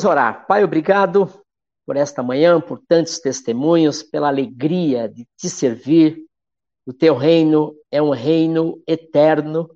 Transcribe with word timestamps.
Vamos 0.00 0.12
orar. 0.12 0.46
Pai, 0.46 0.64
obrigado 0.64 1.30
por 1.84 1.94
esta 1.94 2.22
manhã, 2.22 2.58
por 2.58 2.80
tantos 2.88 3.18
testemunhos, 3.18 4.02
pela 4.02 4.28
alegria 4.28 5.06
de 5.06 5.28
te 5.36 5.50
servir. 5.50 6.24
O 6.86 6.92
teu 6.94 7.14
reino 7.14 7.76
é 7.90 8.00
um 8.00 8.08
reino 8.08 8.82
eterno. 8.86 9.68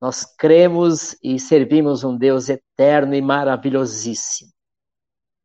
Nós 0.00 0.24
cremos 0.24 1.14
e 1.22 1.38
servimos 1.38 2.04
um 2.04 2.16
Deus 2.16 2.48
eterno 2.48 3.14
e 3.14 3.20
maravilhosíssimo. 3.20 4.50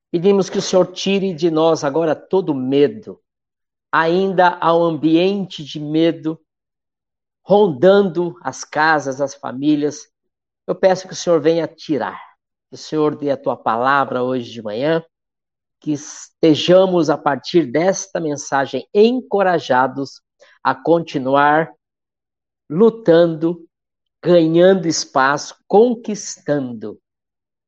Pedimos 0.09 0.49
que 0.49 0.59
o 0.59 0.61
Senhor 0.61 0.93
tire 0.93 1.33
de 1.33 1.51
nós 1.51 1.83
agora 1.83 2.15
todo 2.15 2.55
medo. 2.55 3.19
Ainda 3.91 4.57
há 4.61 4.73
um 4.73 4.83
ambiente 4.83 5.61
de 5.61 5.77
medo 5.77 6.39
rondando 7.43 8.37
as 8.41 8.63
casas, 8.63 9.19
as 9.19 9.35
famílias. 9.35 10.07
Eu 10.65 10.73
peço 10.73 11.05
que 11.05 11.13
o 11.13 11.17
Senhor 11.17 11.41
venha 11.41 11.67
tirar 11.67 12.30
o 12.71 12.77
Senhor 12.77 13.15
dê 13.15 13.29
a 13.29 13.37
tua 13.37 13.57
palavra 13.57 14.23
hoje 14.23 14.49
de 14.49 14.61
manhã, 14.61 15.03
que 15.79 15.91
estejamos 15.91 17.09
a 17.09 17.17
partir 17.17 17.65
desta 17.65 18.19
mensagem 18.19 18.87
encorajados 18.93 20.21
a 20.63 20.73
continuar 20.73 21.71
lutando, 22.69 23.67
ganhando 24.23 24.87
espaço, 24.87 25.55
conquistando. 25.67 26.99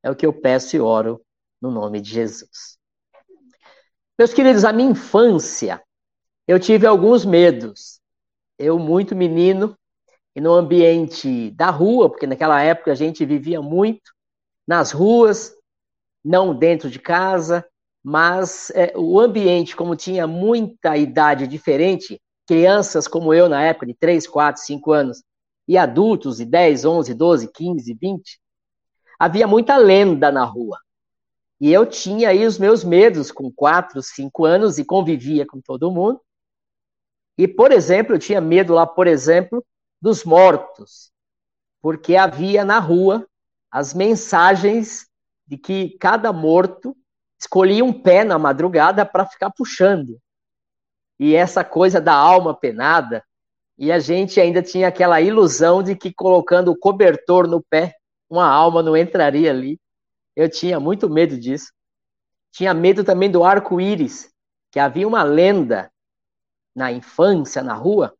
É 0.02 0.10
o 0.10 0.16
que 0.16 0.26
eu 0.26 0.32
peço 0.32 0.76
e 0.76 0.80
oro 0.80 1.22
no 1.62 1.70
nome 1.70 2.00
de 2.00 2.12
Jesus. 2.12 2.78
Meus 4.18 4.34
queridos, 4.34 4.64
a 4.64 4.72
minha 4.72 4.92
infância, 4.92 5.84
eu 6.48 6.60
tive 6.60 6.86
alguns 6.86 7.26
medos. 7.26 8.00
Eu, 8.58 8.78
muito 8.78 9.16
menino, 9.16 9.76
e 10.36 10.40
no 10.40 10.54
ambiente 10.54 11.52
da 11.52 11.70
rua, 11.70 12.10
porque 12.10 12.28
naquela 12.28 12.62
época 12.62 12.92
a 12.92 12.96
gente 12.96 13.26
vivia 13.26 13.62
muito, 13.62 14.14
nas 14.68 14.92
ruas, 14.92 15.56
não 16.24 16.56
dentro 16.56 16.90
de 16.90 17.00
casa, 17.00 17.66
mas 18.04 18.70
é, 18.72 18.94
o 18.96 19.20
ambiente, 19.20 19.76
como 19.76 19.96
tinha 19.96 20.28
muita 20.28 20.98
idade 20.98 21.48
diferente, 21.48 22.22
crianças 22.46 23.08
como 23.08 23.34
eu 23.34 23.48
na 23.48 23.64
época, 23.64 23.86
de 23.86 23.94
3, 23.94 24.28
4, 24.28 24.62
5 24.62 24.92
anos, 24.92 25.24
e 25.68 25.78
adultos 25.78 26.38
de 26.38 26.46
10, 26.46 26.86
11, 26.86 27.14
12, 27.14 27.48
15, 27.48 27.94
20, 27.94 28.40
havia 29.18 29.48
muita 29.48 29.78
lenda 29.78 30.32
na 30.32 30.44
rua. 30.44 30.78
E 31.60 31.72
eu 31.72 31.86
tinha 31.86 32.30
aí 32.30 32.46
os 32.46 32.58
meus 32.60 32.84
medos 32.84 33.32
com 33.32 33.50
4, 33.50 34.02
5 34.02 34.44
anos 34.44 34.78
e 34.78 34.84
convivia 34.84 35.46
com 35.46 35.62
todo 35.62 35.92
mundo. 35.92 36.20
E, 37.38 37.48
por 37.48 37.72
exemplo, 37.72 38.16
eu 38.16 38.20
tinha 38.20 38.42
medo 38.42 38.74
lá, 38.74 38.86
por 38.86 39.08
exemplo, 39.08 39.66
dos 40.02 40.26
mortos, 40.26 41.12
porque 41.82 42.18
havia 42.18 42.66
na 42.66 42.80
rua 42.80 43.26
as 43.74 43.92
mensagens 43.92 45.08
de 45.48 45.58
que 45.58 45.98
cada 45.98 46.32
morto 46.32 46.96
escolhia 47.40 47.84
um 47.84 47.92
pé 47.92 48.24
na 48.24 48.38
madrugada 48.38 49.04
para 49.04 49.26
ficar 49.26 49.50
puxando. 49.50 50.22
E 51.20 51.34
essa 51.34 51.64
coisa 51.64 52.00
da 52.00 52.14
alma 52.14 52.54
penada, 52.54 53.24
e 53.76 53.92
a 53.92 53.98
gente 53.98 54.40
ainda 54.40 54.62
tinha 54.62 54.88
aquela 54.88 55.20
ilusão 55.20 55.82
de 55.82 55.96
que 55.96 56.14
colocando 56.14 56.70
o 56.70 56.78
cobertor 56.78 57.48
no 57.48 57.64
pé, 57.64 57.96
uma 58.30 58.48
alma 58.48 58.84
não 58.84 58.96
entraria 58.96 59.50
ali. 59.50 59.80
Eu 60.36 60.48
tinha 60.48 60.80
muito 60.80 61.10
medo 61.10 61.36
disso. 61.36 61.74
Tinha 62.52 62.76
medo 62.76 63.04
também 63.04 63.32
do 63.32 63.44
arco-íris, 63.44 64.32
que 64.72 64.80
havia 64.80 65.08
uma 65.08 65.24
lenda 65.24 65.92
na 66.76 66.92
infância, 66.92 67.64
na 67.64 67.74
rua, 67.74 68.14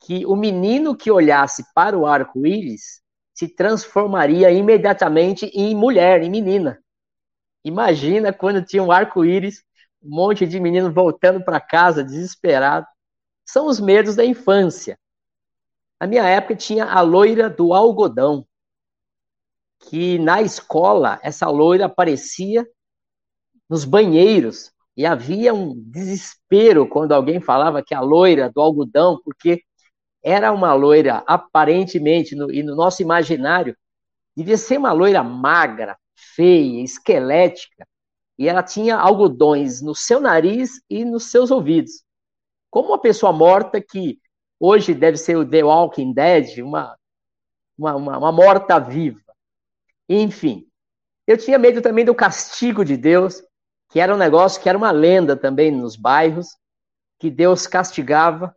que 0.00 0.24
o 0.24 0.34
menino 0.34 0.96
que 0.96 1.10
olhasse 1.10 1.62
para 1.74 1.96
o 1.96 2.06
arco-íris 2.06 3.03
se 3.34 3.48
transformaria 3.48 4.50
imediatamente 4.52 5.46
em 5.46 5.74
mulher, 5.74 6.22
em 6.22 6.30
menina. 6.30 6.80
Imagina 7.64 8.32
quando 8.32 8.64
tinha 8.64 8.82
um 8.82 8.92
arco-íris, 8.92 9.64
um 10.00 10.14
monte 10.14 10.46
de 10.46 10.60
meninos 10.60 10.94
voltando 10.94 11.42
para 11.44 11.60
casa 11.60 12.04
desesperado. 12.04 12.86
São 13.44 13.66
os 13.66 13.80
medos 13.80 14.14
da 14.14 14.24
infância. 14.24 14.98
Na 16.00 16.06
minha 16.06 16.24
época 16.24 16.54
tinha 16.54 16.84
a 16.84 17.00
loira 17.00 17.50
do 17.50 17.74
algodão, 17.74 18.46
que 19.80 20.18
na 20.18 20.40
escola 20.40 21.18
essa 21.22 21.48
loira 21.48 21.86
aparecia 21.86 22.66
nos 23.68 23.84
banheiros 23.84 24.72
e 24.96 25.04
havia 25.04 25.52
um 25.52 25.74
desespero 25.90 26.88
quando 26.88 27.12
alguém 27.12 27.40
falava 27.40 27.82
que 27.82 27.94
a 27.94 28.00
loira 28.00 28.50
do 28.50 28.60
algodão, 28.60 29.20
porque 29.24 29.62
era 30.24 30.50
uma 30.50 30.72
loira, 30.72 31.22
aparentemente, 31.26 32.34
no, 32.34 32.50
e 32.50 32.62
no 32.62 32.74
nosso 32.74 33.02
imaginário, 33.02 33.76
devia 34.34 34.56
ser 34.56 34.78
uma 34.78 34.90
loira 34.90 35.22
magra, 35.22 35.98
feia, 36.14 36.82
esquelética, 36.82 37.86
e 38.38 38.48
ela 38.48 38.62
tinha 38.62 38.96
algodões 38.96 39.82
no 39.82 39.94
seu 39.94 40.20
nariz 40.20 40.80
e 40.88 41.04
nos 41.04 41.30
seus 41.30 41.50
ouvidos. 41.50 42.02
Como 42.70 42.88
uma 42.88 42.98
pessoa 42.98 43.32
morta 43.32 43.80
que 43.80 44.18
hoje 44.58 44.94
deve 44.94 45.18
ser 45.18 45.36
o 45.36 45.48
The 45.48 45.62
Walking 45.62 46.14
Dead, 46.14 46.58
uma, 46.58 46.96
uma, 47.76 47.94
uma, 47.94 48.18
uma 48.18 48.32
morta-viva. 48.32 49.20
Enfim, 50.08 50.66
eu 51.26 51.36
tinha 51.36 51.58
medo 51.58 51.82
também 51.82 52.04
do 52.04 52.14
castigo 52.14 52.82
de 52.82 52.96
Deus, 52.96 53.42
que 53.90 54.00
era 54.00 54.12
um 54.12 54.18
negócio 54.18 54.60
que 54.60 54.68
era 54.68 54.76
uma 54.76 54.90
lenda 54.90 55.36
também 55.36 55.70
nos 55.70 55.96
bairros, 55.96 56.56
que 57.20 57.30
Deus 57.30 57.66
castigava 57.66 58.56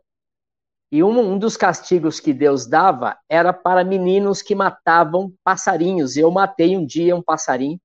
e 0.90 1.02
um, 1.02 1.18
um, 1.18 1.38
dos 1.38 1.56
castigos 1.56 2.18
que 2.18 2.32
Deus 2.32 2.66
dava 2.66 3.18
era 3.28 3.52
para 3.52 3.84
meninos 3.84 4.40
que 4.40 4.54
matavam 4.54 5.32
passarinhos. 5.44 6.16
Eu 6.16 6.30
matei 6.30 6.76
um 6.76 6.84
dia 6.84 7.14
um 7.14 7.22
passarinho, 7.22 7.78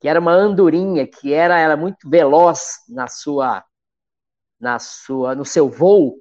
que 0.00 0.08
era 0.08 0.18
uma 0.18 0.32
andorinha, 0.32 1.06
que 1.06 1.32
era, 1.32 1.58
era 1.58 1.76
muito 1.76 2.08
veloz 2.08 2.78
na 2.88 3.06
sua, 3.06 3.64
na 4.60 4.78
sua, 4.80 5.36
no 5.36 5.44
seu 5.44 5.68
voo. 5.68 6.20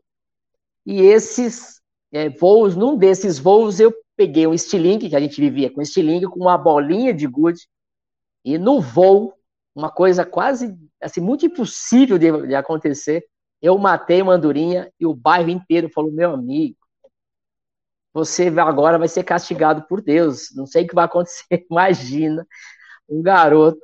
E 0.85 1.01
esses 1.01 1.81
é, 2.11 2.29
voos, 2.29 2.75
num 2.75 2.95
desses 2.95 3.39
voos, 3.39 3.79
eu 3.79 3.91
peguei 4.15 4.45
um 4.45 4.53
estilingue, 4.53 5.09
que 5.09 5.15
a 5.15 5.19
gente 5.19 5.41
vivia 5.41 5.71
com 5.71 5.81
estilingue, 5.81 6.27
com 6.27 6.39
uma 6.39 6.57
bolinha 6.57 7.13
de 7.13 7.25
gude, 7.25 7.67
e 8.45 8.57
no 8.57 8.79
voo, 8.79 9.33
uma 9.75 9.91
coisa 9.91 10.25
quase, 10.25 10.75
assim, 11.01 11.21
muito 11.21 11.45
impossível 11.45 12.17
de, 12.17 12.47
de 12.47 12.55
acontecer, 12.55 13.25
eu 13.61 13.77
matei 13.77 14.21
uma 14.21 14.33
andorinha 14.33 14.91
e 14.99 15.05
o 15.05 15.13
bairro 15.13 15.49
inteiro 15.49 15.89
falou: 15.89 16.11
meu 16.11 16.33
amigo, 16.33 16.77
você 18.13 18.47
agora 18.47 18.97
vai 18.97 19.07
ser 19.07 19.23
castigado 19.23 19.83
por 19.87 20.01
Deus. 20.01 20.53
Não 20.55 20.65
sei 20.65 20.83
o 20.83 20.87
que 20.87 20.95
vai 20.95 21.05
acontecer. 21.05 21.65
Imagina 21.69 22.47
um 23.09 23.21
garoto 23.21 23.81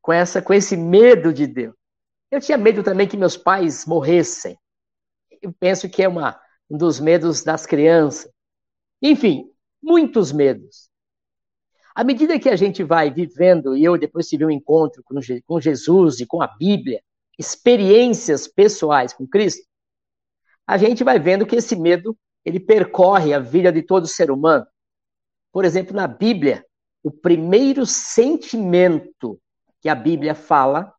com 0.00 0.12
essa 0.12 0.40
com 0.40 0.54
esse 0.54 0.76
medo 0.76 1.32
de 1.32 1.46
Deus. 1.46 1.74
Eu 2.30 2.40
tinha 2.40 2.56
medo 2.56 2.82
também 2.82 3.08
que 3.08 3.16
meus 3.16 3.36
pais 3.36 3.84
morressem. 3.86 4.56
Eu 5.42 5.52
penso 5.52 5.88
que 5.88 6.02
é 6.02 6.08
uma, 6.08 6.40
um 6.68 6.76
dos 6.76 7.00
medos 7.00 7.42
das 7.42 7.66
crianças. 7.66 8.30
Enfim, 9.02 9.50
muitos 9.82 10.30
medos. 10.30 10.90
À 11.94 12.04
medida 12.04 12.38
que 12.38 12.48
a 12.48 12.56
gente 12.56 12.84
vai 12.84 13.10
vivendo, 13.10 13.76
e 13.76 13.82
eu 13.82 13.98
depois 13.98 14.28
tive 14.28 14.44
um 14.44 14.50
encontro 14.50 15.02
com 15.44 15.60
Jesus 15.60 16.20
e 16.20 16.26
com 16.26 16.40
a 16.40 16.46
Bíblia, 16.46 17.02
experiências 17.40 18.46
pessoais 18.46 19.14
com 19.14 19.26
Cristo, 19.26 19.66
a 20.66 20.76
gente 20.76 21.02
vai 21.02 21.18
vendo 21.18 21.46
que 21.46 21.56
esse 21.56 21.74
medo 21.74 22.14
ele 22.44 22.60
percorre 22.60 23.32
a 23.32 23.38
vida 23.38 23.72
de 23.72 23.82
todo 23.82 24.06
ser 24.06 24.30
humano. 24.30 24.66
Por 25.50 25.64
exemplo, 25.64 25.96
na 25.96 26.06
Bíblia, 26.06 26.64
o 27.02 27.10
primeiro 27.10 27.86
sentimento 27.86 29.40
que 29.80 29.88
a 29.88 29.94
Bíblia 29.94 30.34
fala 30.34 30.94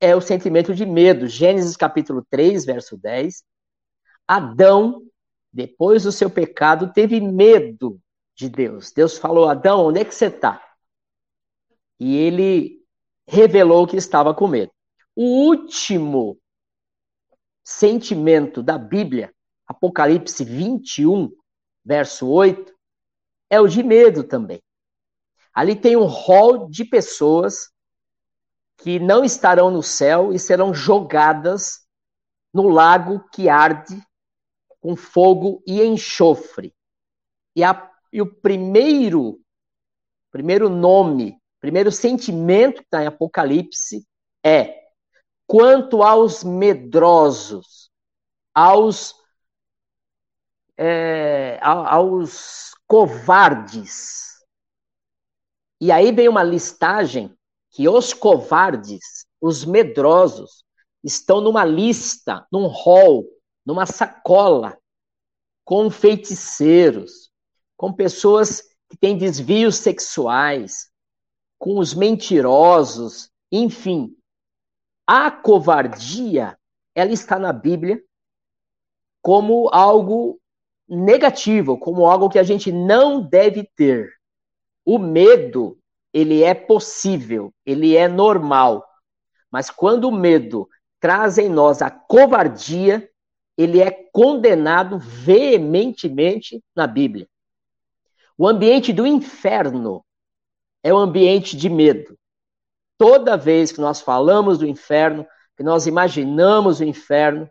é 0.00 0.14
o 0.14 0.20
sentimento 0.20 0.72
de 0.72 0.86
medo. 0.86 1.26
Gênesis 1.26 1.76
capítulo 1.76 2.24
3, 2.30 2.64
verso 2.64 2.96
10. 2.96 3.42
Adão, 4.28 5.02
depois 5.52 6.04
do 6.04 6.12
seu 6.12 6.30
pecado, 6.30 6.92
teve 6.92 7.20
medo 7.20 8.00
de 8.36 8.48
Deus. 8.48 8.92
Deus 8.92 9.18
falou: 9.18 9.48
Adão, 9.48 9.86
onde 9.86 9.98
é 9.98 10.04
que 10.04 10.14
você 10.14 10.26
está? 10.26 10.62
E 11.98 12.16
ele 12.16 12.80
revelou 13.26 13.88
que 13.88 13.96
estava 13.96 14.32
com 14.32 14.46
medo. 14.46 14.70
O 15.14 15.48
último 15.48 16.38
sentimento 17.64 18.62
da 18.62 18.78
Bíblia, 18.78 19.34
Apocalipse 19.66 20.44
21, 20.44 21.30
verso 21.84 22.28
8, 22.28 22.72
é 23.48 23.60
o 23.60 23.68
de 23.68 23.82
medo 23.82 24.24
também. 24.24 24.62
Ali 25.52 25.74
tem 25.74 25.96
um 25.96 26.06
rol 26.06 26.68
de 26.68 26.84
pessoas 26.84 27.70
que 28.78 28.98
não 28.98 29.24
estarão 29.24 29.70
no 29.70 29.82
céu 29.82 30.32
e 30.32 30.38
serão 30.38 30.72
jogadas 30.72 31.86
no 32.52 32.68
lago 32.68 33.22
que 33.32 33.48
arde 33.48 34.02
com 34.80 34.96
fogo 34.96 35.62
e 35.66 35.82
enxofre. 35.82 36.74
E, 37.54 37.62
a, 37.62 37.90
e 38.12 38.22
o 38.22 38.34
primeiro, 38.40 39.40
primeiro 40.30 40.68
nome, 40.68 41.38
primeiro 41.60 41.92
sentimento 41.92 42.76
que 42.76 42.86
está 42.86 43.02
em 43.02 43.06
Apocalipse 43.06 44.06
é 44.42 44.79
Quanto 45.50 46.04
aos 46.04 46.44
medrosos, 46.44 47.90
aos, 48.54 49.16
é, 50.78 51.58
aos 51.60 52.70
covardes. 52.86 54.44
E 55.80 55.90
aí 55.90 56.12
vem 56.12 56.28
uma 56.28 56.44
listagem 56.44 57.36
que 57.68 57.88
os 57.88 58.12
covardes, 58.14 59.26
os 59.40 59.64
medrosos, 59.64 60.64
estão 61.02 61.40
numa 61.40 61.64
lista, 61.64 62.46
num 62.52 62.68
hall, 62.68 63.26
numa 63.66 63.86
sacola, 63.86 64.78
com 65.64 65.90
feiticeiros, 65.90 67.28
com 67.76 67.92
pessoas 67.92 68.62
que 68.88 68.96
têm 68.96 69.18
desvios 69.18 69.78
sexuais, 69.78 70.92
com 71.58 71.80
os 71.80 71.92
mentirosos, 71.92 73.32
enfim. 73.50 74.16
A 75.12 75.28
covardia, 75.28 76.56
ela 76.94 77.10
está 77.10 77.36
na 77.36 77.52
Bíblia 77.52 78.00
como 79.20 79.68
algo 79.72 80.40
negativo, 80.88 81.76
como 81.76 82.06
algo 82.06 82.28
que 82.28 82.38
a 82.38 82.44
gente 82.44 82.70
não 82.70 83.20
deve 83.20 83.68
ter. 83.74 84.08
O 84.84 85.00
medo, 85.00 85.76
ele 86.12 86.44
é 86.44 86.54
possível, 86.54 87.52
ele 87.66 87.96
é 87.96 88.06
normal. 88.06 88.86
Mas 89.50 89.68
quando 89.68 90.04
o 90.04 90.12
medo 90.12 90.68
traz 91.00 91.38
em 91.38 91.48
nós 91.48 91.82
a 91.82 91.90
covardia, 91.90 93.10
ele 93.58 93.80
é 93.82 93.90
condenado 94.12 94.96
veementemente 95.00 96.62
na 96.72 96.86
Bíblia. 96.86 97.28
O 98.38 98.46
ambiente 98.46 98.92
do 98.92 99.04
inferno 99.04 100.04
é 100.84 100.94
o 100.94 100.98
ambiente 100.98 101.56
de 101.56 101.68
medo. 101.68 102.16
Toda 103.00 103.34
vez 103.34 103.72
que 103.72 103.80
nós 103.80 104.02
falamos 104.02 104.58
do 104.58 104.66
inferno, 104.66 105.26
que 105.56 105.62
nós 105.62 105.86
imaginamos 105.86 106.80
o 106.80 106.84
inferno, 106.84 107.48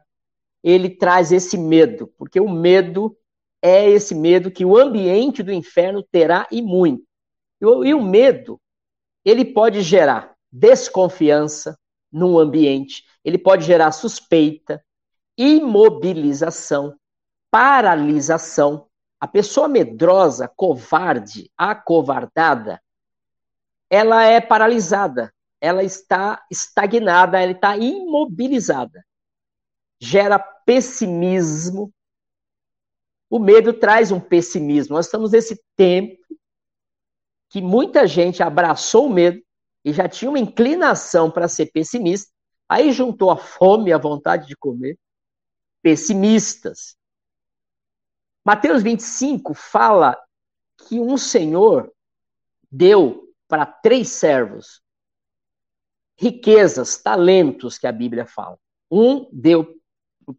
ele 0.64 0.92
traz 0.92 1.32
esse 1.32 1.58
medo, 1.58 2.06
porque 2.20 2.40
o 2.40 2.48
medo 2.48 3.18
é 3.60 3.90
esse 3.90 4.14
medo 4.14 4.52
que 4.52 4.64
o 4.64 4.78
ambiente 4.78 5.42
do 5.42 5.52
inferno 5.52 6.04
terá 6.04 6.48
e 6.52 6.62
muito. 6.62 7.04
E 7.60 7.66
o, 7.66 8.00
medo, 8.00 8.62
ele 9.26 9.44
pode 9.44 9.82
gerar 9.82 10.36
desconfiança 10.52 11.80
num 12.12 12.38
ambiente, 12.38 13.04
ele 13.26 13.40
pode 13.40 13.66
gerar 13.66 13.92
suspeita, 13.92 14.86
imobilização, 15.36 16.96
paralisação. 17.50 18.86
A 19.20 19.28
pessoa 19.28 19.68
medrosa, 19.68 20.48
covarde, 20.48 21.52
acovardada, 21.58 22.80
ela 23.90 24.24
é 24.24 24.40
paralisada, 24.40 25.34
ela 25.62 25.84
está 25.84 26.46
estagnada, 26.50 27.42
ela 27.42 27.52
está 27.52 27.78
imobilizada. 27.78 29.06
Gera 30.00 30.40
pessimismo, 30.40 31.94
o 33.30 33.38
medo 33.38 33.74
traz 33.74 34.12
um 34.12 34.20
pessimismo. 34.20 34.96
Nós 34.96 35.06
estamos 35.06 35.32
nesse 35.32 35.62
tempo 35.76 36.18
que 37.50 37.62
muita 37.62 38.08
gente 38.08 38.42
abraçou 38.42 39.08
o 39.08 39.14
medo 39.14 39.42
e 39.84 39.92
já 39.92 40.08
tinha 40.08 40.30
uma 40.30 40.40
inclinação 40.40 41.32
para 41.32 41.48
ser 41.48 41.72
pessimista, 41.72 42.32
aí 42.68 42.92
juntou 42.92 43.32
a 43.32 43.38
fome 43.38 43.90
e 43.90 43.94
a 43.94 43.98
vontade 43.98 44.48
de 44.48 44.56
comer, 44.56 44.98
pessimistas. 45.82 46.96
Mateus 48.46 48.84
25 48.84 49.54
fala 49.54 50.18
que 50.88 51.00
um 51.00 51.18
senhor 51.18 51.92
deu 52.72 53.34
para 53.48 53.66
três 53.66 54.10
servos 54.10 54.82
riquezas, 56.20 56.98
talentos 56.98 57.78
que 57.78 57.88
a 57.88 57.92
Bíblia 57.92 58.26
fala. 58.26 58.58
Um 58.92 59.28
deu 59.32 59.76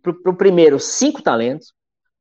para 0.02 0.30
o 0.30 0.36
primeiro 0.36 0.78
cinco 0.78 1.22
talentos, 1.22 1.72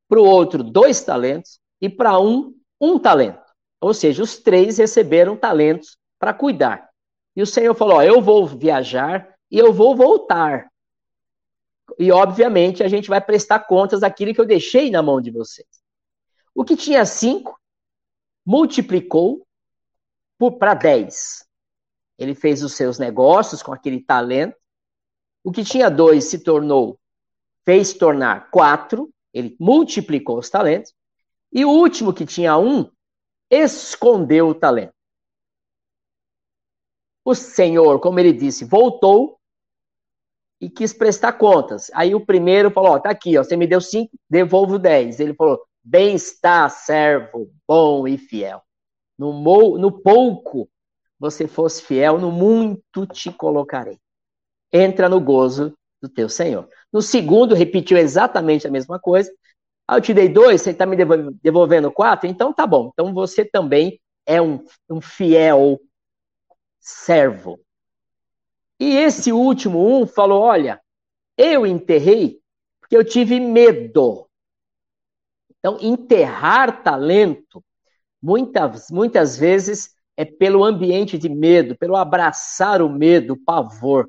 para 0.08 0.18
o 0.18 0.24
outro 0.24 0.62
dois 0.62 1.02
talentos 1.02 1.60
e 1.80 1.88
para 1.88 2.18
um 2.18 2.54
um 2.80 2.98
talento. 2.98 3.44
Ou 3.80 3.92
seja, 3.92 4.22
os 4.22 4.38
três 4.38 4.78
receberam 4.78 5.36
talentos 5.36 5.98
para 6.18 6.32
cuidar. 6.32 6.88
E 7.36 7.42
o 7.42 7.46
Senhor 7.46 7.74
falou: 7.74 7.96
ó, 7.96 8.02
eu 8.02 8.22
vou 8.22 8.46
viajar 8.46 9.34
e 9.50 9.58
eu 9.58 9.72
vou 9.72 9.94
voltar. 9.94 10.70
E 11.98 12.10
obviamente 12.10 12.82
a 12.82 12.88
gente 12.88 13.08
vai 13.08 13.20
prestar 13.20 13.60
contas 13.60 14.00
daquilo 14.00 14.32
que 14.32 14.40
eu 14.40 14.46
deixei 14.46 14.90
na 14.90 15.02
mão 15.02 15.20
de 15.20 15.30
vocês. 15.30 15.68
O 16.54 16.64
que 16.64 16.76
tinha 16.76 17.04
cinco 17.04 17.60
multiplicou 18.44 19.46
para 20.58 20.72
dez. 20.72 21.44
Ele 22.20 22.34
fez 22.34 22.62
os 22.62 22.74
seus 22.74 22.98
negócios 22.98 23.62
com 23.62 23.72
aquele 23.72 23.98
talento. 23.98 24.54
O 25.42 25.50
que 25.50 25.64
tinha 25.64 25.90
dois 25.90 26.24
se 26.24 26.40
tornou, 26.40 27.00
fez 27.64 27.94
tornar 27.94 28.50
quatro. 28.50 29.10
Ele 29.32 29.56
multiplicou 29.58 30.38
os 30.38 30.50
talentos. 30.50 30.92
E 31.50 31.64
o 31.64 31.70
último, 31.70 32.12
que 32.12 32.26
tinha 32.26 32.58
um, 32.58 32.90
escondeu 33.50 34.48
o 34.48 34.54
talento. 34.54 34.92
O 37.24 37.34
Senhor, 37.34 37.98
como 38.00 38.20
ele 38.20 38.34
disse, 38.34 38.66
voltou 38.66 39.40
e 40.60 40.68
quis 40.68 40.92
prestar 40.92 41.32
contas. 41.32 41.90
Aí 41.94 42.14
o 42.14 42.24
primeiro 42.24 42.70
falou: 42.70 42.92
Ó, 42.92 42.98
tá 42.98 43.08
aqui, 43.08 43.38
ó, 43.38 43.42
você 43.42 43.56
me 43.56 43.66
deu 43.66 43.80
cinco, 43.80 44.12
devolvo 44.28 44.78
dez. 44.78 45.20
Ele 45.20 45.32
falou: 45.32 45.58
Bem 45.82 46.14
está, 46.14 46.68
servo, 46.68 47.50
bom 47.66 48.06
e 48.06 48.18
fiel. 48.18 48.62
No, 49.18 49.78
no 49.78 49.90
pouco 50.02 50.68
você 51.20 51.46
fosse 51.46 51.82
fiel, 51.82 52.18
no 52.18 52.32
muito 52.32 53.06
te 53.06 53.30
colocarei. 53.30 53.98
Entra 54.72 55.08
no 55.08 55.20
gozo 55.20 55.76
do 56.00 56.08
teu 56.08 56.28
Senhor. 56.28 56.66
No 56.90 57.02
segundo, 57.02 57.54
repetiu 57.54 57.98
exatamente 57.98 58.66
a 58.66 58.70
mesma 58.70 58.98
coisa. 58.98 59.30
Ah, 59.86 59.98
eu 59.98 60.00
te 60.00 60.14
dei 60.14 60.28
dois, 60.28 60.62
você 60.62 60.70
está 60.70 60.86
me 60.86 60.96
devolvendo 61.42 61.92
quatro? 61.92 62.26
Então 62.26 62.52
tá 62.52 62.66
bom. 62.66 62.90
Então 62.92 63.12
você 63.12 63.44
também 63.44 64.00
é 64.24 64.40
um, 64.40 64.64
um 64.88 65.00
fiel 65.00 65.78
servo. 66.80 67.60
E 68.78 68.96
esse 68.96 69.30
último 69.30 70.00
um 70.00 70.06
falou: 70.06 70.40
Olha, 70.40 70.80
eu 71.36 71.66
enterrei 71.66 72.40
porque 72.80 72.96
eu 72.96 73.04
tive 73.04 73.38
medo. 73.38 74.26
Então, 75.58 75.78
enterrar 75.80 76.82
talento, 76.82 77.62
muitas, 78.20 78.90
muitas 78.90 79.36
vezes, 79.36 79.94
é 80.20 80.24
pelo 80.26 80.62
ambiente 80.62 81.16
de 81.16 81.30
medo, 81.30 81.74
pelo 81.78 81.96
abraçar 81.96 82.82
o 82.82 82.90
medo, 82.90 83.32
o 83.32 83.42
pavor. 83.42 84.06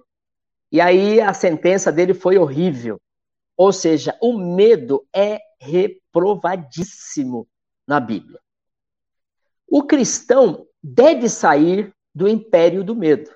E 0.70 0.82
aí 0.82 1.22
a 1.22 1.34
sentença 1.34 1.90
dele 1.90 2.14
foi 2.14 2.38
horrível. 2.38 3.00
Ou 3.56 3.72
seja, 3.72 4.18
o 4.22 4.38
medo 4.38 5.08
é 5.16 5.40
reprovadíssimo 5.58 7.48
na 7.88 7.98
Bíblia. 8.02 8.42
O 9.66 9.84
cristão 9.84 10.68
deve 10.84 11.30
sair 11.30 11.96
do 12.14 12.28
império 12.28 12.84
do 12.84 12.94
medo. 12.94 13.32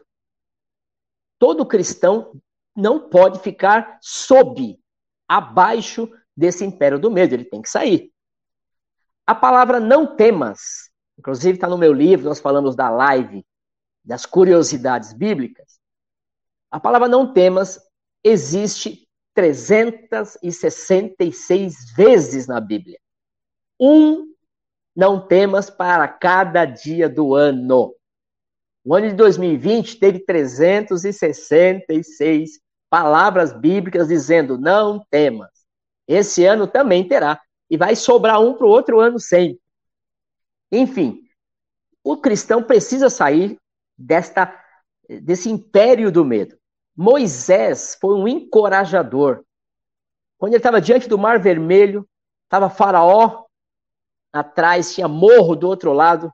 Todo 1.39 1.65
cristão 1.65 2.33
não 2.75 3.09
pode 3.09 3.39
ficar 3.39 3.97
sob, 4.01 4.77
abaixo 5.29 6.11
desse 6.35 6.65
império 6.65 6.99
do 6.99 7.09
medo, 7.09 7.35
ele 7.35 7.45
tem 7.45 7.61
que 7.61 7.69
sair. 7.69 8.11
A 9.25 9.33
palavra 9.33 9.79
não 9.79 10.17
temas, 10.17 10.89
inclusive 11.17 11.55
está 11.55 11.67
no 11.67 11.77
meu 11.77 11.91
livro, 11.93 12.25
nós 12.25 12.39
falamos 12.39 12.75
da 12.75 12.89
live, 12.89 13.45
das 14.03 14.25
curiosidades 14.25 15.13
bíblicas. 15.13 15.79
A 16.69 16.77
palavra 16.79 17.07
não 17.07 17.31
temas 17.31 17.79
existe 18.23 19.07
366 19.33 21.93
vezes 21.95 22.47
na 22.47 22.59
Bíblia. 22.59 22.99
Um 23.79 24.33
não 24.95 25.19
temas 25.19 25.69
para 25.69 26.07
cada 26.07 26.65
dia 26.65 27.09
do 27.09 27.35
ano. 27.35 27.93
O 28.83 28.95
ano 28.95 29.09
de 29.09 29.15
2020 29.15 29.99
teve 29.99 30.19
366 30.19 32.59
palavras 32.89 33.51
bíblicas 33.51 34.07
dizendo 34.07 34.57
não 34.57 35.05
temas. 35.09 35.51
Esse 36.07 36.45
ano 36.45 36.67
também 36.67 37.05
terá. 37.07 37.41
E 37.69 37.77
vai 37.77 37.95
sobrar 37.95 38.39
um 38.39 38.53
para 38.53 38.67
o 38.67 38.69
outro 38.69 38.99
ano 38.99 39.19
sempre. 39.19 39.59
Enfim, 40.71 41.21
o 42.03 42.17
cristão 42.17 42.61
precisa 42.63 43.09
sair 43.09 43.57
desta, 43.97 44.53
desse 45.21 45.49
império 45.49 46.11
do 46.11 46.23
medo. 46.23 46.57
Moisés 46.95 47.97
foi 47.99 48.15
um 48.15 48.27
encorajador. 48.27 49.43
Quando 50.37 50.53
ele 50.53 50.59
estava 50.59 50.81
diante 50.81 51.09
do 51.09 51.17
Mar 51.17 51.39
Vermelho, 51.39 52.07
estava 52.45 52.69
Faraó 52.69 53.45
atrás, 54.31 54.93
tinha 54.93 55.07
morro 55.07 55.55
do 55.55 55.67
outro 55.67 55.93
lado, 55.93 56.31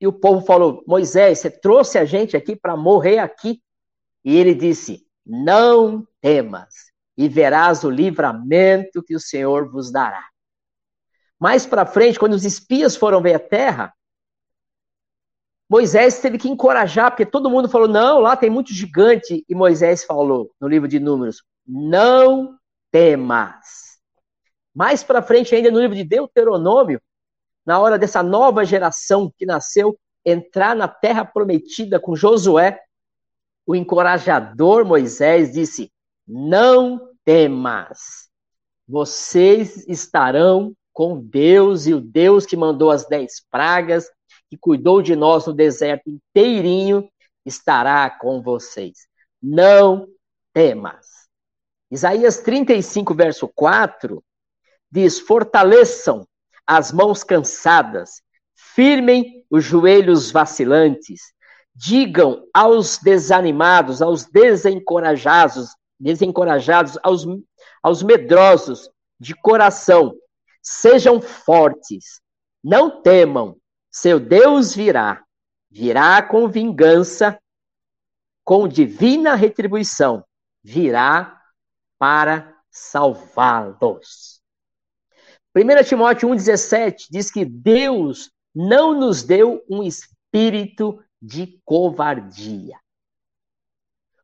e 0.00 0.06
o 0.06 0.12
povo 0.12 0.44
falou: 0.44 0.82
Moisés, 0.86 1.40
você 1.40 1.50
trouxe 1.50 1.98
a 1.98 2.04
gente 2.04 2.36
aqui 2.36 2.54
para 2.54 2.76
morrer 2.76 3.18
aqui? 3.18 3.62
E 4.24 4.36
ele 4.36 4.54
disse: 4.54 5.06
Não 5.26 6.06
temas, 6.20 6.74
e 7.16 7.28
verás 7.28 7.84
o 7.84 7.90
livramento 7.90 9.02
que 9.02 9.14
o 9.14 9.20
Senhor 9.20 9.70
vos 9.70 9.90
dará. 9.90 10.24
Mais 11.38 11.64
para 11.64 11.86
frente, 11.86 12.18
quando 12.18 12.32
os 12.34 12.44
espias 12.44 12.96
foram 12.96 13.22
ver 13.22 13.34
a 13.34 13.38
terra, 13.38 13.94
Moisés 15.68 16.18
teve 16.20 16.38
que 16.38 16.48
encorajar, 16.48 17.10
porque 17.10 17.26
todo 17.26 17.50
mundo 17.50 17.68
falou: 17.68 17.86
não, 17.86 18.20
lá 18.20 18.36
tem 18.36 18.48
muito 18.48 18.72
gigante. 18.72 19.44
E 19.48 19.54
Moisés 19.54 20.04
falou 20.04 20.50
no 20.60 20.66
livro 20.66 20.88
de 20.88 20.98
Números: 20.98 21.42
não 21.66 22.58
temas. 22.90 23.98
Mais 24.74 25.02
para 25.02 25.22
frente, 25.22 25.54
ainda 25.54 25.70
no 25.70 25.80
livro 25.80 25.94
de 25.96 26.04
Deuteronômio, 26.04 27.00
na 27.66 27.78
hora 27.78 27.98
dessa 27.98 28.22
nova 28.22 28.64
geração 28.64 29.32
que 29.36 29.44
nasceu 29.44 29.98
entrar 30.24 30.74
na 30.74 30.88
terra 30.88 31.24
prometida 31.24 32.00
com 32.00 32.16
Josué, 32.16 32.80
o 33.66 33.76
encorajador 33.76 34.86
Moisés 34.86 35.52
disse: 35.52 35.92
Não 36.26 37.12
temas, 37.24 38.30
vocês 38.86 39.86
estarão 39.86 40.74
com 40.98 41.20
Deus 41.20 41.86
e 41.86 41.94
o 41.94 42.00
Deus 42.00 42.44
que 42.44 42.56
mandou 42.56 42.90
as 42.90 43.06
dez 43.06 43.40
pragas, 43.52 44.10
que 44.50 44.58
cuidou 44.58 45.00
de 45.00 45.14
nós 45.14 45.46
no 45.46 45.52
deserto 45.52 46.10
inteirinho, 46.10 47.08
estará 47.46 48.10
com 48.10 48.42
vocês. 48.42 49.06
Não 49.40 50.08
temas. 50.52 51.06
Isaías 51.88 52.38
35, 52.38 53.14
verso 53.14 53.46
4, 53.46 54.20
diz: 54.90 55.20
Fortaleçam 55.20 56.26
as 56.66 56.90
mãos 56.90 57.22
cansadas, 57.22 58.20
firmem 58.56 59.46
os 59.48 59.62
joelhos 59.62 60.32
vacilantes, 60.32 61.32
digam 61.72 62.44
aos 62.52 62.98
desanimados, 62.98 64.02
aos 64.02 64.24
desencorajados, 64.24 65.68
desencorajados, 66.00 66.98
aos, 67.04 67.24
aos 67.84 68.02
medrosos 68.02 68.90
de 69.20 69.32
coração, 69.36 70.12
sejam 70.68 71.20
fortes, 71.20 72.20
não 72.62 73.02
temam, 73.02 73.56
seu 73.90 74.20
Deus 74.20 74.74
virá, 74.74 75.24
virá 75.70 76.22
com 76.22 76.46
vingança, 76.48 77.40
com 78.44 78.68
divina 78.68 79.34
retribuição, 79.34 80.24
virá 80.62 81.40
para 81.98 82.54
salvá-los. 82.70 84.42
1 85.56 85.84
Timóteo 85.84 86.28
1,17 86.28 87.06
diz 87.10 87.30
que 87.30 87.44
Deus 87.44 88.30
não 88.54 88.98
nos 88.98 89.22
deu 89.22 89.64
um 89.68 89.82
espírito 89.82 91.02
de 91.20 91.60
covardia. 91.64 92.78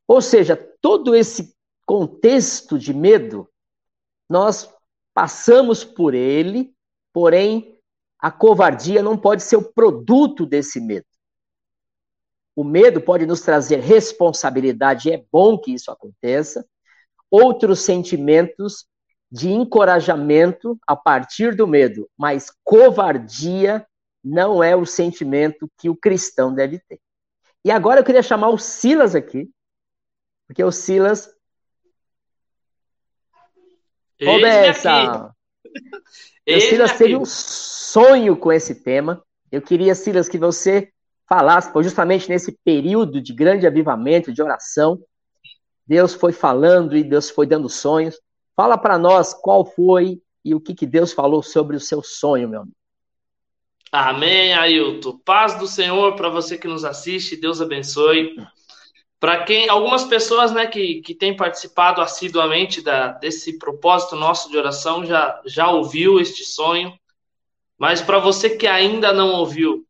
Ou 0.07 0.21
seja, 0.21 0.57
todo 0.83 1.15
esse 1.15 1.57
contexto 1.87 2.79
de 2.79 2.93
medo, 2.93 3.49
nós 4.29 4.74
passamos 5.15 5.85
por 5.85 6.13
ele, 6.13 6.75
porém, 7.13 7.79
a 8.19 8.31
covardia 8.31 9.03
não 9.03 9.17
pode 9.17 9.43
ser 9.43 9.57
o 9.57 9.73
produto 9.73 10.45
desse 10.45 10.81
medo. 10.81 11.07
O 12.57 12.65
medo 12.65 13.01
pode 13.01 13.27
nos 13.27 13.41
trazer 13.41 13.81
responsabilidade, 13.81 15.13
é 15.13 15.25
bom 15.33 15.59
que 15.59 15.73
isso 15.73 15.91
aconteça. 15.91 16.67
Outros 17.31 17.81
sentimentos 17.81 18.87
de 19.31 19.51
encorajamento 19.51 20.79
a 20.87 20.95
partir 20.95 21.57
do 21.57 21.67
medo, 21.67 22.09
mas 22.17 22.53
covardia 22.63 23.85
não 24.23 24.63
é 24.63 24.77
o 24.77 24.87
sentimento 24.87 25.69
que 25.77 25.91
o 25.91 25.97
cristão 25.97 26.55
deve 26.55 26.79
ter. 26.79 27.01
E 27.65 27.71
agora 27.71 28.01
eu 28.01 28.05
queria 28.05 28.23
chamar 28.23 28.51
o 28.51 28.59
Silas 28.59 29.15
aqui, 29.15 29.51
porque 30.47 30.63
o 30.63 30.71
Silas. 30.71 31.29
Ô, 34.23 34.41
Bessa! 34.41 35.35
o 36.49 36.61
Silas 36.61 36.97
teve 36.97 37.17
um 37.17 37.25
sonho 37.25 38.37
com 38.37 38.53
esse 38.53 38.83
tema. 38.83 39.23
Eu 39.51 39.63
queria, 39.63 39.95
Silas, 39.95 40.29
que 40.29 40.39
você 40.39 40.91
falasse, 41.29 41.73
foi 41.73 41.83
justamente 41.83 42.29
nesse 42.29 42.53
período 42.65 43.21
de 43.21 43.33
grande 43.33 43.67
avivamento, 43.67 44.33
de 44.33 44.43
oração. 44.43 45.01
Deus 45.87 46.15
foi 46.15 46.33
falando 46.33 46.97
e 46.97 47.03
Deus 47.03 47.31
foi 47.31 47.47
dando 47.47 47.69
sonhos. 47.69 48.19
Fala 48.57 48.79
para 48.79 48.99
nós 48.99 49.35
qual 49.35 49.65
foi 49.65 50.21
e 50.45 50.55
o 50.55 50.61
que, 50.61 50.75
que 50.75 50.87
Deus 50.87 51.13
falou 51.13 51.43
sobre 51.43 51.77
o 51.77 51.81
seu 51.81 52.03
sonho, 52.03 52.49
meu 52.49 52.61
amigo. 52.61 52.77
Amém, 53.91 54.53
Ailton. 54.53 55.19
Paz 55.25 55.57
do 55.59 55.67
Senhor 55.67 56.17
para 56.17 56.29
você 56.29 56.59
que 56.59 56.67
nos 56.67 56.85
assiste, 56.85 57.37
Deus 57.37 57.61
abençoe. 57.61 58.35
Para 59.25 59.43
quem, 59.43 59.71
algumas 59.71 60.05
pessoas, 60.05 60.53
né, 60.53 60.67
que, 60.67 61.01
que 61.01 61.15
têm 61.15 61.35
participado 61.35 62.03
assiduamente 62.03 62.83
da, 62.83 63.09
desse 63.09 63.59
propósito 63.59 64.17
nosso 64.17 64.51
de 64.51 64.59
oração 64.59 65.03
já, 65.03 65.41
já 65.47 65.71
ouviu 65.71 66.21
este 66.21 66.45
sonho, 66.45 66.93
mas 67.79 68.03
para 68.03 68.19
você 68.19 68.55
que 68.55 68.67
ainda 68.67 69.15
não 69.15 69.31
ouviu, 69.31 69.87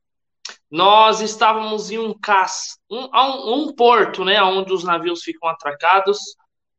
nós 0.70 1.20
estávamos 1.20 1.90
em 1.90 1.98
um 1.98 2.14
cais, 2.16 2.78
um, 2.88 3.08
um, 3.12 3.74
porto, 3.74 4.24
né, 4.24 4.40
onde 4.40 4.72
os 4.72 4.84
navios 4.84 5.24
ficam 5.24 5.48
atracados, 5.48 6.20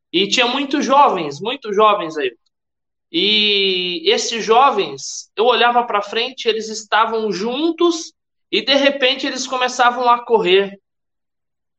e 0.09 0.25
tinha 0.25 0.47
muitos 0.47 0.85
jovens, 0.85 1.41
muitos 1.41 1.75
jovens 1.75 2.17
aí. 2.17 2.37
E 3.11 4.01
esses 4.05 4.41
jovens, 4.41 5.29
eu 5.35 5.43
olhava 5.43 5.83
para 5.83 6.01
frente, 6.01 6.47
eles 6.47 6.69
estavam 6.69 7.33
juntos 7.33 8.13
e 8.49 8.61
de 8.61 8.75
repente 8.75 9.27
eles 9.27 9.45
começavam 9.45 10.09
a 10.09 10.23
correr. 10.23 10.79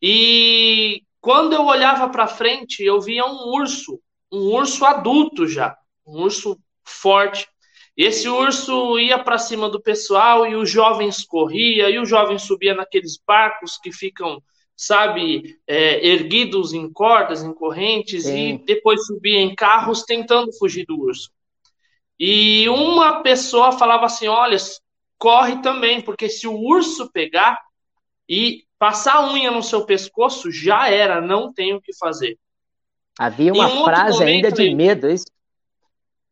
E 0.01 1.03
quando 1.21 1.55
eu 1.55 1.65
olhava 1.65 2.09
para 2.09 2.27
frente, 2.27 2.85
eu 2.85 3.01
via 3.01 3.25
um 3.25 3.49
urso, 3.55 4.01
um 4.31 4.53
urso 4.53 4.85
adulto 4.85 5.47
já, 5.47 5.77
um 6.07 6.23
urso 6.23 6.59
forte. 6.85 7.49
Esse 7.97 8.29
urso 8.29 8.99
ia 8.99 9.19
para 9.19 9.39
cima 9.39 9.71
do 9.71 9.81
pessoal 9.81 10.47
e 10.47 10.55
os 10.55 10.71
jovens 10.71 11.25
corria 11.25 11.89
e 11.91 11.99
os 11.99 12.09
jovens 12.09 12.43
subia 12.43 12.75
naqueles 12.75 13.19
barcos 13.27 13.79
que 13.79 13.91
ficam 13.91 14.41
sabe, 14.77 15.59
é, 15.67 16.07
erguidos 16.07 16.75
em 16.75 16.93
cordas, 16.93 17.43
em 17.43 17.55
correntes, 17.55 18.25
Sim. 18.25 18.55
e 18.55 18.59
depois 18.59 19.07
subia 19.07 19.41
em 19.41 19.55
carros 19.55 20.03
tentando 20.03 20.53
fugir 20.53 20.85
do 20.85 21.01
urso. 21.01 21.31
E 22.21 22.69
uma 22.69 23.23
pessoa 23.23 23.73
falava 23.73 24.05
assim: 24.05 24.29
olha, 24.29 24.57
corre 25.19 25.63
também, 25.63 26.03
porque 26.03 26.29
se 26.29 26.47
o 26.47 26.55
urso 26.55 27.11
pegar 27.11 27.59
e 28.29 28.66
passar 28.79 29.17
a 29.17 29.33
unha 29.33 29.51
no 29.51 29.63
seu 29.63 29.85
pescoço, 29.85 30.51
já 30.51 30.89
era, 30.89 31.21
não 31.21 31.53
tem 31.53 31.75
o 31.75 31.81
que 31.81 31.95
fazer. 31.97 32.39
Havia 33.19 33.53
uma 33.53 33.69
um 33.69 33.85
frase 33.85 34.23
ainda 34.23 34.53
de 34.53 34.75
medo, 34.75 35.07
é 35.07 35.15
isso? 35.15 35.27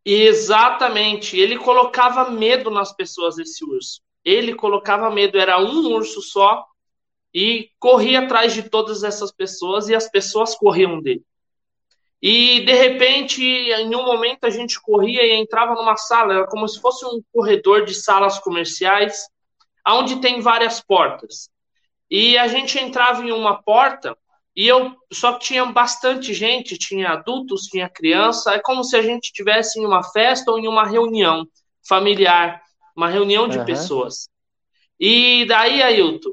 Exatamente. 0.04 1.38
Ele 1.38 1.56
colocava 1.56 2.30
medo 2.30 2.70
nas 2.70 2.92
pessoas, 2.94 3.38
esse 3.38 3.64
urso. 3.64 4.02
Ele 4.22 4.54
colocava 4.54 5.10
medo, 5.10 5.38
era 5.38 5.58
um 5.58 5.86
urso 5.92 6.20
só, 6.20 6.64
e 7.32 7.70
corria 7.78 8.20
atrás 8.20 8.52
de 8.52 8.62
todas 8.62 9.02
essas 9.02 9.32
pessoas 9.32 9.88
e 9.88 9.94
as 9.94 10.08
pessoas 10.10 10.54
corriam 10.54 11.00
dele. 11.00 11.24
E 12.22 12.60
de 12.60 12.72
repente, 12.72 13.42
em 13.44 13.94
um 13.94 14.04
momento 14.04 14.44
a 14.44 14.50
gente 14.50 14.80
corria 14.80 15.22
e 15.26 15.34
entrava 15.34 15.74
numa 15.74 15.96
sala, 15.96 16.34
era 16.34 16.46
como 16.46 16.66
se 16.68 16.80
fosse 16.80 17.04
um 17.04 17.20
corredor 17.32 17.84
de 17.84 17.94
salas 17.94 18.38
comerciais, 18.38 19.28
onde 19.86 20.20
tem 20.20 20.40
várias 20.40 20.80
portas. 20.80 21.50
E 22.10 22.36
a 22.38 22.46
gente 22.48 22.78
entrava 22.78 23.22
em 23.22 23.32
uma 23.32 23.62
porta 23.62 24.16
e 24.56 24.68
eu 24.68 24.96
só 25.12 25.38
tinha 25.38 25.64
bastante 25.66 26.32
gente, 26.32 26.78
tinha 26.78 27.10
adultos, 27.10 27.62
tinha 27.62 27.88
criança, 27.88 28.54
é 28.54 28.60
como 28.60 28.84
se 28.84 28.96
a 28.96 29.02
gente 29.02 29.24
estivesse 29.24 29.80
em 29.80 29.84
uma 29.84 30.02
festa 30.02 30.50
ou 30.50 30.58
em 30.58 30.68
uma 30.68 30.86
reunião 30.86 31.46
familiar, 31.86 32.62
uma 32.96 33.08
reunião 33.08 33.48
de 33.48 33.58
uhum. 33.58 33.64
pessoas. 33.64 34.28
E 34.98 35.44
daí, 35.46 35.82
Ailton, 35.82 36.30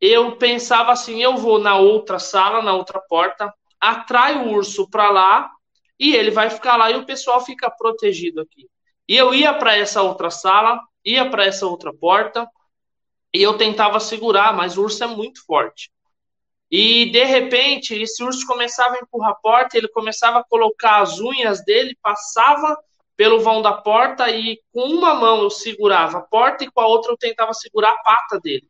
eu 0.00 0.36
pensava 0.36 0.90
assim: 0.90 1.22
eu 1.22 1.36
vou 1.36 1.60
na 1.60 1.76
outra 1.76 2.18
sala, 2.18 2.60
na 2.60 2.74
outra 2.74 3.00
porta, 3.00 3.52
atrai 3.80 4.36
o 4.36 4.50
urso 4.50 4.90
para 4.90 5.10
lá 5.10 5.50
e 5.98 6.14
ele 6.16 6.32
vai 6.32 6.50
ficar 6.50 6.76
lá 6.76 6.90
e 6.90 6.96
o 6.96 7.06
pessoal 7.06 7.44
fica 7.44 7.70
protegido 7.70 8.40
aqui. 8.40 8.68
E 9.08 9.16
eu 9.16 9.32
ia 9.32 9.54
para 9.54 9.76
essa 9.76 10.02
outra 10.02 10.30
sala, 10.30 10.80
ia 11.04 11.28
para 11.30 11.44
essa 11.44 11.66
outra 11.66 11.92
porta 11.92 12.48
e 13.34 13.42
eu 13.42 13.56
tentava 13.56 13.98
segurar, 13.98 14.54
mas 14.54 14.76
o 14.76 14.82
urso 14.82 15.02
é 15.04 15.06
muito 15.06 15.44
forte. 15.44 15.90
E 16.70 17.10
de 17.10 17.24
repente, 17.24 17.94
esse 17.94 18.22
urso 18.22 18.46
começava 18.46 18.94
a 18.94 19.00
empurrar 19.00 19.32
a 19.32 19.34
porta, 19.34 19.76
ele 19.76 19.88
começava 19.88 20.38
a 20.38 20.44
colocar 20.44 21.02
as 21.02 21.20
unhas 21.20 21.64
dele, 21.64 21.96
passava 22.02 22.76
pelo 23.16 23.40
vão 23.40 23.60
da 23.60 23.74
porta 23.74 24.30
e 24.30 24.58
com 24.72 24.84
uma 24.84 25.14
mão 25.14 25.42
eu 25.42 25.50
segurava 25.50 26.18
a 26.18 26.22
porta 26.22 26.64
e 26.64 26.70
com 26.70 26.80
a 26.80 26.86
outra 26.86 27.12
eu 27.12 27.16
tentava 27.16 27.52
segurar 27.52 27.92
a 27.92 28.02
pata 28.02 28.40
dele. 28.40 28.66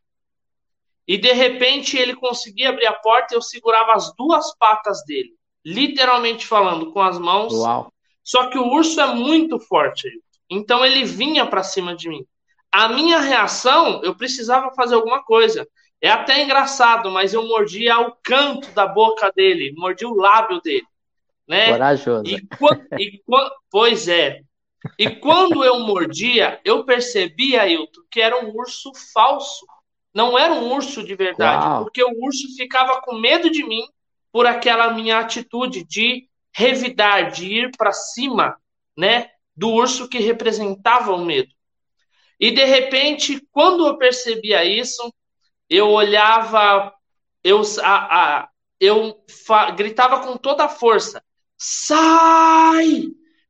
E 1.06 1.16
de 1.16 1.32
repente 1.32 1.96
ele 1.96 2.14
conseguia 2.14 2.70
abrir 2.70 2.86
a 2.86 2.92
porta 2.92 3.34
e 3.34 3.36
eu 3.36 3.42
segurava 3.42 3.92
as 3.92 4.14
duas 4.16 4.52
patas 4.56 5.04
dele, 5.04 5.34
literalmente 5.64 6.46
falando, 6.46 6.92
com 6.92 7.00
as 7.00 7.18
mãos. 7.18 7.52
Uau. 7.54 7.92
Só 8.22 8.48
que 8.48 8.58
o 8.58 8.66
urso 8.68 9.00
é 9.00 9.14
muito 9.14 9.58
forte, 9.58 10.08
então 10.50 10.84
ele 10.84 11.04
vinha 11.04 11.46
para 11.46 11.62
cima 11.62 11.94
de 11.94 12.08
mim. 12.08 12.26
A 12.72 12.88
minha 12.88 13.20
reação, 13.20 14.00
eu 14.02 14.14
precisava 14.14 14.74
fazer 14.74 14.94
alguma 14.94 15.22
coisa. 15.22 15.68
É 16.00 16.10
até 16.10 16.42
engraçado, 16.42 17.10
mas 17.10 17.34
eu 17.34 17.46
mordia 17.46 18.00
o 18.00 18.16
canto 18.22 18.70
da 18.72 18.86
boca 18.86 19.30
dele, 19.30 19.72
mordi 19.76 20.04
o 20.04 20.14
lábio 20.14 20.60
dele, 20.60 20.86
né? 21.46 21.70
Corajoso. 21.70 22.24
E, 22.26 22.48
e, 22.98 23.22
pois 23.70 24.08
é. 24.08 24.40
E 24.98 25.08
quando 25.10 25.64
eu 25.64 25.78
mordia, 25.80 26.60
eu 26.64 26.84
percebia, 26.84 27.62
Ailton, 27.62 28.00
que 28.10 28.20
era 28.20 28.44
um 28.44 28.50
urso 28.56 28.90
falso 29.12 29.64
não 30.14 30.38
era 30.38 30.52
um 30.52 30.72
urso 30.72 31.02
de 31.02 31.14
verdade, 31.14 31.66
Uau. 31.66 31.84
porque 31.84 32.02
o 32.02 32.24
urso 32.24 32.54
ficava 32.56 33.00
com 33.00 33.18
medo 33.18 33.50
de 33.50 33.64
mim 33.64 33.82
por 34.30 34.46
aquela 34.46 34.92
minha 34.92 35.18
atitude 35.18 35.84
de 35.84 36.28
revidar, 36.54 37.30
de 37.30 37.46
ir 37.46 37.70
para 37.76 37.92
cima, 37.92 38.56
né, 38.96 39.30
do 39.56 39.70
urso 39.70 40.08
que 40.08 40.18
representava 40.18 41.12
o 41.12 41.24
medo. 41.24 41.50
E 42.42 42.50
de 42.50 42.64
repente, 42.64 43.40
quando 43.52 43.86
eu 43.86 43.96
percebia 43.96 44.64
isso, 44.64 45.14
eu 45.70 45.90
olhava, 45.90 46.92
eu, 47.44 47.62
a, 47.80 48.40
a, 48.40 48.48
eu 48.80 49.24
gritava 49.76 50.26
com 50.26 50.36
toda 50.36 50.64
a 50.64 50.68
força: 50.68 51.22
sai! 51.56 53.04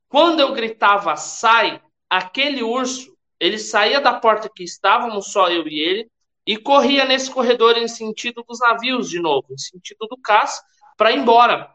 Quando 0.08 0.40
eu 0.40 0.52
gritava 0.52 1.16
sai, 1.16 1.80
aquele 2.10 2.62
urso, 2.62 3.16
ele 3.40 3.58
saía 3.58 3.98
da 3.98 4.12
porta 4.20 4.50
que 4.54 4.62
estávamos 4.62 5.32
só 5.32 5.48
eu 5.48 5.66
e 5.66 5.80
ele 5.80 6.10
e 6.46 6.58
corria 6.58 7.06
nesse 7.06 7.30
corredor 7.30 7.78
em 7.78 7.88
sentido 7.88 8.44
dos 8.46 8.58
navios 8.58 9.08
de 9.08 9.18
novo, 9.20 9.46
em 9.50 9.56
sentido 9.56 10.06
do 10.06 10.18
cais, 10.18 10.60
para 10.98 11.12
ir 11.12 11.18
embora. 11.18 11.74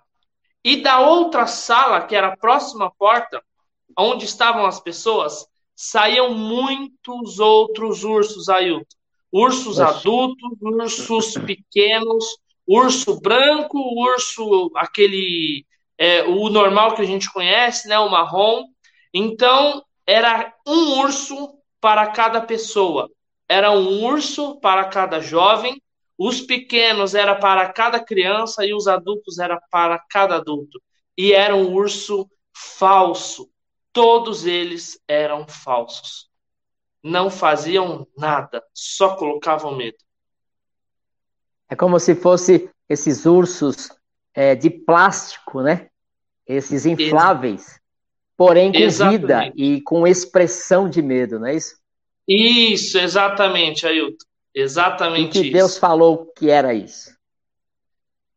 E 0.64 0.84
da 0.84 1.00
outra 1.00 1.48
sala, 1.48 2.06
que 2.06 2.16
era 2.16 2.28
a 2.28 2.38
próxima 2.38 2.92
porta, 2.92 3.42
onde 3.98 4.26
estavam 4.26 4.68
as 4.68 4.80
pessoas, 4.80 5.48
saíam 5.78 6.34
muitos 6.34 7.38
outros 7.38 8.04
ursos, 8.04 8.50
Ailton. 8.50 8.84
Ursos 9.32 9.80
adultos, 9.80 10.58
ursos 10.62 11.34
pequenos, 11.46 12.26
urso 12.66 13.20
branco, 13.22 13.78
urso 13.78 14.72
aquele 14.76 15.66
é, 15.98 16.24
o 16.24 16.50
normal 16.50 16.96
que 16.96 17.02
a 17.02 17.06
gente 17.06 17.32
conhece, 17.32 17.88
né, 17.88 18.00
o 18.00 18.10
marrom. 18.10 18.64
Então 19.14 19.84
era 20.06 20.54
um 20.66 21.00
urso 21.00 21.60
para 21.80 22.08
cada 22.08 22.42
pessoa. 22.42 23.10
Era 23.48 23.72
um 23.72 24.04
urso 24.04 24.60
para 24.60 24.86
cada 24.86 25.20
jovem. 25.20 25.82
Os 26.18 26.42
pequenos 26.42 27.14
era 27.14 27.36
para 27.36 27.72
cada 27.72 28.00
criança 28.00 28.66
e 28.66 28.74
os 28.74 28.88
adultos 28.88 29.38
era 29.38 29.62
para 29.70 30.00
cada 30.10 30.38
adulto. 30.38 30.82
E 31.16 31.34
era 31.34 31.56
um 31.56 31.72
urso 31.74 32.28
falso. 32.54 33.50
Todos 33.98 34.46
eles 34.46 35.02
eram 35.08 35.48
falsos. 35.48 36.30
Não 37.02 37.32
faziam 37.32 38.08
nada, 38.16 38.64
só 38.72 39.16
colocavam 39.16 39.76
medo. 39.76 39.98
É 41.68 41.76
como 41.76 42.00
se 42.00 42.14
fosse 42.14 42.70
esses 42.88 43.26
ursos 43.26 43.90
é, 44.36 44.54
de 44.54 44.70
plástico, 44.70 45.64
né? 45.64 45.90
Esses 46.46 46.86
infláveis, 46.86 47.82
porém 48.38 48.72
com 48.72 48.78
exatamente. 48.78 49.20
vida 49.20 49.54
e 49.56 49.82
com 49.82 50.06
expressão 50.06 50.88
de 50.88 51.02
medo, 51.02 51.40
não 51.40 51.48
é 51.48 51.56
isso? 51.56 51.76
Isso, 52.28 53.00
exatamente, 53.00 53.88
Ailton. 53.88 54.28
Exatamente 54.54 55.40
e 55.40 55.42
que 55.42 55.48
isso. 55.48 55.58
Deus 55.58 55.78
falou 55.80 56.32
que 56.38 56.52
era 56.52 56.72
isso. 56.72 57.18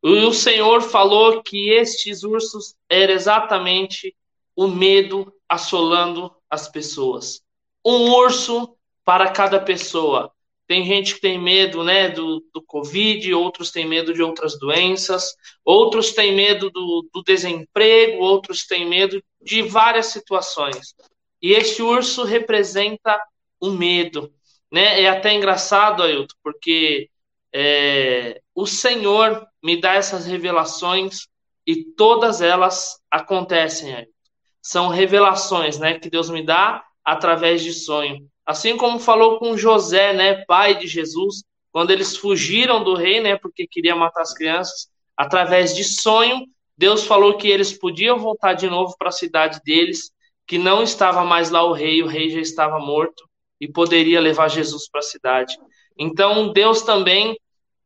O 0.02 0.32
Senhor 0.32 0.80
falou 0.80 1.42
que 1.42 1.68
estes 1.68 2.22
ursos 2.22 2.74
eram 2.88 3.12
exatamente 3.12 4.16
o 4.60 4.68
medo 4.68 5.32
assolando 5.48 6.30
as 6.50 6.68
pessoas. 6.68 7.40
Um 7.82 8.10
urso 8.10 8.76
para 9.02 9.30
cada 9.30 9.58
pessoa. 9.58 10.30
Tem 10.66 10.84
gente 10.84 11.14
que 11.14 11.20
tem 11.22 11.38
medo 11.38 11.82
né, 11.82 12.10
do, 12.10 12.44
do 12.52 12.60
Covid, 12.60 13.32
outros 13.32 13.70
têm 13.70 13.86
medo 13.86 14.12
de 14.12 14.22
outras 14.22 14.58
doenças, 14.58 15.34
outros 15.64 16.12
têm 16.12 16.36
medo 16.36 16.68
do, 16.68 17.08
do 17.10 17.22
desemprego, 17.22 18.22
outros 18.22 18.66
têm 18.66 18.86
medo 18.86 19.24
de 19.40 19.62
várias 19.62 20.08
situações. 20.08 20.94
E 21.40 21.52
este 21.52 21.80
urso 21.80 22.22
representa 22.24 23.18
o 23.58 23.70
medo. 23.70 24.30
Né? 24.70 25.04
É 25.04 25.08
até 25.08 25.32
engraçado, 25.32 26.02
Ailton, 26.02 26.36
porque 26.42 27.08
é, 27.50 28.42
o 28.54 28.66
Senhor 28.66 29.48
me 29.62 29.80
dá 29.80 29.94
essas 29.94 30.26
revelações 30.26 31.28
e 31.66 31.82
todas 31.82 32.42
elas 32.42 33.00
acontecem, 33.10 33.94
Ailton. 33.94 34.19
São 34.62 34.88
revelações 34.88 35.78
né, 35.78 35.98
que 35.98 36.10
Deus 36.10 36.30
me 36.30 36.44
dá 36.44 36.84
através 37.04 37.62
de 37.62 37.72
sonho. 37.72 38.26
Assim 38.44 38.76
como 38.76 38.98
falou 38.98 39.38
com 39.38 39.56
José, 39.56 40.12
né, 40.12 40.44
pai 40.44 40.76
de 40.76 40.86
Jesus, 40.86 41.42
quando 41.72 41.90
eles 41.90 42.16
fugiram 42.16 42.82
do 42.82 42.94
rei, 42.94 43.20
né, 43.20 43.36
porque 43.36 43.66
queria 43.66 43.94
matar 43.94 44.22
as 44.22 44.34
crianças, 44.34 44.88
através 45.16 45.74
de 45.74 45.84
sonho, 45.84 46.46
Deus 46.76 47.04
falou 47.04 47.36
que 47.36 47.48
eles 47.48 47.76
podiam 47.76 48.18
voltar 48.18 48.54
de 48.54 48.68
novo 48.68 48.96
para 48.98 49.08
a 49.08 49.12
cidade 49.12 49.60
deles, 49.64 50.10
que 50.46 50.58
não 50.58 50.82
estava 50.82 51.24
mais 51.24 51.50
lá 51.50 51.62
o 51.62 51.72
rei, 51.72 52.02
o 52.02 52.06
rei 52.06 52.30
já 52.30 52.40
estava 52.40 52.78
morto 52.78 53.28
e 53.60 53.68
poderia 53.68 54.20
levar 54.20 54.48
Jesus 54.48 54.88
para 54.88 55.00
a 55.00 55.04
cidade. 55.04 55.56
Então, 55.96 56.52
Deus 56.52 56.82
também 56.82 57.38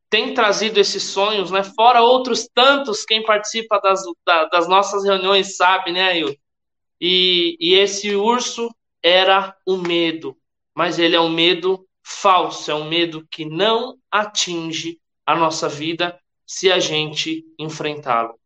tem 0.08 0.32
trazido 0.32 0.78
esses 0.78 1.02
sonhos, 1.02 1.50
né? 1.50 1.64
Fora 1.64 2.02
outros 2.02 2.48
tantos, 2.54 3.04
quem 3.04 3.24
participa 3.24 3.80
das, 3.80 4.02
das 4.52 4.68
nossas 4.68 5.04
reuniões 5.04 5.56
sabe, 5.56 5.90
né, 5.90 6.10
Ailton? 6.12 6.43
E, 7.00 7.56
e 7.60 7.74
esse 7.74 8.14
urso 8.14 8.74
era 9.02 9.56
o 9.66 9.76
medo 9.76 10.36
mas 10.74 10.98
ele 10.98 11.14
é 11.14 11.20
um 11.20 11.28
medo 11.28 11.86
falso, 12.02 12.70
é 12.70 12.74
um 12.74 12.88
medo 12.88 13.26
que 13.30 13.44
não 13.44 13.96
atinge 14.10 14.98
a 15.24 15.36
nossa 15.36 15.68
vida 15.68 16.18
se 16.44 16.70
a 16.70 16.78
gente 16.78 17.44
enfrentá-lo. 17.58 18.38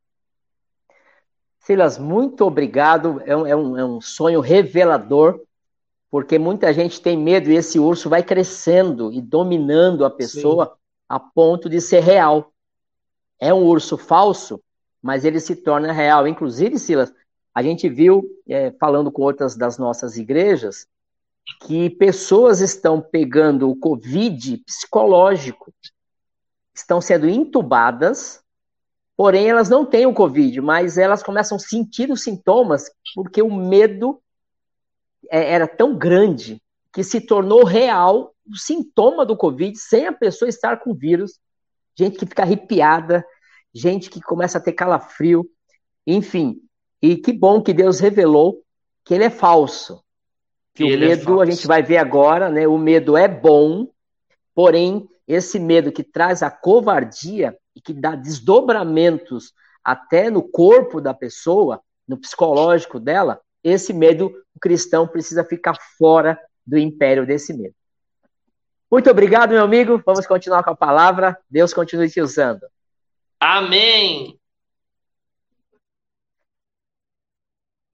Silas, 1.59 1.99
muito 1.99 2.45
obrigado. 2.45 3.21
É 3.25 3.37
um, 3.37 3.47
é, 3.47 3.57
um, 3.57 3.79
é 3.79 3.85
um 3.85 4.01
sonho 4.01 4.41
revelador, 4.41 5.41
porque 6.11 6.39
muita 6.39 6.73
gente 6.73 7.01
tem 7.01 7.17
medo 7.17 7.51
e 7.51 7.57
esse 7.57 7.79
urso 7.79 8.09
vai 8.09 8.23
crescendo 8.23 9.13
e 9.13 9.21
dominando 9.21 10.05
a 10.05 10.11
pessoa 10.11 10.67
Sim. 10.67 10.73
a 11.09 11.19
ponto 11.19 11.69
de 11.69 11.81
ser 11.81 12.01
real. 12.01 12.53
É 13.41 13.53
um 13.53 13.65
urso 13.65 13.97
falso, 13.97 14.63
mas 15.03 15.25
ele 15.25 15.41
se 15.41 15.57
torna 15.57 15.93
real. 15.93 16.27
Inclusive, 16.27 16.79
Silas, 16.79 17.13
a 17.59 17.63
gente 17.63 17.89
viu, 17.89 18.25
é, 18.49 18.71
falando 18.79 19.11
com 19.11 19.23
outras 19.23 19.57
das 19.57 19.79
nossas 19.79 20.17
igrejas, 20.17 20.87
que 21.63 21.91
pessoas 21.91 22.61
estão 22.61 23.01
pegando 23.01 23.69
o 23.69 23.75
Covid 23.75 24.59
psicológico, 24.59 25.75
estão 26.73 27.01
sendo 27.01 27.29
intubadas, 27.29 28.41
porém 29.17 29.51
elas 29.51 29.69
não 29.69 29.85
têm 29.85 30.07
o 30.07 30.15
Covid, 30.15 30.61
mas 30.61 30.97
elas 30.97 31.21
começam 31.21 31.57
a 31.57 31.59
sentir 31.59 32.13
os 32.13 32.23
sintomas 32.23 32.93
porque 33.13 33.43
o 33.43 33.53
medo 33.53 34.23
é, 35.29 35.53
era 35.53 35.67
tão 35.67 35.99
grande 35.99 36.63
que 36.93 37.03
se 37.03 37.21
tornou 37.21 37.65
real 37.65 38.37
o 38.47 38.57
sintoma 38.57 39.27
do 39.27 39.37
Covid 39.37 39.77
sem 39.77 40.07
a 40.07 40.13
pessoa 40.13 40.49
estar 40.49 40.77
com 40.77 40.93
o 40.93 40.97
vírus. 40.97 41.41
Gente 41.99 42.19
que 42.19 42.27
fica 42.27 42.45
arrepiada, 42.45 43.27
gente 43.75 44.09
que 44.09 44.21
começa 44.21 44.59
a 44.59 44.61
ter 44.61 44.75
calafrio, 44.75 45.45
enfim. 46.07 46.63
E 47.01 47.17
que 47.17 47.33
bom 47.33 47.63
que 47.63 47.73
Deus 47.73 48.01
revelou 48.01 48.63
que 49.05 49.15
ele 49.15 49.25
é 49.25 49.31
falso, 49.31 50.03
que 50.75 50.85
o 50.85 50.93
é 50.93 50.97
medo, 50.97 51.41
é 51.41 51.43
a 51.43 51.51
gente 51.51 51.67
vai 51.67 51.83
ver 51.83 51.99
agora, 51.99 52.49
né? 52.49 52.67
O 52.67 52.77
medo 52.77 53.17
é 53.17 53.27
bom, 53.27 53.89
porém, 54.55 55.09
esse 55.27 55.59
medo 55.59 55.93
que 55.93 56.03
traz 56.03 56.43
a 56.43 56.51
covardia 56.51 57.57
e 57.75 57.81
que 57.81 57.93
dá 57.93 58.15
desdobramentos 58.15 59.53
até 59.83 60.31
no 60.31 60.43
corpo 60.43 61.01
da 61.01 61.15
pessoa, 61.15 61.81
no 62.07 62.17
psicológico 62.17 62.99
dela, 62.99 63.41
esse 63.63 63.93
medo, 63.93 64.33
o 64.55 64.61
cristão 64.61 65.07
precisa 65.07 65.45
ficar 65.45 65.77
fora 65.97 66.39
do 66.67 66.79
império 66.79 67.27
desse 67.27 67.53
medo. 67.53 67.75
Muito 68.91 69.11
obrigado, 69.11 69.51
meu 69.51 69.63
amigo. 69.63 70.03
Vamos 70.05 70.27
continuar 70.27 70.63
com 70.63 70.71
a 70.71 70.77
palavra. 70.77 71.39
Deus 71.51 71.75
continue 71.75 72.11
te 72.11 72.21
usando. 72.21 72.67
Amém. 73.39 74.38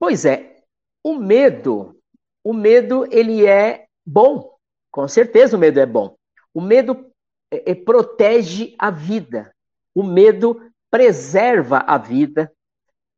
Pois 0.05 0.23
é, 0.23 0.61
o 1.03 1.15
medo 1.15 1.99
o 2.43 2.53
medo 2.53 3.07
ele 3.11 3.43
é 3.47 3.87
bom. 4.05 4.55
Com 4.91 5.07
certeza 5.07 5.57
o 5.57 5.59
medo 5.59 5.79
é 5.79 5.85
bom. 5.87 6.15
O 6.53 6.61
medo 6.61 7.11
é, 7.49 7.71
é, 7.71 7.73
protege 7.73 8.75
a 8.77 8.91
vida. 8.91 9.51
O 9.95 10.03
medo 10.03 10.71
preserva 10.91 11.79
a 11.87 11.97
vida. 11.97 12.53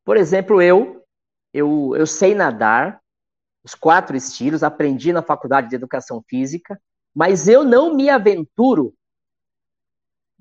Por 0.05 0.15
exemplo, 0.15 0.61
eu, 0.61 1.05
eu, 1.53 1.93
eu 1.93 2.07
sei 2.07 2.33
nadar, 2.33 3.01
os 3.65 3.75
quatro 3.75 4.15
estilos, 4.15 4.63
aprendi 4.63 5.11
na 5.11 5.21
faculdade 5.21 5.67
de 5.67 5.75
educação 5.75 6.23
física, 6.25 6.81
mas 7.13 7.49
eu 7.49 7.65
não 7.65 7.93
me 7.93 8.09
aventuro 8.09 8.95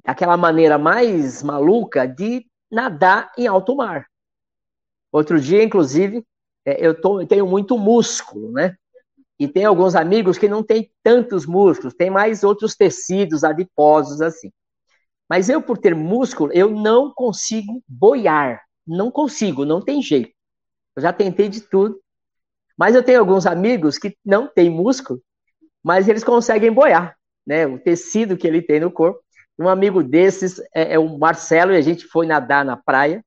daquela 0.04 0.36
maneira 0.36 0.78
mais 0.78 1.42
maluca 1.42 2.06
de 2.06 2.46
nadar 2.70 3.32
em 3.36 3.48
alto 3.48 3.74
mar. 3.74 4.06
Outro 5.10 5.40
dia, 5.40 5.64
inclusive, 5.64 6.24
eu, 6.66 7.00
tô, 7.00 7.24
tenho 7.26 7.46
muito 7.46 7.78
músculo, 7.78 8.52
né? 8.52 8.76
E 9.38 9.46
tem 9.46 9.64
alguns 9.64 9.94
amigos 9.94 10.38
que 10.38 10.48
não 10.48 10.62
têm 10.62 10.90
tantos 11.02 11.46
músculos, 11.46 11.94
tem 11.94 12.10
mais 12.10 12.42
outros 12.42 12.74
tecidos 12.74 13.44
adiposos 13.44 14.20
assim. 14.20 14.50
Mas 15.28 15.48
eu, 15.48 15.60
por 15.60 15.78
ter 15.78 15.94
músculo, 15.94 16.52
eu 16.52 16.70
não 16.70 17.12
consigo 17.12 17.82
boiar. 17.86 18.62
Não 18.86 19.10
consigo, 19.10 19.64
não 19.64 19.80
tem 19.80 20.00
jeito. 20.00 20.30
Eu 20.94 21.02
já 21.02 21.12
tentei 21.12 21.48
de 21.48 21.60
tudo. 21.60 22.00
Mas 22.78 22.94
eu 22.94 23.02
tenho 23.02 23.20
alguns 23.20 23.46
amigos 23.46 23.98
que 23.98 24.16
não 24.24 24.46
têm 24.46 24.68
músculo, 24.70 25.20
mas 25.82 26.08
eles 26.08 26.22
conseguem 26.22 26.70
boiar, 26.70 27.16
né? 27.46 27.66
O 27.66 27.78
tecido 27.78 28.36
que 28.36 28.46
ele 28.46 28.60
tem 28.60 28.80
no 28.80 28.90
corpo. 28.90 29.20
Um 29.58 29.68
amigo 29.68 30.02
desses 30.02 30.60
é, 30.74 30.94
é 30.94 30.98
o 30.98 31.18
Marcelo, 31.18 31.72
e 31.72 31.76
a 31.76 31.80
gente 31.80 32.06
foi 32.06 32.26
nadar 32.26 32.64
na 32.64 32.76
praia. 32.76 33.24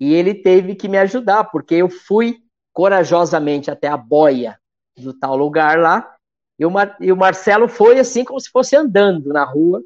E 0.00 0.14
ele 0.14 0.34
teve 0.34 0.74
que 0.74 0.88
me 0.88 0.98
ajudar, 0.98 1.44
porque 1.44 1.74
eu 1.74 1.88
fui 1.88 2.38
corajosamente 2.72 3.70
até 3.70 3.88
a 3.88 3.96
boia 3.96 4.58
do 4.96 5.12
tal 5.12 5.36
lugar 5.36 5.78
lá, 5.78 6.14
e 6.58 6.66
o, 6.66 6.70
Mar, 6.70 6.96
e 7.00 7.12
o 7.12 7.16
Marcelo 7.16 7.68
foi 7.68 7.98
assim 7.98 8.24
como 8.24 8.40
se 8.40 8.50
fosse 8.50 8.76
andando 8.76 9.32
na 9.32 9.44
rua, 9.44 9.82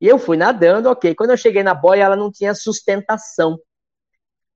E 0.00 0.08
eu 0.08 0.18
fui 0.18 0.36
nadando, 0.36 0.88
ok. 0.90 1.14
Quando 1.14 1.30
eu 1.30 1.36
cheguei 1.36 1.62
na 1.62 1.74
boia, 1.74 2.04
ela 2.04 2.16
não 2.16 2.30
tinha 2.32 2.54
sustentação. 2.54 3.58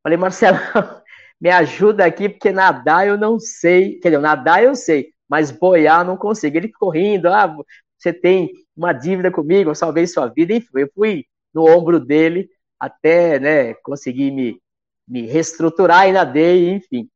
Falei, 0.03 0.18
Marcelo, 0.18 0.59
me 1.40 1.51
ajuda 1.51 2.05
aqui, 2.07 2.29
porque 2.29 2.53
nadar 2.53 3.07
eu 3.07 3.18
não 3.18 3.38
sei. 3.38 3.99
Quer 4.01 4.11
dizer, 4.11 4.21
nadar 4.21 4.62
eu 4.62 4.75
sei, 4.75 5.12
mas 5.29 5.51
boiar 5.51 6.05
não 6.05 6.16
consigo. 6.16 6.57
Ele 6.57 6.68
ficou 6.68 6.90
rindo, 6.90 7.29
ah, 7.29 7.55
você 7.99 8.12
tem 8.12 8.51
uma 8.77 8.92
dívida 8.92 9.31
comigo, 9.31 9.71
eu 9.71 9.75
salvei 9.75 10.07
sua 10.07 10.29
vida. 10.29 10.55
Enfim, 10.55 10.68
eu 10.77 10.90
fui 10.94 11.25
no 11.55 11.68
ombro 11.68 12.01
dele 12.01 12.49
até 12.81 13.38
né, 13.40 13.75
conseguir 13.75 14.31
me, 14.31 14.61
me 15.09 15.27
reestruturar 15.27 16.09
e 16.09 16.12
nadei, 16.12 16.71
enfim. 16.71 17.09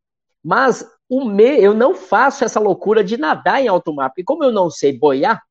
Mas 0.43 0.85
o 1.09 1.25
me, 1.25 1.61
eu 1.61 1.75
não 1.75 1.95
faço 1.95 2.45
essa 2.45 2.59
loucura 2.59 3.05
de 3.05 3.17
nadar 3.17 3.61
em 3.63 3.69
alto 3.69 3.95
mar, 3.95 4.09
porque 4.11 4.25
como 4.25 4.43
eu 4.43 4.51
não 4.51 4.71
sei 4.71 4.99
boiar, 4.99 5.43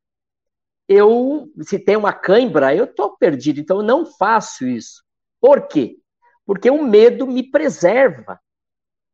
eu, 0.87 1.49
se 1.61 1.79
tem 1.79 1.95
uma 1.95 2.11
cãibra, 2.11 2.75
eu 2.75 2.85
estou 2.85 3.15
perdido, 3.15 3.59
então 3.59 3.77
eu 3.77 3.83
não 3.83 4.05
faço 4.05 4.67
isso. 4.67 5.03
Por 5.39 5.67
quê? 5.67 5.97
Porque 6.45 6.69
o 6.69 6.83
medo 6.83 7.27
me 7.27 7.49
preserva. 7.49 8.39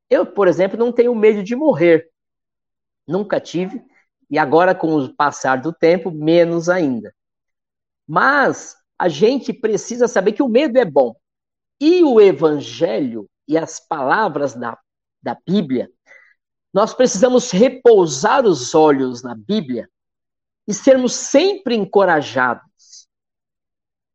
Eu, 0.10 0.26
por 0.26 0.48
exemplo, 0.48 0.80
não 0.80 0.92
tenho 0.92 1.14
medo 1.14 1.44
de 1.44 1.56
morrer. 1.56 2.10
Nunca 3.08 3.40
tive, 3.40 3.84
e 4.30 4.38
agora, 4.38 4.74
com 4.74 4.96
o 4.96 5.16
passar 5.16 5.62
do 5.62 5.72
tempo, 5.72 6.12
menos 6.12 6.68
ainda. 6.68 7.14
Mas 8.08 8.76
a 8.98 9.08
gente 9.08 9.54
precisa 9.54 10.08
saber 10.08 10.34
que 10.34 10.44
o 10.44 10.50
medo 10.50 10.78
é 10.78 10.86
bom. 10.86 11.16
E 11.80 12.04
o 12.04 12.20
evangelho 12.20 13.30
e 13.48 13.58
as 13.58 13.80
palavras 13.80 14.54
da, 14.54 14.78
da 15.22 15.38
Bíblia, 15.46 15.90
nós 16.74 16.94
precisamos 16.94 17.52
repousar 17.52 18.46
os 18.46 18.76
olhos 18.76 19.24
na 19.24 19.36
Bíblia 19.36 19.90
e 20.68 20.74
sermos 20.74 21.14
sempre 21.14 21.76
encorajados, 21.76 23.08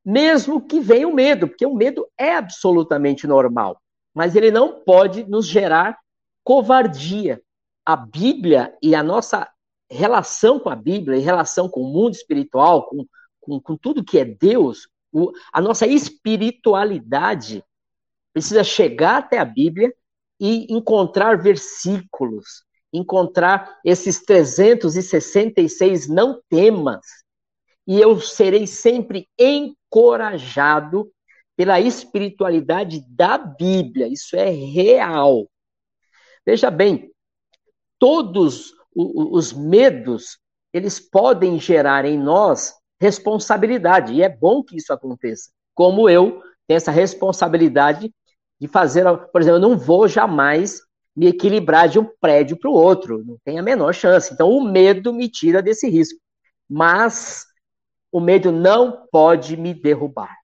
mesmo 0.05 0.61
que 0.61 0.81
venha 0.81 1.09
o 1.09 1.15
medo, 1.15 1.49
porque 1.49 1.65
o 1.65 1.75
medo 1.75 2.07
é 2.19 2.35
absolutamente 2.35 3.27
normal, 3.27 3.81
mas 4.15 4.37
ele 4.37 4.51
não 4.51 4.81
pode 4.85 5.25
nos 5.25 5.47
gerar 5.47 5.99
covardia. 6.45 7.43
A 7.85 7.97
Bíblia 7.97 8.77
e 8.81 8.95
a 8.95 9.03
nossa 9.03 9.51
relação 9.91 10.61
com 10.61 10.71
a 10.71 10.77
Bíblia, 10.77 11.19
em 11.19 11.23
relação 11.23 11.69
com 11.69 11.83
o 11.83 11.93
mundo 11.93 12.15
espiritual, 12.15 12.87
com, 12.87 13.05
com, 13.41 13.61
com 13.61 13.77
tudo 13.77 14.05
que 14.05 14.19
é 14.19 14.25
Deus, 14.25 14.89
o, 15.13 15.33
a 15.53 15.61
nossa 15.61 15.87
espiritualidade 15.87 17.63
precisa 18.33 18.65
chegar 18.65 19.19
até 19.19 19.39
a 19.39 19.45
Bíblia 19.45 19.93
e 20.41 20.73
encontrar 20.73 21.41
versículos, 21.41 22.65
encontrar 22.93 23.79
esses 23.85 24.23
366 24.25 26.09
não 26.09 26.41
temas, 26.49 27.05
e 27.87 28.01
eu 28.01 28.21
serei 28.21 28.67
sempre 28.67 29.29
encorajado 29.39 31.13
pela 31.57 31.81
espiritualidade 31.81 33.05
da 33.09 33.37
Bíblia. 33.37 34.09
Isso 34.09 34.37
é 34.37 34.49
real. 34.51 35.49
Veja 36.47 36.71
bem, 36.71 37.13
todos 37.99 38.73
os 38.95 39.53
medos, 39.53 40.39
eles 40.73 41.01
podem 41.01 41.59
gerar 41.59 42.05
em 42.05 42.19
nós 42.19 42.75
responsabilidade, 43.03 44.13
e 44.13 44.23
é 44.23 44.29
bom 44.29 44.63
que 44.63 44.77
isso 44.77 44.93
aconteça. 44.93 45.51
Como 45.75 46.09
eu 46.09 46.41
tenho 46.69 46.77
essa 46.77 46.93
responsabilidade 46.93 48.15
de 48.61 48.69
fazer, 48.69 49.05
por 49.33 49.41
exemplo, 49.41 49.57
eu 49.57 49.69
não 49.69 49.77
vou 49.77 50.07
jamais 50.07 50.81
me 51.15 51.27
equilibrar 51.27 51.89
de 51.89 51.99
um 51.99 52.09
prédio 52.21 52.57
para 52.57 52.71
o 52.71 52.75
outro, 52.75 53.25
não 53.25 53.37
tem 53.45 53.59
a 53.59 53.63
menor 53.63 53.93
chance. 53.93 54.33
Então, 54.33 54.49
o 54.49 54.63
medo 54.63 55.13
me 55.13 55.29
tira 55.29 55.61
desse 55.61 55.91
risco. 55.91 56.19
Mas 56.71 57.45
o 58.13 58.21
medo 58.21 58.53
não 58.53 59.09
pode 59.11 59.57
me 59.57 59.75
derrubar. 59.75 60.35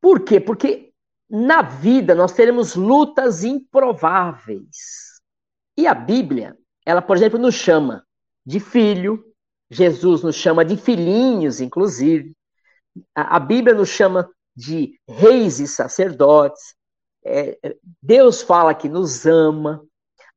Por 0.00 0.20
quê? 0.20 0.40
Porque 0.40 0.92
na 1.28 1.60
vida 1.60 2.14
nós 2.14 2.32
teremos 2.32 2.74
lutas 2.74 3.44
improváveis. 3.44 5.20
E 5.76 5.86
a 5.86 5.94
Bíblia, 5.94 6.56
ela, 6.86 7.02
por 7.02 7.16
exemplo, 7.16 7.38
nos 7.38 7.54
chama 7.54 8.04
de 8.46 8.60
filho, 8.60 9.22
Jesus 9.74 10.22
nos 10.22 10.36
chama 10.36 10.64
de 10.64 10.76
filhinhos, 10.76 11.60
inclusive. 11.60 12.32
A, 13.14 13.36
a 13.36 13.40
Bíblia 13.40 13.74
nos 13.74 13.88
chama 13.88 14.30
de 14.54 14.98
reis 15.08 15.58
e 15.58 15.66
sacerdotes. 15.66 16.74
É, 17.24 17.58
é, 17.62 17.76
Deus 18.00 18.42
fala 18.42 18.74
que 18.74 18.88
nos 18.88 19.26
ama. 19.26 19.84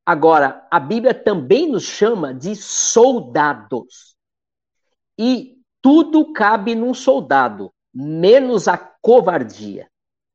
Agora, 0.04 0.66
a 0.70 0.80
Bíblia 0.80 1.14
também 1.14 1.70
nos 1.70 1.84
chama 1.84 2.34
de 2.34 2.56
soldados. 2.56 4.16
E 5.16 5.56
tudo 5.80 6.32
cabe 6.32 6.74
num 6.74 6.94
soldado, 6.94 7.72
menos 7.94 8.66
a 8.66 8.76
covardia. 8.76 9.88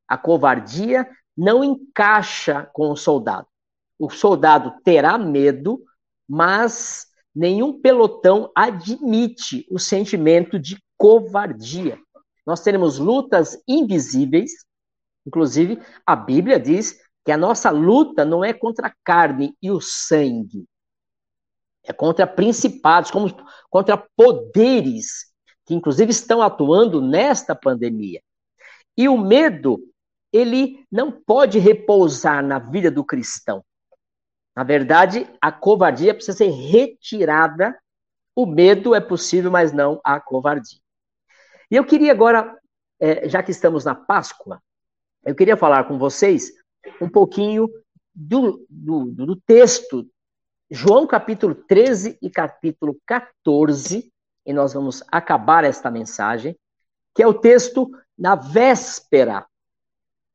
A 0.07 0.17
covardia 0.17 1.09
não 1.35 1.63
encaixa 1.63 2.69
com 2.71 2.91
o 2.91 2.95
soldado. 2.95 3.47
O 3.99 4.09
soldado 4.09 4.75
terá 4.83 5.17
medo, 5.17 5.83
mas 6.27 7.07
nenhum 7.35 7.81
pelotão 7.81 8.51
admite 8.55 9.65
o 9.69 9.79
sentimento 9.79 10.59
de 10.59 10.77
covardia. 10.97 11.99
Nós 12.45 12.61
teremos 12.61 12.97
lutas 12.97 13.61
invisíveis, 13.67 14.51
Inclusive, 15.25 15.81
a 16.05 16.15
Bíblia 16.15 16.59
diz 16.59 16.99
que 17.25 17.31
a 17.31 17.37
nossa 17.37 17.69
luta 17.69 18.25
não 18.25 18.43
é 18.43 18.53
contra 18.53 18.87
a 18.87 18.93
carne 19.03 19.55
e 19.61 19.71
o 19.71 19.79
sangue, 19.79 20.65
é 21.83 21.93
contra 21.93 22.27
principados, 22.27 23.09
como 23.09 23.33
contra 23.69 23.97
poderes 24.15 25.31
que 25.65 25.73
inclusive 25.73 26.11
estão 26.11 26.41
atuando 26.41 27.01
nesta 27.01 27.55
pandemia. 27.55 28.21
E 28.97 29.07
o 29.07 29.17
medo, 29.17 29.79
ele 30.31 30.85
não 30.91 31.09
pode 31.09 31.57
repousar 31.57 32.45
na 32.45 32.59
vida 32.59 32.91
do 32.91 33.03
cristão. 33.03 33.63
Na 34.55 34.63
verdade, 34.63 35.27
a 35.41 35.51
covardia 35.51 36.13
precisa 36.13 36.37
ser 36.37 36.49
retirada. 36.49 37.77
O 38.35 38.45
medo 38.45 38.93
é 38.93 38.99
possível, 38.99 39.49
mas 39.51 39.71
não 39.71 39.99
a 40.03 40.19
covardia. 40.19 40.79
E 41.69 41.75
eu 41.75 41.85
queria 41.85 42.11
agora, 42.11 42.55
é, 42.99 43.27
já 43.27 43.41
que 43.41 43.51
estamos 43.51 43.83
na 43.83 43.95
Páscoa, 43.95 44.61
eu 45.25 45.33
queria 45.33 45.57
falar 45.57 45.85
com 45.85 45.97
vocês 45.97 46.51
um 47.01 47.09
pouquinho 47.09 47.67
do, 48.13 48.65
do, 48.69 49.05
do 49.05 49.35
texto, 49.35 50.07
João 50.69 51.07
capítulo 51.07 51.55
13 51.55 52.17
e 52.21 52.29
capítulo 52.29 52.97
14, 53.05 54.11
e 54.45 54.53
nós 54.53 54.73
vamos 54.73 55.03
acabar 55.11 55.63
esta 55.63 55.89
mensagem, 55.89 56.57
que 57.15 57.23
é 57.23 57.27
o 57.27 57.33
texto 57.33 57.89
na 58.17 58.35
véspera 58.35 59.45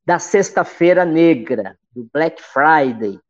da 0.05 0.19
Sexta-feira 0.19 1.05
Negra, 1.05 1.79
do 1.93 2.09
Black 2.13 2.43
Friday, 2.43 3.21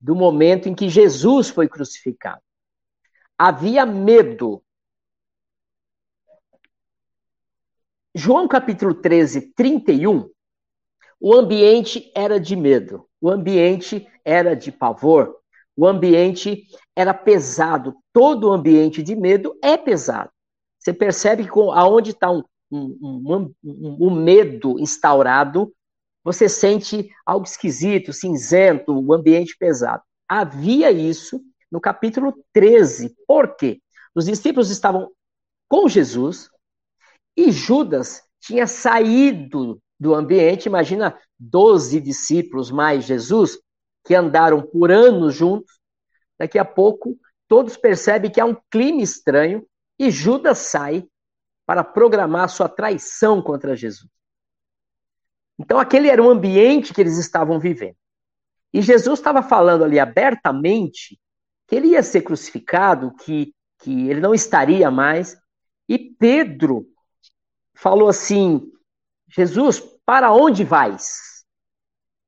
do 0.00 0.14
momento 0.14 0.68
em 0.68 0.74
que 0.74 0.88
Jesus 0.88 1.48
foi 1.50 1.68
crucificado. 1.68 2.40
Havia 3.38 3.84
medo. 3.84 4.62
João 8.14 8.48
capítulo 8.48 8.94
13, 8.94 9.52
31, 9.52 10.28
o 11.20 11.34
ambiente 11.34 12.10
era 12.14 12.40
de 12.40 12.56
medo, 12.56 13.06
o 13.20 13.30
ambiente 13.30 14.08
era 14.24 14.56
de 14.56 14.72
pavor, 14.72 15.36
o 15.76 15.86
ambiente 15.86 16.66
era 16.96 17.14
pesado. 17.14 17.94
Todo 18.12 18.48
o 18.48 18.52
ambiente 18.52 19.02
de 19.02 19.14
medo 19.14 19.56
é 19.62 19.76
pesado. 19.76 20.30
Você 20.78 20.92
percebe 20.92 21.44
que 21.44 21.50
aonde 21.50 22.10
está 22.10 22.30
um, 22.30 22.42
um, 22.70 23.54
um, 23.62 24.06
um, 24.08 24.10
medo 24.10 24.78
instaurado, 24.80 25.72
você 26.22 26.48
sente 26.48 27.08
algo 27.24 27.46
esquisito, 27.46 28.12
cinzento, 28.12 28.92
o 28.92 29.12
ambiente 29.12 29.56
pesado. 29.58 30.02
Havia 30.28 30.90
isso 30.90 31.40
no 31.70 31.80
capítulo 31.80 32.34
13. 32.52 33.14
Por 33.26 33.56
quê? 33.56 33.80
Os 34.14 34.26
discípulos 34.26 34.70
estavam 34.70 35.10
com 35.68 35.88
Jesus 35.88 36.50
e 37.36 37.50
Judas 37.50 38.22
tinha 38.40 38.66
saído 38.66 39.80
do 39.98 40.14
ambiente. 40.14 40.66
Imagina 40.66 41.18
12 41.38 42.00
discípulos 42.00 42.70
mais 42.70 43.04
Jesus, 43.04 43.58
que 44.04 44.14
andaram 44.14 44.62
por 44.62 44.90
anos 44.90 45.34
juntos. 45.34 45.78
Daqui 46.38 46.58
a 46.58 46.64
pouco, 46.64 47.18
todos 47.48 47.76
percebem 47.76 48.30
que 48.30 48.40
há 48.40 48.44
um 48.44 48.56
clima 48.70 49.02
estranho 49.02 49.64
e 49.98 50.10
Judas 50.10 50.58
sai 50.58 51.06
para 51.66 51.84
programar 51.84 52.48
sua 52.48 52.68
traição 52.68 53.40
contra 53.40 53.76
Jesus. 53.76 54.10
Então, 55.60 55.78
aquele 55.78 56.08
era 56.08 56.22
o 56.22 56.30
ambiente 56.30 56.94
que 56.94 57.02
eles 57.02 57.18
estavam 57.18 57.60
vivendo. 57.60 57.94
E 58.72 58.80
Jesus 58.80 59.18
estava 59.18 59.42
falando 59.42 59.84
ali 59.84 59.98
abertamente 59.98 61.20
que 61.68 61.76
ele 61.76 61.88
ia 61.88 62.02
ser 62.02 62.22
crucificado, 62.22 63.14
que, 63.16 63.54
que 63.78 64.08
ele 64.08 64.20
não 64.20 64.34
estaria 64.34 64.90
mais. 64.90 65.36
E 65.86 65.98
Pedro 65.98 66.86
falou 67.74 68.08
assim: 68.08 68.72
Jesus, 69.28 69.80
para 70.06 70.32
onde 70.32 70.64
vais? 70.64 71.44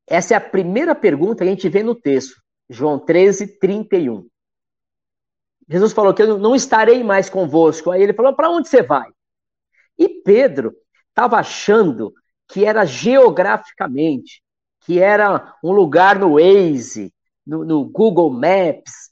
Essa 0.06 0.34
é 0.34 0.36
a 0.36 0.40
primeira 0.40 0.94
pergunta 0.94 1.42
que 1.42 1.48
a 1.48 1.54
gente 1.54 1.70
vê 1.70 1.82
no 1.82 1.94
texto, 1.94 2.36
João 2.68 2.98
13, 2.98 3.58
31. 3.58 4.28
Jesus 5.66 5.94
falou 5.94 6.12
que 6.12 6.20
eu 6.20 6.36
não 6.36 6.54
estarei 6.54 7.02
mais 7.02 7.30
convosco. 7.30 7.90
Aí 7.90 8.02
ele 8.02 8.12
falou: 8.12 8.36
para 8.36 8.50
onde 8.50 8.68
você 8.68 8.82
vai? 8.82 9.10
E 9.98 10.06
Pedro 10.22 10.76
estava 11.08 11.38
achando 11.38 12.12
que 12.52 12.66
era 12.66 12.84
geograficamente, 12.84 14.42
que 14.82 15.00
era 15.00 15.56
um 15.64 15.72
lugar 15.72 16.18
no 16.18 16.34
Waze, 16.34 17.12
no, 17.46 17.64
no 17.64 17.82
Google 17.82 18.30
Maps. 18.30 19.10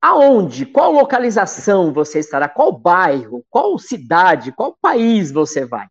Aonde? 0.00 0.64
Qual 0.64 0.92
localização 0.92 1.92
você 1.92 2.20
estará? 2.20 2.48
Qual 2.48 2.70
bairro? 2.70 3.44
Qual 3.50 3.76
cidade? 3.76 4.52
Qual 4.52 4.76
país 4.80 5.32
você 5.32 5.66
vai? 5.66 5.88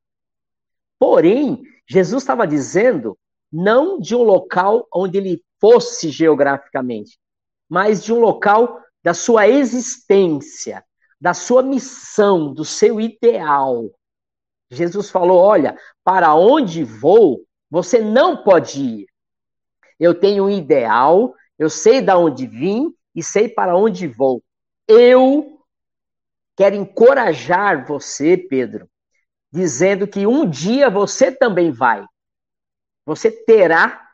Porém, 0.98 1.62
Jesus 1.86 2.24
estava 2.24 2.48
dizendo 2.48 3.18
não 3.52 4.00
de 4.00 4.16
um 4.16 4.24
local 4.24 4.88
onde 4.94 5.18
ele 5.18 5.44
fosse 5.60 6.10
geograficamente, 6.10 7.20
mas 7.68 8.06
de 8.06 8.14
um 8.14 8.20
local 8.20 8.80
da 9.04 9.14
sua 9.14 9.50
existência, 9.50 10.82
da 11.20 11.34
sua 11.34 11.62
missão, 11.62 12.54
do 12.54 12.64
seu 12.64 13.02
ideal. 13.02 13.90
Jesus 14.70 15.10
falou: 15.10 15.40
Olha, 15.40 15.78
para 16.04 16.36
onde 16.36 16.84
vou, 16.84 17.44
você 17.70 18.00
não 18.00 18.44
pode 18.44 18.82
ir. 18.82 19.08
Eu 20.00 20.14
tenho 20.14 20.46
um 20.46 20.50
ideal, 20.50 21.34
eu 21.58 21.70
sei 21.70 22.02
de 22.02 22.14
onde 22.14 22.46
vim 22.46 22.94
e 23.16 23.24
sei 23.24 23.50
para 23.50 23.76
onde 23.76 24.08
vou. 24.08 24.44
Eu 24.88 25.60
quero 26.56 26.76
encorajar 26.76 27.86
você, 27.86 28.38
Pedro, 28.38 28.90
dizendo 29.52 30.08
que 30.08 30.28
um 30.28 30.48
dia 30.48 30.90
você 30.90 31.32
também 31.32 31.72
vai. 31.72 32.06
Você 33.06 33.32
terá 33.32 34.06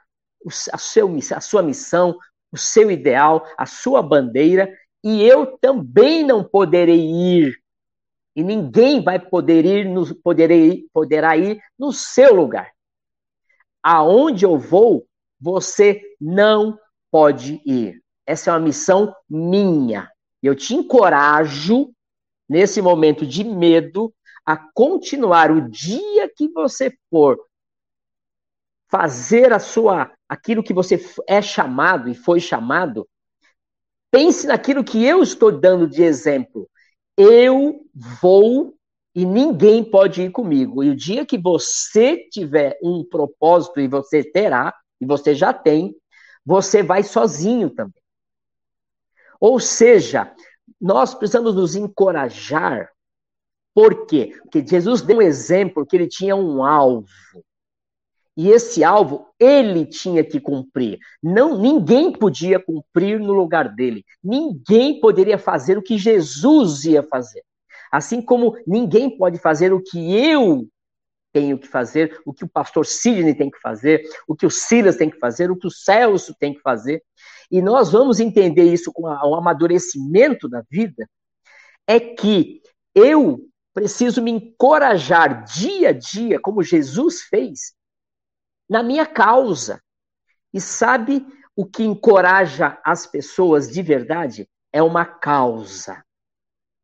a, 0.72 0.78
seu, 0.78 1.10
a 1.36 1.42
sua 1.42 1.62
missão, 1.62 2.18
o 2.52 2.58
seu 2.58 2.92
ideal, 2.92 3.46
a 3.58 3.66
sua 3.66 4.02
bandeira, 4.02 4.72
e 5.04 5.24
eu 5.24 5.58
também 5.58 6.24
não 6.24 6.44
poderei 6.44 7.00
ir. 7.00 7.63
E 8.36 8.44
ninguém 8.44 9.04
vai 9.04 9.20
poder 9.20 9.66
ir, 9.66 9.86
no, 9.86 10.16
poderei, 10.16 10.88
poderá 10.92 11.38
ir 11.38 11.62
no 11.78 11.92
seu 11.92 12.34
lugar. 12.34 12.72
Aonde 13.82 14.46
eu 14.46 14.58
vou, 14.58 15.06
você 15.40 16.02
não 16.20 16.80
pode 17.12 17.62
ir. 17.66 18.02
Essa 18.26 18.50
é 18.50 18.54
uma 18.54 18.60
missão 18.60 19.14
minha. 19.30 20.10
Eu 20.42 20.56
te 20.56 20.74
encorajo, 20.74 21.94
nesse 22.50 22.82
momento 22.82 23.26
de 23.26 23.44
medo, 23.44 24.14
a 24.46 24.58
continuar 24.58 25.52
o 25.52 25.70
dia 25.70 26.30
que 26.36 26.50
você 26.50 26.92
for 27.10 27.38
fazer 28.90 29.52
a 29.52 29.60
sua 29.60 30.12
aquilo 30.30 30.64
que 30.64 30.74
você 30.74 31.04
é 31.28 31.42
chamado 31.42 32.10
e 32.10 32.16
foi 32.16 32.40
chamado, 32.40 33.08
pense 34.12 34.46
naquilo 34.48 34.84
que 34.84 35.04
eu 35.04 35.24
estou 35.24 35.52
dando 35.52 35.88
de 35.88 36.04
exemplo. 36.04 36.70
Eu 37.18 37.86
vou 38.22 38.76
e 39.16 39.26
ninguém 39.26 39.84
pode 39.84 40.24
ir 40.24 40.32
comigo. 40.32 40.84
E 40.84 40.90
o 40.90 40.96
dia 40.96 41.26
que 41.26 41.38
você 41.38 42.18
tiver 42.30 42.78
um 42.82 43.04
propósito 43.04 43.80
e 43.80 43.88
você 43.88 44.24
terá, 44.24 44.74
e 45.00 45.06
você 45.06 45.36
já 45.36 45.54
tem, 45.54 45.96
você 46.46 46.82
vai 46.82 47.04
sozinho 47.04 47.70
também. 47.70 48.02
Ou 49.40 49.60
seja, 49.60 50.34
nós 50.80 51.14
precisamos 51.14 51.56
nos 51.56 51.76
encorajar. 51.76 52.90
Por 53.74 54.06
quê? 54.06 54.34
Porque 54.42 54.66
Jesus 54.66 55.02
deu 55.02 55.18
um 55.18 55.22
exemplo 55.22 55.86
que 55.86 55.96
ele 55.96 56.08
tinha 56.08 56.36
um 56.36 56.64
alvo. 56.64 57.08
E 58.36 58.50
esse 58.50 58.84
alvo 58.84 59.28
ele 59.40 59.86
tinha 59.86 60.24
que 60.24 60.40
cumprir. 60.40 60.98
Não, 61.22 61.58
ninguém 61.60 62.12
podia 62.12 62.60
cumprir 62.60 63.20
no 63.20 63.34
lugar 63.34 63.74
dele. 63.74 64.04
Ninguém 64.24 65.00
poderia 65.00 65.38
fazer 65.38 65.78
o 65.78 65.84
que 65.84 65.98
Jesus 65.98 66.84
ia 66.86 67.04
fazer. 67.04 67.44
Assim 67.92 68.22
como 68.22 68.58
ninguém 68.66 69.16
pode 69.16 69.38
fazer 69.38 69.72
o 69.72 69.82
que 69.82 70.16
eu 70.16 70.68
tenho 71.32 71.58
que 71.58 71.68
fazer, 71.68 72.20
o 72.26 72.34
que 72.34 72.44
o 72.44 72.50
pastor 72.50 72.86
Sidney 72.86 73.36
tem 73.36 73.50
que 73.50 73.60
fazer, 73.60 74.04
o 74.28 74.36
que 74.36 74.46
o 74.46 74.52
Silas 74.52 74.96
tem 74.96 75.10
que 75.10 75.18
fazer, 75.18 75.52
o 75.52 75.58
que 75.58 75.68
o 75.68 75.72
Celso 75.72 76.36
tem 76.40 76.54
que 76.54 76.62
fazer. 76.62 77.04
E 77.52 77.62
nós 77.62 77.92
vamos 77.92 78.20
entender 78.20 78.72
isso 78.72 78.92
com 78.92 79.04
o 79.04 79.36
amadurecimento 79.36 80.48
da 80.48 80.64
vida, 80.70 81.08
é 81.88 82.00
que 82.00 82.62
eu 82.96 83.40
preciso 83.74 84.22
me 84.22 84.32
encorajar 84.32 85.44
dia 85.44 85.90
a 85.90 85.92
dia, 85.92 86.40
como 86.40 86.64
Jesus 86.64 87.22
fez, 87.24 87.74
na 88.74 88.82
minha 88.82 89.06
causa. 89.06 89.80
E 90.52 90.60
sabe 90.60 91.24
o 91.56 91.64
que 91.64 91.84
encoraja 91.84 92.80
as 92.84 93.06
pessoas 93.06 93.70
de 93.70 93.84
verdade? 93.84 94.50
É 94.72 94.82
uma 94.82 95.06
causa. 95.06 96.04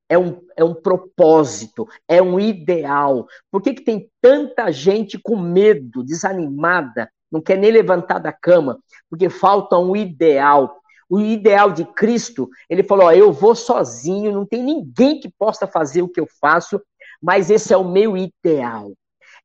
É 0.08 0.16
um, 0.16 0.40
é 0.56 0.64
um 0.64 0.76
propósito, 0.76 1.88
é 2.08 2.22
um 2.22 2.40
ideal. 2.40 3.28
Por 3.52 3.62
que, 3.64 3.74
que 3.74 3.84
tem 3.84 4.08
tanta 4.22 4.72
gente 4.72 5.18
com 5.18 5.36
medo, 5.36 6.04
desanimada, 6.04 7.10
não 7.32 7.42
quer 7.42 7.58
nem 7.58 7.72
levantar 7.72 8.20
da 8.20 8.32
cama? 8.32 8.80
Porque 9.10 9.28
falta 9.28 9.76
um 9.76 9.96
ideal. 9.96 10.80
O 11.10 11.20
ideal 11.20 11.72
de 11.72 11.86
Cristo, 11.86 12.48
ele 12.70 12.84
falou: 12.84 13.06
ó, 13.06 13.12
eu 13.12 13.34
vou 13.34 13.56
sozinho, 13.56 14.32
não 14.32 14.46
tem 14.46 14.62
ninguém 14.62 15.20
que 15.20 15.32
possa 15.40 15.66
fazer 15.66 16.04
o 16.04 16.10
que 16.10 16.20
eu 16.20 16.28
faço, 16.40 16.80
mas 17.20 17.50
esse 17.50 17.74
é 17.74 17.78
o 17.78 17.90
meu 17.90 18.16
ideal. 18.16 18.92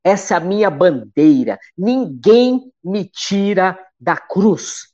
Essa 0.05 0.35
é 0.35 0.37
a 0.37 0.39
minha 0.39 0.69
bandeira. 0.69 1.59
Ninguém 1.75 2.71
me 2.83 3.05
tira 3.05 3.75
da 3.99 4.15
cruz. 4.15 4.93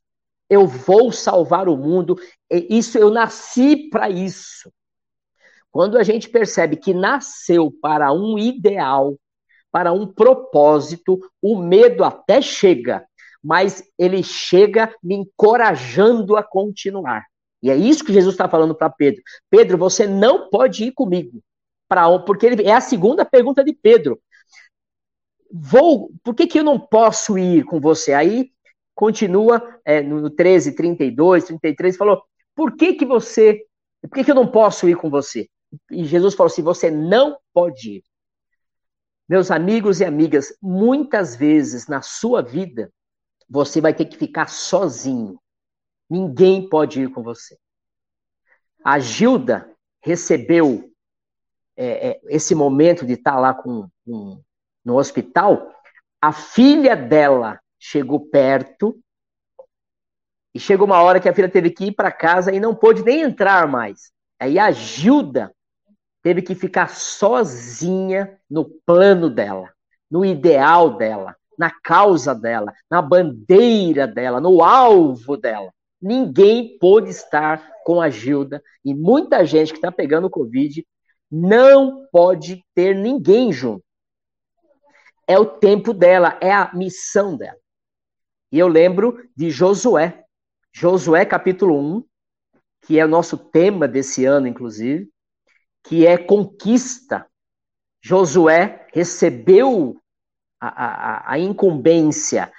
Eu 0.50 0.66
vou 0.66 1.12
salvar 1.12 1.68
o 1.68 1.76
mundo. 1.76 2.18
Isso 2.50 2.98
eu 2.98 3.10
nasci 3.10 3.90
para 3.90 4.10
isso. 4.10 4.72
Quando 5.70 5.98
a 5.98 6.04
gente 6.04 6.30
percebe 6.30 6.78
que 6.78 6.94
nasceu 6.94 7.70
para 7.82 8.14
um 8.14 8.40
ideal, 8.40 9.18
para 9.70 9.92
um 9.92 10.08
propósito, 10.08 11.20
o 11.42 11.58
medo 11.58 12.06
até 12.06 12.42
chega, 12.42 13.06
mas 13.44 13.84
ele 14.00 14.24
chega 14.24 14.96
me 15.04 15.16
encorajando 15.16 16.38
a 16.38 16.44
continuar. 16.44 17.26
E 17.62 17.70
é 17.70 17.76
isso 17.76 18.06
que 18.06 18.14
Jesus 18.14 18.34
está 18.34 18.48
falando 18.48 18.74
para 18.74 18.90
Pedro. 18.90 19.22
Pedro, 19.50 19.78
você 19.78 20.08
não 20.08 20.50
pode 20.50 20.86
ir 20.86 20.94
comigo. 20.94 21.42
Pra, 21.90 22.18
porque 22.20 22.46
ele, 22.46 22.64
é 22.64 22.74
a 22.74 22.82
segunda 22.82 23.26
pergunta 23.26 23.62
de 23.62 23.74
Pedro 23.74 24.18
vou, 25.54 26.12
por 26.24 26.36
que, 26.36 26.48
que 26.48 26.60
eu 26.60 26.64
não 26.64 26.80
posso 26.80 27.38
ir 27.38 27.64
com 27.66 27.80
você? 27.80 28.14
Aí 28.14 28.52
continua 28.96 29.80
é, 29.86 30.02
no 30.02 30.30
13, 30.30 30.76
32, 30.76 31.46
33, 31.46 31.98
falou, 31.98 32.22
por 32.56 32.76
que 32.76 32.94
que 32.94 33.06
você, 33.06 33.66
por 34.02 34.12
que 34.12 34.24
que 34.24 34.32
eu 34.32 34.36
não 34.36 34.50
posso 34.50 34.88
ir 34.88 34.96
com 34.96 35.10
você? 35.10 35.50
E 35.90 36.06
Jesus 36.06 36.34
falou 36.34 36.52
assim, 36.52 36.62
você 36.62 36.92
não 36.92 37.38
pode 37.54 37.98
ir. 37.98 38.04
Meus 39.28 39.50
amigos 39.50 40.02
e 40.02 40.06
amigas, 40.06 40.54
muitas 40.62 41.36
vezes 41.36 41.88
na 41.88 42.02
sua 42.02 42.42
vida, 42.42 42.92
você 43.50 43.80
vai 43.80 43.94
ter 43.94 44.06
que 44.06 44.18
ficar 44.18 44.50
sozinho. 44.50 45.40
Ninguém 46.10 46.68
pode 46.68 47.02
ir 47.02 47.10
com 47.12 47.24
você. 47.24 47.58
A 48.84 49.00
Gilda 49.00 49.74
recebeu 50.04 50.92
é, 51.78 52.10
é, 52.10 52.22
esse 52.26 52.54
momento 52.54 53.06
de 53.06 53.14
estar 53.14 53.40
lá 53.40 53.54
com, 53.54 53.88
com 54.06 54.42
no 54.84 54.98
hospital, 54.98 55.72
a 56.22 56.32
filha 56.32 56.96
dela 56.96 57.60
chegou 57.80 58.20
perto 58.20 59.00
e 60.54 60.60
chegou 60.60 60.86
uma 60.86 61.02
hora 61.02 61.20
que 61.20 61.30
a 61.30 61.34
filha 61.34 61.50
teve 61.50 61.72
que 61.72 61.86
ir 61.86 61.92
para 61.94 62.12
casa 62.12 62.52
e 62.52 62.60
não 62.60 62.76
pôde 62.76 63.04
nem 63.04 63.22
entrar 63.22 63.68
mais. 63.68 64.12
Aí 64.40 64.60
a 64.60 64.70
Gilda 64.72 65.52
teve 66.22 66.42
que 66.42 66.54
ficar 66.54 66.90
sozinha 66.90 68.38
no 68.50 68.66
plano 68.86 69.30
dela, 69.30 69.72
no 70.10 70.26
ideal 70.26 70.98
dela, 70.98 71.36
na 71.58 71.72
causa 71.72 72.36
dela, 72.36 72.74
na 72.90 73.02
bandeira 73.02 74.08
dela, 74.08 74.40
no 74.40 74.64
alvo 74.64 75.38
dela. 75.38 75.72
Ninguém 76.02 76.78
pôde 76.80 77.10
estar 77.10 77.72
com 77.84 78.02
a 78.02 78.10
Gilda 78.10 78.62
e 78.84 78.94
muita 78.94 79.46
gente 79.46 79.72
que 79.72 79.78
está 79.78 79.92
pegando 79.92 80.30
Covid 80.30 80.86
não 81.32 82.08
pode 82.12 82.64
ter 82.76 82.96
ninguém 82.96 83.54
junto 83.54 83.84
é 85.32 85.40
o 85.40 85.46
tempo 85.46 85.94
dela, 85.94 86.38
é 86.42 86.52
a 86.52 86.74
missão 86.74 87.38
dela. 87.38 87.58
E 88.52 88.60
eu 88.60 88.68
lembro 88.68 89.18
de 89.36 89.50
Josué, 89.50 90.26
Josué 90.74 91.26
capítulo 91.26 91.80
1, 91.80 92.06
que 92.82 93.00
é 93.00 93.06
o 93.06 93.08
nosso 93.08 93.38
tema 93.38 93.88
desse 93.88 94.26
ano, 94.26 94.48
inclusive, 94.48 95.10
que 95.84 96.06
é 96.06 96.18
conquista. 96.18 97.26
Josué 98.02 98.88
recebeu 98.94 99.98
a, 100.60 100.68
a, 100.68 101.34
a 101.34 101.40
incumbência 101.40 102.52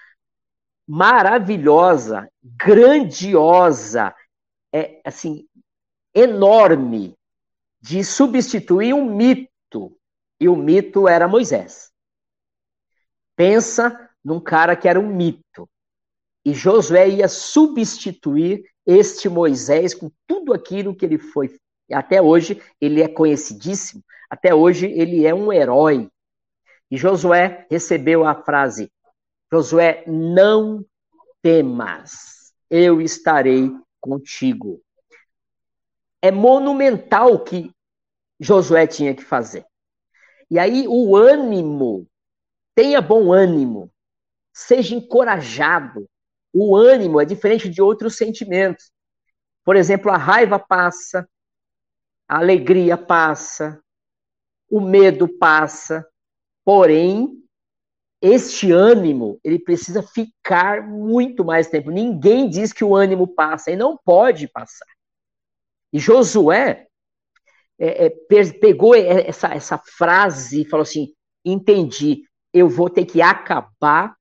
maravilhosa, 0.88 2.28
grandiosa, 2.42 4.14
é 4.72 5.00
assim, 5.04 5.46
enorme, 6.14 7.14
de 7.80 8.02
substituir 8.02 8.94
um 8.94 9.14
mito. 9.14 9.96
E 10.40 10.48
o 10.48 10.56
mito 10.56 11.06
era 11.06 11.28
Moisés. 11.28 11.91
Pensa 13.36 14.10
num 14.24 14.40
cara 14.40 14.76
que 14.76 14.88
era 14.88 15.00
um 15.00 15.14
mito. 15.14 15.68
E 16.44 16.52
Josué 16.52 17.08
ia 17.08 17.28
substituir 17.28 18.64
este 18.84 19.28
Moisés 19.28 19.94
com 19.94 20.10
tudo 20.26 20.52
aquilo 20.52 20.94
que 20.94 21.04
ele 21.04 21.18
foi. 21.18 21.56
Até 21.92 22.20
hoje 22.20 22.60
ele 22.80 23.02
é 23.02 23.08
conhecidíssimo. 23.08 24.02
até 24.30 24.54
hoje 24.54 24.86
ele 24.86 25.26
é 25.26 25.34
um 25.34 25.52
herói. 25.52 26.08
E 26.90 26.96
Josué 26.96 27.66
recebeu 27.70 28.26
a 28.26 28.34
frase: 28.34 28.90
Josué, 29.52 30.04
não 30.06 30.84
temas, 31.42 32.52
eu 32.70 33.00
estarei 33.00 33.70
contigo. 34.00 34.80
É 36.20 36.30
monumental 36.30 37.34
o 37.34 37.44
que 37.44 37.70
Josué 38.40 38.86
tinha 38.86 39.14
que 39.14 39.22
fazer. 39.22 39.64
E 40.50 40.58
aí 40.58 40.86
o 40.88 41.16
ânimo, 41.16 42.06
tenha 42.74 43.00
bom 43.00 43.32
ânimo, 43.32 43.90
seja 44.52 44.94
encorajado. 44.94 46.08
O 46.52 46.76
ânimo 46.76 47.20
é 47.20 47.24
diferente 47.24 47.68
de 47.68 47.80
outros 47.80 48.16
sentimentos. 48.16 48.90
Por 49.64 49.76
exemplo, 49.76 50.11
a 50.11 50.16
raiva 50.16 50.58
passa, 50.58 51.28
a 52.28 52.38
alegria 52.38 52.96
passa, 52.96 53.82
o 54.70 54.80
medo 54.80 55.28
passa, 55.28 56.06
porém, 56.64 57.42
este 58.20 58.70
ânimo, 58.70 59.40
ele 59.42 59.58
precisa 59.58 60.02
ficar 60.02 60.87
muito 60.88 61.44
mais 61.44 61.68
tempo. 61.68 61.90
Ninguém 61.90 62.48
diz 62.48 62.72
que 62.72 62.85
o 62.85 62.94
ânimo 62.94 63.26
passa, 63.26 63.70
e 63.70 63.76
não 63.76 63.96
pode 63.96 64.46
passar. 64.48 64.87
E 65.92 65.98
Josué 65.98 66.87
é, 67.78 68.06
é, 68.06 68.11
pegou 68.61 68.94
essa, 68.94 69.48
essa 69.48 69.78
frase 69.78 70.62
e 70.62 70.68
falou 70.68 70.82
assim: 70.82 71.12
entendi, 71.44 72.22
eu 72.52 72.68
vou 72.68 72.90
ter 72.90 73.04
que 73.04 73.22
acabar 73.22 74.14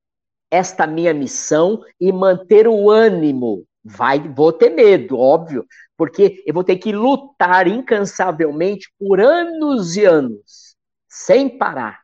esta 0.50 0.86
minha 0.86 1.14
missão 1.14 1.84
e 2.00 2.12
manter 2.12 2.68
o 2.68 2.90
ânimo. 2.90 3.66
Vai, 3.84 4.20
vou 4.20 4.54
ter 4.54 4.70
medo, 4.70 5.18
óbvio, 5.18 5.66
porque 5.98 6.44
eu 6.46 6.54
vou 6.54 6.64
ter 6.64 6.78
que 6.78 6.92
lutar 6.92 7.68
incansavelmente 7.68 8.92
por 9.00 9.20
anos 9.20 9.96
e 9.96 10.06
anos, 10.06 10.76
sem 11.08 11.58
parar. 11.58 12.02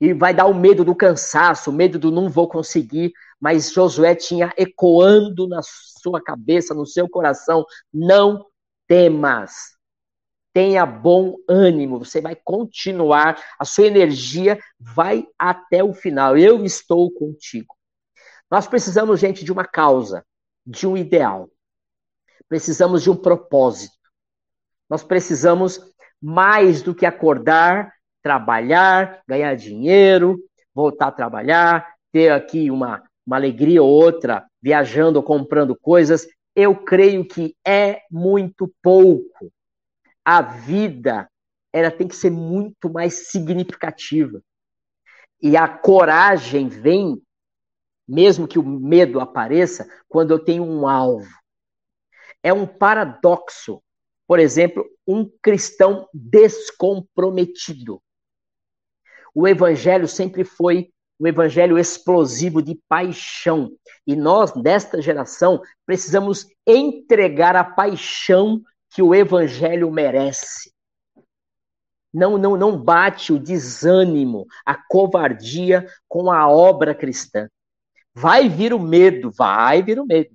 E 0.00 0.12
vai 0.12 0.34
dar 0.34 0.46
o 0.46 0.54
medo 0.54 0.84
do 0.84 0.94
cansaço, 0.94 1.70
o 1.70 1.72
medo 1.72 1.98
do 1.98 2.10
não 2.10 2.28
vou 2.28 2.46
conseguir, 2.46 3.12
mas 3.40 3.72
Josué 3.72 4.14
tinha 4.14 4.52
ecoando 4.56 5.48
na 5.48 5.60
sua 5.62 6.22
cabeça, 6.22 6.74
no 6.74 6.86
seu 6.86 7.08
coração: 7.08 7.64
não 7.92 8.46
temas, 8.86 9.77
tenha 10.58 10.84
bom 10.84 11.36
ânimo, 11.48 12.00
você 12.00 12.20
vai 12.20 12.34
continuar, 12.34 13.40
a 13.56 13.64
sua 13.64 13.86
energia 13.86 14.58
vai 14.76 15.24
até 15.38 15.84
o 15.84 15.94
final. 15.94 16.36
Eu 16.36 16.64
estou 16.64 17.12
contigo. 17.12 17.76
Nós 18.50 18.66
precisamos, 18.66 19.20
gente, 19.20 19.44
de 19.44 19.52
uma 19.52 19.64
causa, 19.64 20.26
de 20.66 20.84
um 20.84 20.96
ideal. 20.96 21.48
Precisamos 22.48 23.04
de 23.04 23.10
um 23.10 23.14
propósito. 23.14 23.94
Nós 24.90 25.04
precisamos 25.04 25.80
mais 26.20 26.82
do 26.82 26.92
que 26.92 27.06
acordar, 27.06 27.94
trabalhar, 28.20 29.22
ganhar 29.28 29.54
dinheiro, 29.54 30.42
voltar 30.74 31.06
a 31.06 31.12
trabalhar, 31.12 31.88
ter 32.10 32.32
aqui 32.32 32.68
uma, 32.68 33.00
uma 33.24 33.36
alegria 33.36 33.80
ou 33.80 33.88
outra, 33.88 34.44
viajando 34.60 35.20
ou 35.20 35.22
comprando 35.22 35.76
coisas. 35.76 36.26
Eu 36.56 36.74
creio 36.74 37.24
que 37.24 37.54
é 37.64 38.00
muito 38.10 38.68
pouco 38.82 39.52
a 40.30 40.42
vida 40.42 41.26
ela 41.72 41.90
tem 41.90 42.06
que 42.06 42.14
ser 42.14 42.28
muito 42.28 42.92
mais 42.92 43.30
significativa. 43.30 44.42
E 45.40 45.56
a 45.56 45.66
coragem 45.66 46.68
vem, 46.68 47.22
mesmo 48.06 48.46
que 48.46 48.58
o 48.58 48.62
medo 48.62 49.20
apareça, 49.20 49.88
quando 50.06 50.32
eu 50.32 50.38
tenho 50.38 50.64
um 50.64 50.86
alvo. 50.86 51.30
É 52.42 52.52
um 52.52 52.66
paradoxo. 52.66 53.82
Por 54.26 54.38
exemplo, 54.38 54.84
um 55.06 55.26
cristão 55.40 56.06
descomprometido. 56.12 57.98
O 59.34 59.48
evangelho 59.48 60.06
sempre 60.06 60.44
foi 60.44 60.90
um 61.18 61.26
evangelho 61.26 61.78
explosivo 61.78 62.60
de 62.60 62.78
paixão. 62.86 63.72
E 64.06 64.14
nós, 64.14 64.52
desta 64.52 65.00
geração, 65.00 65.62
precisamos 65.86 66.46
entregar 66.66 67.56
a 67.56 67.64
paixão 67.64 68.62
que 68.90 69.02
o 69.02 69.14
evangelho 69.14 69.90
merece. 69.90 70.72
Não, 72.12 72.38
não, 72.38 72.56
não 72.56 72.76
bate 72.76 73.32
o 73.32 73.38
desânimo, 73.38 74.46
a 74.64 74.74
covardia 74.74 75.86
com 76.08 76.30
a 76.30 76.48
obra 76.48 76.94
cristã. 76.94 77.48
Vai 78.14 78.48
vir 78.48 78.72
o 78.72 78.78
medo, 78.78 79.30
vai 79.30 79.82
vir 79.82 80.00
o 80.00 80.06
medo. 80.06 80.34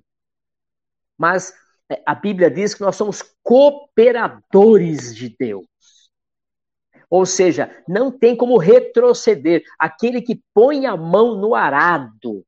Mas 1.18 1.52
é, 1.90 2.02
a 2.06 2.14
Bíblia 2.14 2.50
diz 2.50 2.74
que 2.74 2.80
nós 2.80 2.96
somos 2.96 3.22
cooperadores 3.42 5.14
de 5.14 5.34
Deus. 5.36 5.66
Ou 7.10 7.26
seja, 7.26 7.82
não 7.86 8.10
tem 8.10 8.36
como 8.36 8.58
retroceder. 8.58 9.62
Aquele 9.78 10.22
que 10.22 10.42
põe 10.52 10.86
a 10.86 10.96
mão 10.96 11.36
no 11.36 11.54
arado, 11.54 12.44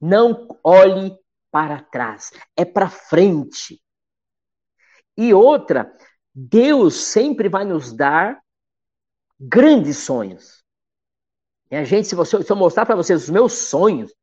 não 0.00 0.48
olhe 0.64 1.16
para 1.50 1.80
trás, 1.82 2.32
é 2.56 2.64
para 2.64 2.88
frente. 2.88 3.80
E 5.20 5.34
outra, 5.34 5.92
Deus 6.34 6.94
sempre 6.94 7.46
vai 7.46 7.62
nos 7.62 7.92
dar 7.92 8.40
grandes 9.38 9.98
sonhos. 9.98 10.64
A 11.70 11.84
gente, 11.84 12.08
se, 12.08 12.14
você, 12.14 12.42
se 12.42 12.50
eu 12.50 12.56
mostrar 12.56 12.86
para 12.86 12.96
vocês 12.96 13.24
os 13.24 13.28
meus 13.28 13.52
sonhos, 13.52 14.14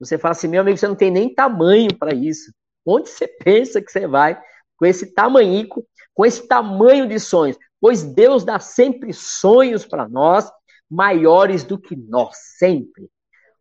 você 0.00 0.16
fala 0.16 0.32
assim, 0.32 0.48
meu 0.48 0.62
amigo, 0.62 0.78
você 0.78 0.88
não 0.88 0.94
tem 0.96 1.10
nem 1.10 1.34
tamanho 1.34 1.94
para 1.98 2.14
isso. 2.14 2.50
Onde 2.82 3.10
você 3.10 3.28
pensa 3.44 3.82
que 3.82 3.92
você 3.92 4.06
vai 4.06 4.40
com 4.78 4.86
esse 4.86 5.12
tamanhico, 5.12 5.86
com 6.14 6.24
esse 6.24 6.48
tamanho 6.48 7.06
de 7.06 7.20
sonhos? 7.20 7.58
Pois 7.78 8.02
Deus 8.02 8.42
dá 8.42 8.58
sempre 8.58 9.12
sonhos 9.12 9.84
para 9.84 10.08
nós 10.08 10.50
maiores 10.90 11.62
do 11.62 11.78
que 11.78 11.94
nós, 11.94 12.38
sempre. 12.56 13.10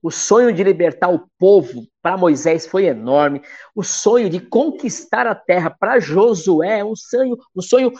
O 0.01 0.11
sonho 0.11 0.53
de 0.53 0.63
libertar 0.63 1.09
o 1.09 1.27
povo 1.37 1.87
para 2.01 2.17
Moisés 2.17 2.67
foi 2.67 2.85
enorme. 2.85 3.41
O 3.75 3.83
sonho 3.83 4.29
de 4.29 4.39
conquistar 4.39 5.25
a 5.25 5.35
terra 5.35 5.69
para 5.69 5.99
Josué 5.99 6.79
é 6.79 6.85
um 6.85 6.95
sonho, 6.95 7.37
um 7.55 7.61
sonho 7.61 7.91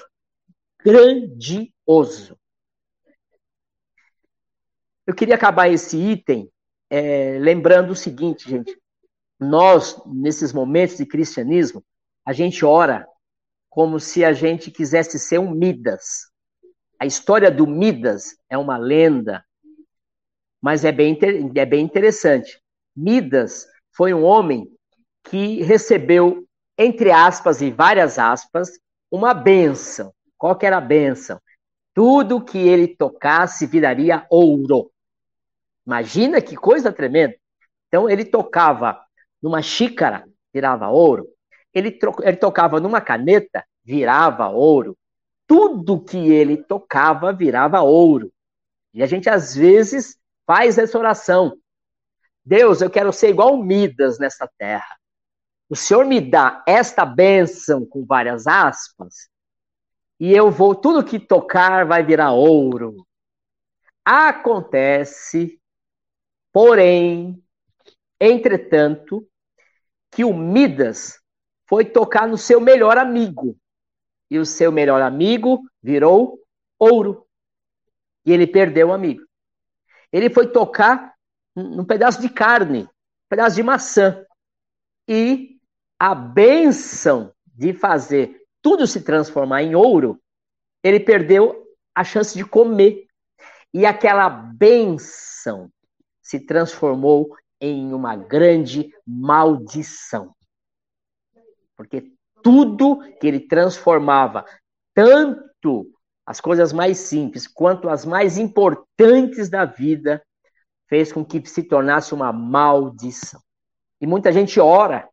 grandioso. 0.84 2.38
Eu 5.06 5.16
queria 5.16 5.36
acabar 5.36 5.70
esse 5.70 5.98
item 5.98 6.52
é, 6.90 7.38
lembrando 7.40 7.92
o 7.92 7.96
seguinte, 7.96 8.50
gente. 8.50 8.78
Nós, 9.40 10.02
nesses 10.06 10.52
momentos 10.52 10.98
de 10.98 11.06
cristianismo, 11.06 11.84
a 12.26 12.34
gente 12.34 12.66
ora 12.66 13.08
como 13.70 14.00
se 14.00 14.26
a 14.26 14.34
gente 14.34 14.72
quisesse 14.72 15.20
ser 15.20 15.40
um 15.40 15.52
Midas. 15.52 16.32
A 17.00 17.06
história 17.06 17.52
do 17.52 17.68
Midas 17.68 18.36
é 18.50 18.58
uma 18.58 18.78
lenda, 18.78 19.46
mas 20.62 20.84
é 20.84 20.92
bem, 20.92 21.18
é 21.56 21.66
bem 21.66 21.84
interessante. 21.84 22.62
Midas 22.96 23.68
foi 23.92 24.14
um 24.14 24.24
homem 24.24 24.68
que 25.24 25.62
recebeu, 25.64 26.46
entre 26.78 27.12
aspas 27.12 27.62
e 27.62 27.72
várias 27.72 28.18
aspas, 28.18 28.70
uma 29.12 29.34
benção. 29.34 30.14
Qual 30.38 30.56
que 30.56 30.66
era 30.66 30.78
a 30.78 30.82
benção? 30.82 31.40
Tudo 31.94 32.44
que 32.44 32.58
ele 32.58 32.88
tocasse 32.88 33.66
viraria 33.66 34.26
ouro. 34.30 34.92
Imagina 35.86 36.42
que 36.42 36.56
coisa 36.56 36.92
tremenda. 36.92 37.36
Então 37.88 38.10
ele 38.10 38.26
tocava 38.26 39.02
numa 39.42 39.62
xícara, 39.62 40.28
virava 40.54 40.90
ouro. 40.90 41.28
Ele, 41.74 41.98
ele 42.24 42.38
tocava 42.38 42.80
numa 42.80 43.02
caneta, 43.02 43.66
virava 43.84 44.50
ouro. 44.50 44.98
Tudo 45.48 46.04
que 46.04 46.18
ele 46.18 46.58
tocava 46.58 47.32
virava 47.32 47.82
ouro. 47.82 48.32
E 48.94 49.02
a 49.02 49.06
gente 49.06 49.30
às 49.30 49.56
vezes 49.56 50.18
Faz 50.48 50.80
essa 50.80 50.98
oração. 50.98 51.56
Deus, 52.44 52.82
eu 52.82 52.90
quero 52.90 53.14
ser 53.14 53.30
igual 53.30 53.62
Midas 53.62 54.18
nessa 54.18 54.50
terra. 54.58 54.98
O 55.70 55.76
Senhor 55.76 56.06
me 56.06 56.20
dá 56.20 56.64
esta 56.66 57.06
bênção 57.06 57.86
com 57.86 58.06
várias 58.06 58.48
aspas, 58.48 59.30
e 60.20 60.34
eu 60.34 60.50
vou, 60.50 60.74
tudo 60.74 61.06
que 61.06 61.20
tocar 61.20 61.86
vai 61.86 62.04
virar 62.04 62.32
ouro. 62.32 63.06
Acontece, 64.04 65.62
porém, 66.52 67.44
entretanto, 68.20 69.28
que 70.10 70.24
o 70.24 70.34
Midas 70.34 71.20
foi 71.68 71.86
tocar 71.86 72.28
no 72.28 72.38
seu 72.38 72.60
melhor 72.60 72.98
amigo. 72.98 73.56
E 74.32 74.40
o 74.40 74.46
seu 74.46 74.72
melhor 74.72 75.02
amigo 75.02 75.62
virou 75.84 76.40
ouro. 76.80 77.28
E 78.26 78.32
ele 78.32 78.48
perdeu 78.48 78.88
o 78.88 78.94
amigo. 78.94 79.27
Ele 80.12 80.30
foi 80.30 80.48
tocar 80.48 81.16
num 81.56 81.86
pedaço 81.86 82.22
de 82.22 82.30
carne, 82.30 82.84
um 82.84 83.30
pedaço 83.30 83.56
de 83.56 83.64
maçã. 83.64 84.26
E 85.08 85.60
a 86.00 86.14
benção 86.14 87.34
de 87.46 87.74
fazer 87.74 88.42
tudo 88.62 88.86
se 88.86 89.02
transformar 89.02 89.64
em 89.64 89.76
ouro, 89.76 90.22
ele 90.84 91.00
perdeu 91.00 91.66
a 91.96 92.04
chance 92.04 92.38
de 92.38 92.46
comer. 92.46 93.08
E 93.74 93.86
aquela 93.86 94.30
benção 94.30 95.72
se 96.22 96.40
transformou 96.40 97.36
em 97.60 97.94
uma 97.94 98.16
grande 98.16 98.94
maldição. 99.06 100.36
Porque 101.76 102.12
tudo 102.44 103.00
que 103.20 103.28
ele 103.28 103.40
transformava, 103.40 104.46
tanto 104.94 105.92
as 106.28 106.42
coisas 106.42 106.74
mais 106.74 106.98
simples, 106.98 107.48
quanto 107.48 107.88
as 107.88 108.04
mais 108.04 108.38
importantes 108.38 109.48
da 109.48 109.64
vida, 109.64 110.22
fez 110.90 111.10
com 111.14 111.24
que 111.24 111.42
se 111.48 111.64
tornasse 111.64 112.14
uma 112.14 112.34
maldição. 112.34 113.40
E 114.02 114.06
muita 114.06 114.34
gente 114.34 114.60
ora 114.60 115.08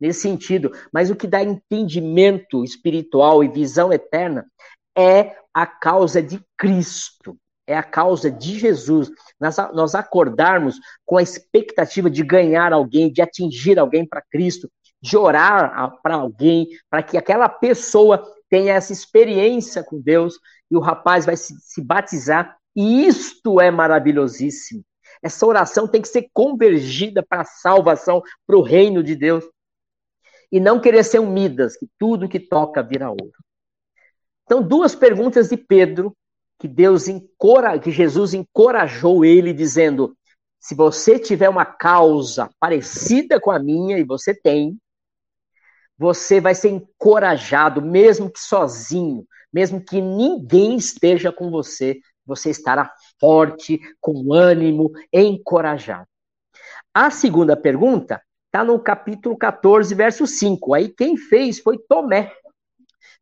nesse 0.00 0.20
sentido, 0.20 0.70
mas 0.92 1.10
o 1.10 1.16
que 1.16 1.26
dá 1.26 1.42
entendimento 1.42 2.62
espiritual 2.62 3.42
e 3.42 3.48
visão 3.48 3.92
eterna 3.92 4.46
é 4.96 5.36
a 5.52 5.66
causa 5.66 6.22
de 6.22 6.40
Cristo, 6.56 7.36
é 7.66 7.76
a 7.76 7.82
causa 7.82 8.30
de 8.30 8.56
Jesus. 8.56 9.10
Nós, 9.40 9.56
nós 9.74 9.96
acordarmos 9.96 10.78
com 11.04 11.16
a 11.16 11.22
expectativa 11.22 12.08
de 12.08 12.22
ganhar 12.22 12.72
alguém, 12.72 13.12
de 13.12 13.20
atingir 13.20 13.76
alguém 13.76 14.06
para 14.06 14.22
Cristo, 14.22 14.70
de 15.02 15.16
orar 15.16 15.98
para 16.00 16.14
alguém, 16.14 16.68
para 16.88 17.02
que 17.02 17.18
aquela 17.18 17.48
pessoa 17.48 18.22
tenha 18.48 18.74
essa 18.74 18.92
experiência 18.92 19.82
com 19.82 20.00
Deus 20.00 20.38
e 20.70 20.76
o 20.76 20.80
rapaz 20.80 21.26
vai 21.26 21.36
se, 21.36 21.54
se 21.60 21.82
batizar. 21.82 22.56
E 22.74 23.06
isto 23.06 23.60
é 23.60 23.70
maravilhosíssimo. 23.70 24.84
Essa 25.22 25.44
oração 25.44 25.88
tem 25.88 26.00
que 26.00 26.08
ser 26.08 26.30
convergida 26.32 27.22
para 27.22 27.42
a 27.42 27.44
salvação, 27.44 28.22
para 28.46 28.56
o 28.56 28.62
reino 28.62 29.02
de 29.02 29.14
Deus. 29.14 29.44
E 30.50 30.58
não 30.58 30.80
querer 30.80 31.04
ser 31.04 31.20
um 31.20 31.34
que 31.78 31.88
tudo 31.98 32.28
que 32.28 32.40
toca 32.40 32.82
vira 32.82 33.10
ouro. 33.10 33.32
Então, 34.44 34.62
duas 34.62 34.94
perguntas 34.94 35.48
de 35.48 35.56
Pedro, 35.56 36.16
que 36.58 36.66
Deus 36.66 37.06
encora, 37.08 37.78
que 37.78 37.90
Jesus 37.90 38.34
encorajou 38.34 39.24
ele, 39.24 39.52
dizendo: 39.52 40.16
se 40.58 40.74
você 40.74 41.18
tiver 41.18 41.48
uma 41.48 41.64
causa 41.64 42.50
parecida 42.58 43.40
com 43.40 43.50
a 43.50 43.58
minha, 43.58 43.98
e 43.98 44.04
você 44.04 44.34
tem, 44.34 44.76
você 45.96 46.40
vai 46.40 46.54
ser 46.54 46.70
encorajado, 46.70 47.80
mesmo 47.80 48.30
que 48.30 48.40
sozinho, 48.40 49.24
mesmo 49.52 49.84
que 49.84 50.00
ninguém 50.00 50.76
esteja 50.76 51.32
com 51.32 51.50
você, 51.50 52.00
você 52.24 52.50
estará 52.50 52.92
forte, 53.18 53.80
com 54.00 54.32
ânimo, 54.32 54.92
encorajado. 55.12 56.06
A 56.94 57.10
segunda 57.10 57.56
pergunta 57.56 58.22
está 58.46 58.64
no 58.64 58.78
capítulo 58.80 59.36
14, 59.36 59.94
verso 59.94 60.26
5. 60.26 60.74
Aí 60.74 60.88
quem 60.88 61.16
fez 61.16 61.58
foi 61.58 61.78
Tomé. 61.78 62.32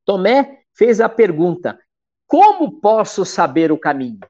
Tomé 0.04 0.62
fez 0.74 1.00
a 1.00 1.08
pergunta: 1.08 1.78
Como 2.26 2.80
posso 2.80 3.24
saber 3.24 3.70
o 3.70 3.78
caminho? 3.78 4.20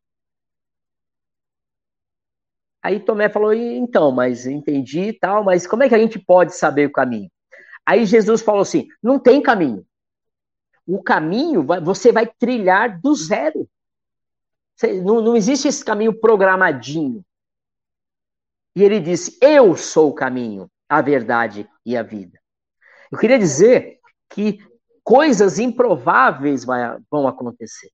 Aí 2.82 3.00
Tomé 3.00 3.28
falou: 3.28 3.52
Então, 3.52 4.10
mas 4.12 4.46
entendi 4.46 5.00
e 5.00 5.12
tal, 5.12 5.44
mas 5.44 5.66
como 5.66 5.82
é 5.82 5.88
que 5.88 5.94
a 5.94 5.98
gente 5.98 6.18
pode 6.18 6.54
saber 6.54 6.86
o 6.86 6.92
caminho? 6.92 7.30
Aí 7.88 8.04
Jesus 8.04 8.42
falou 8.42 8.60
assim: 8.60 8.86
não 9.02 9.18
tem 9.18 9.40
caminho. 9.40 9.82
O 10.88 11.02
caminho 11.02 11.62
você 11.82 12.10
vai 12.10 12.26
trilhar 12.26 12.98
do 12.98 13.14
zero. 13.14 13.68
Não, 15.04 15.20
não 15.20 15.36
existe 15.36 15.68
esse 15.68 15.84
caminho 15.84 16.18
programadinho. 16.18 17.22
E 18.74 18.82
ele 18.82 18.98
disse: 18.98 19.36
Eu 19.42 19.76
sou 19.76 20.08
o 20.08 20.14
caminho, 20.14 20.70
a 20.88 21.02
verdade 21.02 21.68
e 21.84 21.94
a 21.94 22.02
vida. 22.02 22.40
Eu 23.12 23.18
queria 23.18 23.38
dizer 23.38 23.98
que 24.30 24.58
coisas 25.04 25.58
improváveis 25.58 26.64
vão 27.10 27.28
acontecer. 27.28 27.90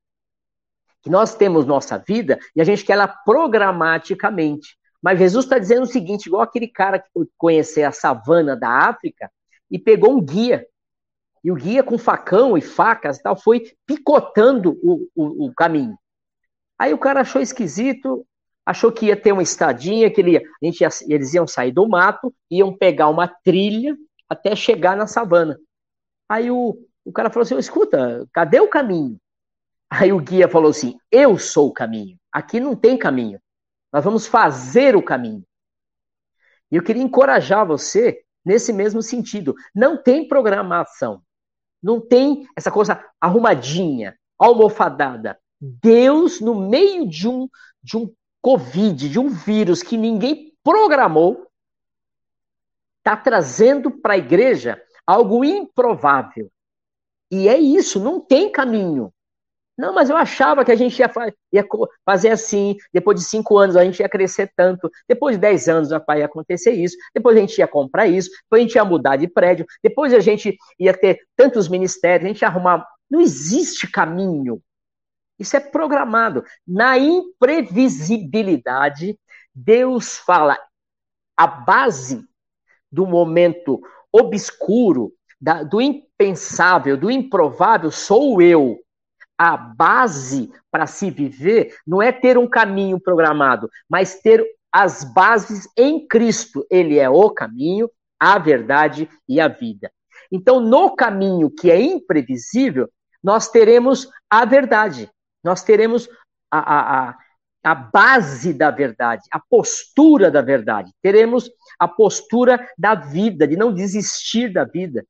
Que 1.02 1.10
nós 1.10 1.34
temos 1.34 1.66
nossa 1.66 1.98
vida 1.98 2.38
e 2.54 2.60
a 2.60 2.64
gente 2.64 2.84
quer 2.84 2.92
ela 2.92 3.08
programaticamente. 3.08 4.78
Mas 5.02 5.18
Jesus 5.18 5.46
está 5.46 5.58
dizendo 5.58 5.82
o 5.82 5.86
seguinte: 5.86 6.26
igual 6.26 6.42
aquele 6.42 6.68
cara 6.68 7.00
que 7.00 7.10
foi 7.12 7.26
conhecer 7.36 7.82
a 7.82 7.92
savana 7.92 8.56
da 8.56 8.68
África, 8.68 9.28
e 9.70 9.80
pegou 9.80 10.16
um 10.16 10.20
guia. 10.20 10.64
E 11.44 11.52
o 11.52 11.54
guia, 11.54 11.82
com 11.82 11.98
facão 11.98 12.56
e 12.56 12.62
facas 12.62 13.18
e 13.18 13.22
tal, 13.22 13.36
foi 13.36 13.70
picotando 13.86 14.78
o, 14.82 15.06
o, 15.14 15.46
o 15.46 15.54
caminho. 15.54 15.96
Aí 16.78 16.94
o 16.94 16.98
cara 16.98 17.20
achou 17.20 17.40
esquisito, 17.40 18.26
achou 18.64 18.90
que 18.90 19.06
ia 19.06 19.16
ter 19.16 19.32
uma 19.32 19.42
estadinha, 19.42 20.10
que 20.10 20.22
ele 20.22 20.38
a 20.38 20.42
gente 20.62 20.80
ia, 20.80 20.88
eles 21.06 21.34
iam 21.34 21.46
sair 21.46 21.70
do 21.70 21.86
mato, 21.86 22.34
iam 22.50 22.74
pegar 22.74 23.08
uma 23.08 23.28
trilha 23.28 23.94
até 24.28 24.56
chegar 24.56 24.96
na 24.96 25.06
savana. 25.06 25.58
Aí 26.28 26.50
o, 26.50 26.74
o 27.04 27.12
cara 27.12 27.28
falou 27.28 27.42
assim: 27.42 27.58
escuta, 27.58 28.26
cadê 28.32 28.58
o 28.60 28.68
caminho? 28.68 29.18
Aí 29.90 30.12
o 30.12 30.20
guia 30.20 30.48
falou 30.48 30.70
assim: 30.70 30.96
eu 31.10 31.38
sou 31.38 31.68
o 31.68 31.72
caminho. 31.72 32.16
Aqui 32.32 32.58
não 32.58 32.74
tem 32.74 32.96
caminho. 32.96 33.38
Nós 33.92 34.02
vamos 34.02 34.26
fazer 34.26 34.96
o 34.96 35.02
caminho. 35.02 35.44
E 36.72 36.76
eu 36.76 36.82
queria 36.82 37.02
encorajar 37.02 37.66
você 37.66 38.24
nesse 38.44 38.72
mesmo 38.72 39.02
sentido. 39.02 39.54
Não 39.74 40.02
tem 40.02 40.26
programação. 40.26 41.22
Não 41.84 42.00
tem 42.00 42.48
essa 42.56 42.70
coisa 42.70 43.04
arrumadinha, 43.20 44.18
almofadada. 44.38 45.38
Deus, 45.60 46.40
no 46.40 46.54
meio 46.54 47.06
de 47.06 47.28
um, 47.28 47.46
de 47.82 47.98
um 47.98 48.10
Covid, 48.40 49.06
de 49.06 49.18
um 49.18 49.28
vírus 49.28 49.82
que 49.82 49.98
ninguém 49.98 50.54
programou, 50.62 51.46
está 52.98 53.14
trazendo 53.14 53.90
para 53.90 54.14
a 54.14 54.18
igreja 54.18 54.82
algo 55.06 55.44
improvável. 55.44 56.50
E 57.30 57.48
é 57.48 57.58
isso, 57.58 58.00
não 58.00 58.18
tem 58.18 58.50
caminho. 58.50 59.12
Não, 59.76 59.92
mas 59.92 60.08
eu 60.08 60.16
achava 60.16 60.64
que 60.64 60.70
a 60.70 60.76
gente 60.76 60.96
ia, 61.00 61.10
ia, 61.52 61.66
fazer 62.04 62.30
assim, 62.30 62.76
depois 62.92 63.18
de 63.18 63.26
cinco 63.26 63.58
anos 63.58 63.76
a 63.76 63.84
gente 63.84 63.98
ia 63.98 64.08
crescer 64.08 64.52
tanto, 64.56 64.88
depois 65.08 65.34
de 65.34 65.40
dez 65.40 65.68
anos 65.68 65.90
ia 65.90 66.24
acontecer 66.24 66.70
isso, 66.70 66.96
depois 67.12 67.36
a 67.36 67.40
gente 67.40 67.58
ia 67.58 67.66
comprar 67.66 68.06
isso, 68.06 68.30
depois 68.44 68.60
a 68.60 68.62
gente 68.62 68.76
ia 68.76 68.84
mudar 68.84 69.16
de 69.16 69.26
prédio, 69.26 69.66
depois 69.82 70.14
a 70.14 70.20
gente 70.20 70.56
ia 70.78 70.96
ter 70.96 71.18
tantos 71.36 71.68
ministérios, 71.68 72.24
a 72.24 72.28
gente 72.28 72.42
ia 72.42 72.48
arrumar. 72.48 72.86
Não 73.10 73.20
existe 73.20 73.90
caminho. 73.90 74.62
Isso 75.38 75.54
é 75.56 75.60
programado. 75.60 76.44
Na 76.66 76.96
imprevisibilidade, 76.96 79.18
Deus 79.52 80.16
fala 80.18 80.56
a 81.36 81.48
base 81.48 82.24
do 82.92 83.04
momento 83.06 83.80
obscuro, 84.12 85.12
da, 85.40 85.64
do 85.64 85.80
impensável, 85.80 86.96
do 86.96 87.10
improvável, 87.10 87.90
sou 87.90 88.40
eu 88.40 88.83
a 89.38 89.56
base 89.56 90.52
para 90.70 90.86
se 90.86 91.10
viver 91.10 91.74
não 91.86 92.00
é 92.00 92.12
ter 92.12 92.38
um 92.38 92.48
caminho 92.48 93.00
programado, 93.00 93.68
mas 93.88 94.20
ter 94.20 94.44
as 94.72 95.04
bases 95.12 95.68
em 95.76 96.06
Cristo. 96.06 96.66
Ele 96.70 96.98
é 96.98 97.08
o 97.08 97.30
caminho, 97.30 97.90
a 98.18 98.38
verdade 98.38 99.08
e 99.28 99.40
a 99.40 99.48
vida. 99.48 99.90
Então, 100.30 100.60
no 100.60 100.94
caminho 100.94 101.50
que 101.50 101.70
é 101.70 101.80
imprevisível, 101.80 102.88
nós 103.22 103.48
teremos 103.48 104.08
a 104.28 104.44
verdade, 104.44 105.10
nós 105.42 105.62
teremos 105.62 106.08
a, 106.50 107.08
a, 107.08 107.18
a 107.64 107.74
base 107.74 108.52
da 108.52 108.70
verdade, 108.70 109.22
a 109.30 109.40
postura 109.40 110.30
da 110.30 110.42
verdade, 110.42 110.92
teremos 111.02 111.50
a 111.78 111.88
postura 111.88 112.68
da 112.76 112.94
vida, 112.94 113.46
de 113.46 113.56
não 113.56 113.72
desistir 113.72 114.52
da 114.52 114.64
vida, 114.64 115.04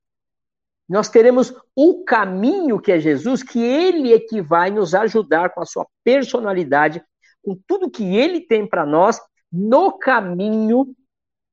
nós 0.89 1.09
teremos 1.09 1.53
o 1.75 2.05
caminho 2.05 2.81
que 2.81 2.93
é 2.93 3.01
Jesus, 3.01 3.43
que 3.43 3.63
ele 3.63 4.13
é 4.13 4.21
que 4.21 4.43
vai 4.43 4.71
nos 4.71 4.95
ajudar 4.95 5.51
com 5.51 5.63
a 5.63 5.67
sua 5.67 5.87
personalidade, 6.03 7.03
com 7.43 7.59
tudo 7.67 7.91
que 7.91 8.17
ele 8.17 8.41
tem 8.41 8.67
para 8.67 8.85
nós, 8.85 9.19
no 9.51 9.93
caminho 9.99 10.95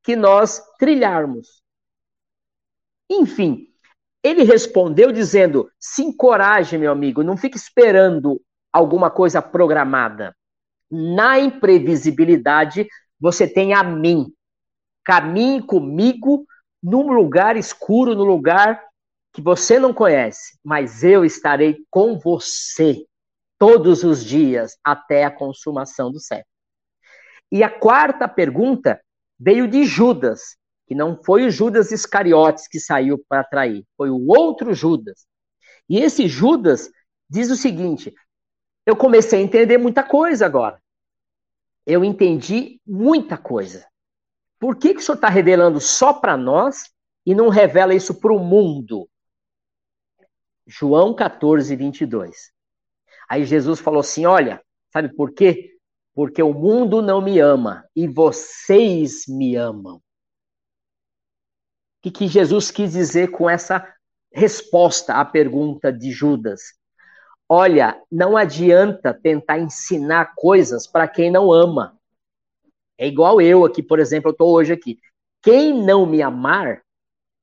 que 0.03 0.15
nós 0.15 0.61
trilharmos. 0.77 1.61
Enfim, 3.09 3.67
ele 4.23 4.43
respondeu 4.43 5.11
dizendo: 5.11 5.69
se 5.79 6.03
encoraje, 6.03 6.77
meu 6.77 6.91
amigo, 6.91 7.23
não 7.23 7.37
fique 7.37 7.57
esperando 7.57 8.41
alguma 8.71 9.09
coisa 9.09 9.41
programada. 9.41 10.35
Na 10.89 11.39
imprevisibilidade, 11.39 12.87
você 13.19 13.47
tem 13.47 13.73
a 13.73 13.83
mim. 13.83 14.33
Caminhe 15.03 15.61
comigo 15.61 16.45
num 16.83 17.11
lugar 17.13 17.55
escuro, 17.55 18.15
no 18.15 18.23
lugar 18.23 18.81
que 19.33 19.41
você 19.41 19.79
não 19.79 19.93
conhece, 19.93 20.57
mas 20.63 21.03
eu 21.03 21.23
estarei 21.23 21.85
com 21.89 22.19
você 22.19 23.05
todos 23.57 24.03
os 24.03 24.25
dias 24.25 24.77
até 24.83 25.23
a 25.23 25.31
consumação 25.31 26.11
do 26.11 26.19
século. 26.19 26.47
E 27.51 27.63
a 27.63 27.69
quarta 27.69 28.27
pergunta 28.27 28.99
veio 29.39 29.67
de 29.67 29.83
Judas, 29.83 30.57
que 30.87 30.95
não 30.95 31.21
foi 31.23 31.45
o 31.45 31.51
Judas 31.51 31.91
Iscariotes 31.91 32.67
que 32.67 32.79
saiu 32.79 33.23
para 33.29 33.43
trair, 33.43 33.85
foi 33.95 34.09
o 34.09 34.27
outro 34.27 34.73
Judas. 34.73 35.25
E 35.87 35.99
esse 35.99 36.27
Judas 36.27 36.89
diz 37.29 37.49
o 37.49 37.55
seguinte: 37.55 38.13
eu 38.85 38.95
comecei 38.95 39.39
a 39.39 39.43
entender 39.43 39.77
muita 39.77 40.03
coisa 40.03 40.45
agora. 40.45 40.81
Eu 41.85 42.03
entendi 42.03 42.79
muita 42.85 43.37
coisa. 43.37 43.85
Por 44.59 44.75
que, 44.75 44.93
que 44.93 44.99
o 44.99 45.03
senhor 45.03 45.15
está 45.15 45.29
revelando 45.29 45.79
só 45.79 46.13
para 46.13 46.37
nós 46.37 46.91
e 47.25 47.33
não 47.33 47.49
revela 47.49 47.93
isso 47.93 48.19
para 48.19 48.33
o 48.33 48.39
mundo? 48.39 49.07
João 50.71 51.13
14, 51.13 51.75
22. 51.75 52.53
Aí 53.29 53.43
Jesus 53.43 53.81
falou 53.81 53.99
assim: 53.99 54.25
Olha, 54.25 54.63
sabe 54.91 55.13
por 55.13 55.33
quê? 55.33 55.75
Porque 56.13 56.41
o 56.41 56.53
mundo 56.53 57.01
não 57.01 57.21
me 57.21 57.39
ama 57.39 57.85
e 57.93 58.07
vocês 58.07 59.25
me 59.27 59.55
amam. 59.57 59.97
O 59.97 60.01
que, 62.03 62.11
que 62.11 62.27
Jesus 62.27 62.71
quis 62.71 62.93
dizer 62.93 63.31
com 63.31 63.49
essa 63.49 63.85
resposta 64.31 65.15
à 65.15 65.25
pergunta 65.25 65.91
de 65.91 66.09
Judas? 66.09 66.61
Olha, 67.49 68.01
não 68.09 68.37
adianta 68.37 69.13
tentar 69.13 69.59
ensinar 69.59 70.33
coisas 70.35 70.87
para 70.87 71.07
quem 71.07 71.29
não 71.29 71.51
ama. 71.51 71.99
É 72.97 73.05
igual 73.05 73.41
eu 73.41 73.65
aqui, 73.65 73.83
por 73.83 73.99
exemplo, 73.99 74.29
eu 74.29 74.31
estou 74.31 74.53
hoje 74.53 74.71
aqui. 74.71 74.99
Quem 75.41 75.73
não 75.83 76.05
me 76.05 76.21
amar, 76.21 76.81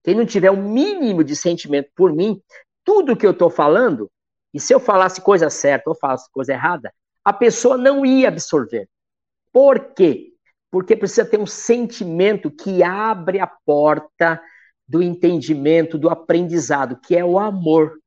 quem 0.02 0.14
não 0.14 0.24
tiver 0.24 0.50
o 0.50 0.54
um 0.54 0.72
mínimo 0.72 1.22
de 1.22 1.36
sentimento 1.36 1.90
por 1.94 2.12
mim, 2.12 2.40
tudo 2.88 3.14
que 3.14 3.26
eu 3.26 3.32
estou 3.32 3.50
falando, 3.50 4.10
e 4.54 4.58
se 4.58 4.72
eu 4.72 4.80
falasse 4.80 5.20
coisa 5.20 5.50
certa 5.50 5.90
ou 5.90 5.94
falasse 5.94 6.32
coisa 6.32 6.54
errada, 6.54 6.90
a 7.22 7.34
pessoa 7.34 7.76
não 7.76 8.06
ia 8.06 8.28
absorver. 8.28 8.88
Por 9.52 9.92
quê? 9.92 10.32
Porque 10.70 10.96
precisa 10.96 11.26
ter 11.26 11.38
um 11.38 11.44
sentimento 11.44 12.50
que 12.50 12.82
abre 12.82 13.40
a 13.40 13.46
porta 13.46 14.40
do 14.88 15.02
entendimento, 15.02 15.98
do 15.98 16.08
aprendizado, 16.08 16.98
que 16.98 17.14
é 17.14 17.22
o 17.22 17.38
amor. 17.38 18.00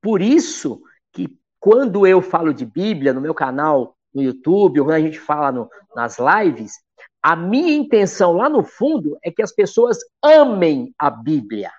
Por 0.00 0.22
isso 0.22 0.80
que 1.12 1.36
quando 1.58 2.06
eu 2.06 2.22
falo 2.22 2.54
de 2.54 2.64
Bíblia 2.64 3.12
no 3.12 3.20
meu 3.20 3.34
canal 3.34 3.96
no 4.14 4.22
YouTube, 4.22 4.78
ou 4.78 4.86
quando 4.86 4.98
a 4.98 5.00
gente 5.00 5.18
fala 5.18 5.50
no, 5.50 5.68
nas 5.96 6.16
lives, 6.16 6.74
a 7.20 7.34
minha 7.34 7.74
intenção 7.74 8.34
lá 8.34 8.48
no 8.48 8.62
fundo 8.62 9.18
é 9.20 9.32
que 9.32 9.42
as 9.42 9.52
pessoas 9.52 9.98
amem 10.22 10.94
a 10.96 11.10
Bíblia. 11.10 11.72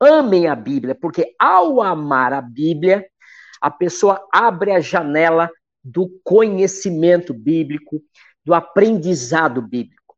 Amem 0.00 0.46
a 0.46 0.54
Bíblia, 0.54 0.94
porque 0.94 1.34
ao 1.38 1.80
amar 1.80 2.32
a 2.32 2.40
Bíblia, 2.40 3.06
a 3.60 3.70
pessoa 3.70 4.26
abre 4.32 4.72
a 4.72 4.80
janela 4.80 5.50
do 5.82 6.20
conhecimento 6.22 7.32
bíblico, 7.32 8.02
do 8.44 8.52
aprendizado 8.52 9.62
bíblico. 9.62 10.16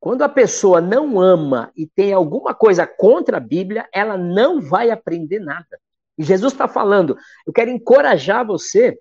Quando 0.00 0.22
a 0.22 0.28
pessoa 0.28 0.80
não 0.80 1.20
ama 1.20 1.72
e 1.76 1.86
tem 1.86 2.12
alguma 2.12 2.54
coisa 2.54 2.86
contra 2.86 3.36
a 3.36 3.40
Bíblia, 3.40 3.88
ela 3.92 4.16
não 4.16 4.60
vai 4.60 4.90
aprender 4.90 5.40
nada. 5.40 5.78
E 6.16 6.22
Jesus 6.22 6.52
está 6.52 6.68
falando: 6.68 7.16
eu 7.46 7.52
quero 7.52 7.70
encorajar 7.70 8.46
você 8.46 8.98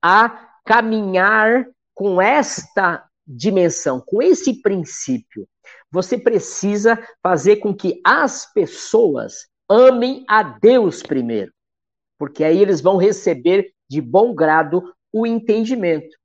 a 0.00 0.50
caminhar 0.64 1.66
com 1.94 2.20
esta 2.20 3.04
dimensão, 3.26 4.00
com 4.00 4.22
esse 4.22 4.60
princípio. 4.60 5.48
Você 5.92 6.16
precisa 6.16 6.98
fazer 7.22 7.56
com 7.56 7.74
que 7.74 8.00
as 8.02 8.50
pessoas 8.50 9.46
amem 9.68 10.24
a 10.26 10.42
Deus 10.42 11.02
primeiro, 11.02 11.52
porque 12.18 12.42
aí 12.42 12.58
eles 12.58 12.80
vão 12.80 12.96
receber 12.96 13.72
de 13.88 14.00
bom 14.00 14.34
grado 14.34 14.82
o 15.12 15.26
entendimento. 15.26 16.16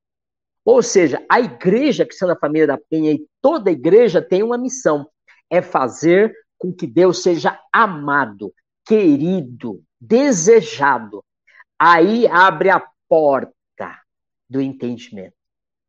Ou 0.64 0.82
seja, 0.82 1.24
a 1.30 1.42
igreja 1.42 2.06
Cristã 2.06 2.28
da 2.28 2.36
Família 2.36 2.68
da 2.68 2.78
Penha 2.78 3.12
e 3.12 3.26
toda 3.42 3.70
igreja 3.70 4.22
tem 4.22 4.42
uma 4.42 4.58
missão: 4.58 5.10
é 5.50 5.62
fazer 5.62 6.34
com 6.58 6.74
que 6.74 6.88
Deus 6.88 7.22
seja 7.22 7.60
amado, 7.72 8.54
querido, 8.86 9.84
desejado. 10.00 11.24
Aí 11.78 12.26
abre 12.28 12.70
a 12.70 12.82
porta 13.08 13.54
do 14.50 14.62
entendimento. 14.62 15.36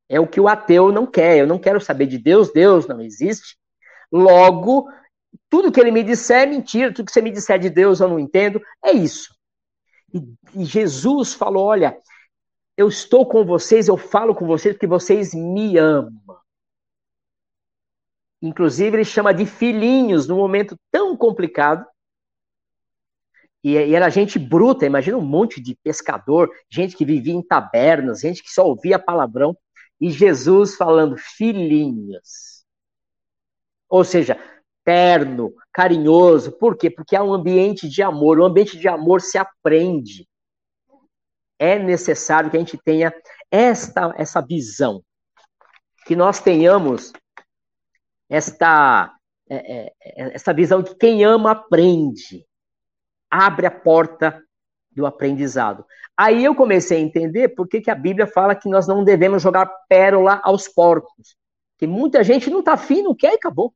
É 0.09 0.19
o 0.19 0.27
que 0.27 0.41
o 0.41 0.49
ateu 0.49 0.91
não 0.91 1.07
quer. 1.07 1.39
Eu 1.39 1.47
não 1.47 1.59
quero 1.59 1.81
saber 1.81 2.07
de 2.07 2.19
Deus, 2.19 2.53
Deus 2.53 2.87
não 2.87 3.01
existe. 3.01 3.57
Logo, 4.11 4.91
tudo 5.49 5.73
que 5.73 5.81
ele 5.81 5.91
me 5.91 6.03
disser 6.03 6.43
é 6.43 6.47
mentira, 6.47 6.93
tudo 6.93 7.07
que 7.07 7.13
você 7.13 7.23
me 7.23 7.31
disser 7.31 7.59
de 7.59 7.71
Deus 7.71 8.01
eu 8.01 8.09
não 8.09 8.19
entendo. 8.19 8.61
É 8.85 8.93
isso. 8.93 9.35
E, 10.13 10.19
e 10.55 10.65
Jesus 10.65 11.35
falou: 11.35 11.67
olha, 11.67 11.99
eu 12.77 12.89
estou 12.89 13.27
com 13.27 13.45
vocês, 13.45 13.89
eu 13.89 13.97
falo 13.97 14.35
com 14.35 14.47
vocês 14.47 14.75
porque 14.75 14.87
vocês 14.87 15.35
me 15.35 15.77
amam. 15.77 16.13
Inclusive, 18.41 18.97
ele 18.97 19.05
chama 19.05 19.35
de 19.35 19.45
filhinhos 19.45 20.29
num 20.29 20.37
momento 20.37 20.77
tão 20.93 21.17
complicado 21.17 21.85
e, 23.63 23.73
e, 23.73 23.95
era 23.95 24.09
gente 24.09 24.39
bruta, 24.39 24.87
imagina 24.87 25.17
um 25.17 25.25
monte 25.25 25.61
de 25.61 25.77
pescador, 25.83 26.51
gente 26.71 26.97
que 26.97 27.05
vivia 27.05 27.35
em 27.35 27.43
tabernas, 27.43 28.21
gente 28.21 28.43
que 28.43 28.51
só 28.51 28.67
ouvia 28.67 28.99
palavrão, 28.99 29.57
e 30.01 30.11
Jesus 30.11 30.77
falando 30.77 31.17
filhinhos. 31.17 32.58
Ou 33.89 34.05
seja, 34.05 34.39
terno, 34.85 35.55
carinhoso. 35.73 36.53
Por 36.53 36.77
quê? 36.77 36.91
Porque 36.91 37.15
há 37.15 37.23
um 37.23 37.33
ambiente 37.33 37.89
de 37.89 38.03
amor. 38.03 38.39
O 38.39 38.45
ambiente 38.45 38.79
de 38.79 38.89
amor 38.89 39.21
se 39.21 39.37
aprende. 39.39 40.27
É 41.59 41.79
necessário 41.79 42.51
que 42.51 42.57
a 42.57 42.61
gente 42.61 42.79
tenha 42.79 43.13
esta 43.51 44.15
essa 44.17 44.41
visão, 44.41 45.03
que 46.07 46.15
nós 46.15 46.41
tenhamos 46.41 47.13
esta 48.31 49.13
é, 49.51 49.57
é, 49.57 49.93
é 50.05 50.35
essa 50.35 50.53
visão 50.53 50.83
que 50.83 50.95
quem 50.95 51.25
ama 51.25 51.51
aprende 51.51 52.47
abre 53.31 53.67
a 53.67 53.71
porta 53.71 54.43
do 54.91 55.07
aprendizado. 55.07 55.85
Aí 56.17 56.45
eu 56.45 56.55
comecei 56.55 56.99
a 56.99 57.01
entender 57.01 57.51
por 57.51 57.69
que, 57.69 57.81
que 57.81 57.91
a 57.91 57.95
Bíblia 57.95 58.27
fala 58.27 58.55
que 58.55 58.69
nós 58.69 58.87
não 58.87 59.05
devemos 59.05 59.43
jogar 59.43 59.67
pérola 59.89 60.41
aos 60.43 60.67
porcos. 60.67 61.37
Que 61.79 61.87
muita 61.87 62.25
gente 62.25 62.51
não 62.51 62.59
está 62.59 62.75
afim, 62.75 63.03
não 63.03 63.15
quer 63.15 63.33
e 63.33 63.37
acabou. 63.37 63.73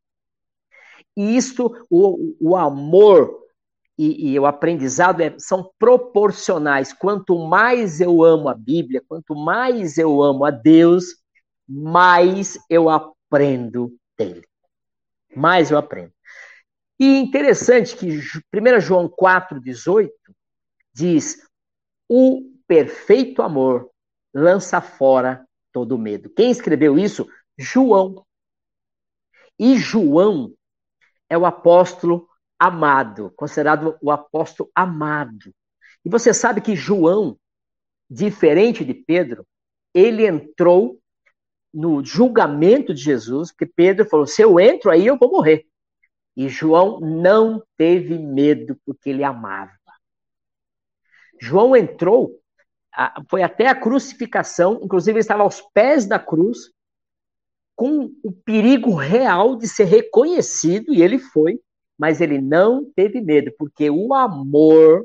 E 1.17 1.37
isso, 1.37 1.71
o, 1.89 2.35
o 2.41 2.57
amor 2.57 3.43
e, 3.97 4.33
e, 4.33 4.39
o 4.39 4.47
aprendizado 4.47 5.21
é, 5.21 5.35
são 5.39 5.71
proporcionais. 5.79 6.93
Quanto 6.93 7.39
mais 7.39 8.01
eu 8.01 8.23
amo 8.25 8.49
a 8.49 8.55
Bíblia, 8.55 9.03
quanto 9.07 9.35
mais 9.35 9.99
eu 9.99 10.23
amo 10.23 10.45
a 10.45 10.51
Deus, 10.51 11.05
mais 11.69 12.59
eu 12.69 12.89
aprendo 12.89 13.95
dele. 14.19 14.45
Mais 15.37 15.71
eu 15.71 15.79
aprendo. 15.79 16.13
E 16.99 17.19
interessante 17.19 17.97
que 17.97 18.19
1 18.19 18.81
João 18.81 19.09
4,18 19.09 20.11
diz: 20.93 21.39
O 22.09 22.43
perfeito 22.67 23.43
amor 23.43 23.91
lança 24.35 24.81
fora 24.81 25.47
todo 25.73 25.99
medo. 25.99 26.31
Quem 26.31 26.51
escreveu 26.51 26.99
isso? 26.99 27.29
João. 27.63 28.27
E 29.59 29.77
João 29.79 30.53
é 31.29 31.39
o 31.39 31.47
apóstolo 31.47 32.29
amado, 32.59 33.33
considerado 33.37 33.97
o 34.01 34.11
apóstolo 34.11 34.71
amado. 34.75 35.55
E 36.05 36.11
você 36.11 36.35
sabe 36.35 36.61
que 36.61 36.77
João, 36.77 37.39
diferente 38.11 38.85
de 38.85 38.93
Pedro, 38.93 39.47
ele 39.95 40.27
entrou 40.27 40.99
no 41.73 42.05
julgamento 42.05 42.93
de 42.93 43.01
Jesus, 43.01 43.51
porque 43.51 43.67
Pedro 43.67 44.09
falou: 44.09 44.27
se 44.27 44.43
eu 44.43 44.61
entro 44.61 44.91
aí, 44.91 45.07
eu 45.07 45.17
vou 45.17 45.31
morrer. 45.31 45.67
E 46.37 46.49
João 46.49 47.01
não 47.01 47.63
teve 47.77 48.19
medo 48.19 48.77
porque 48.85 49.11
ele 49.11 49.25
amava. 49.25 49.73
João 51.41 51.75
entrou, 51.77 52.41
foi 53.29 53.43
até 53.43 53.67
a 53.67 53.75
crucificação, 53.75 54.81
inclusive 54.83 55.13
ele 55.13 55.21
estava 55.21 55.43
aos 55.43 55.61
pés 55.75 56.07
da 56.07 56.19
cruz, 56.19 56.71
com 57.83 58.15
o 58.23 58.31
perigo 58.31 58.95
real 58.95 59.57
de 59.57 59.67
ser 59.67 59.87
reconhecido, 59.87 60.95
e 60.95 61.03
ele 61.03 61.19
foi, 61.19 61.59
mas 61.99 62.21
ele 62.21 62.41
não 62.41 62.89
teve 62.95 63.21
medo, 63.21 63.53
porque 63.59 63.91
o 63.91 64.15
amor 64.15 65.05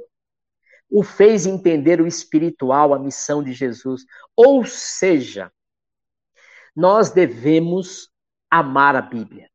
o 0.87 1.01
fez 1.01 1.47
entender 1.47 1.99
o 1.99 2.05
espiritual, 2.05 2.93
a 2.93 2.99
missão 2.99 3.41
de 3.41 3.51
Jesus. 3.51 4.03
Ou 4.35 4.63
seja, 4.63 5.51
nós 6.75 7.09
devemos 7.09 8.11
amar 8.47 8.95
a 8.95 9.01
Bíblia. 9.01 9.49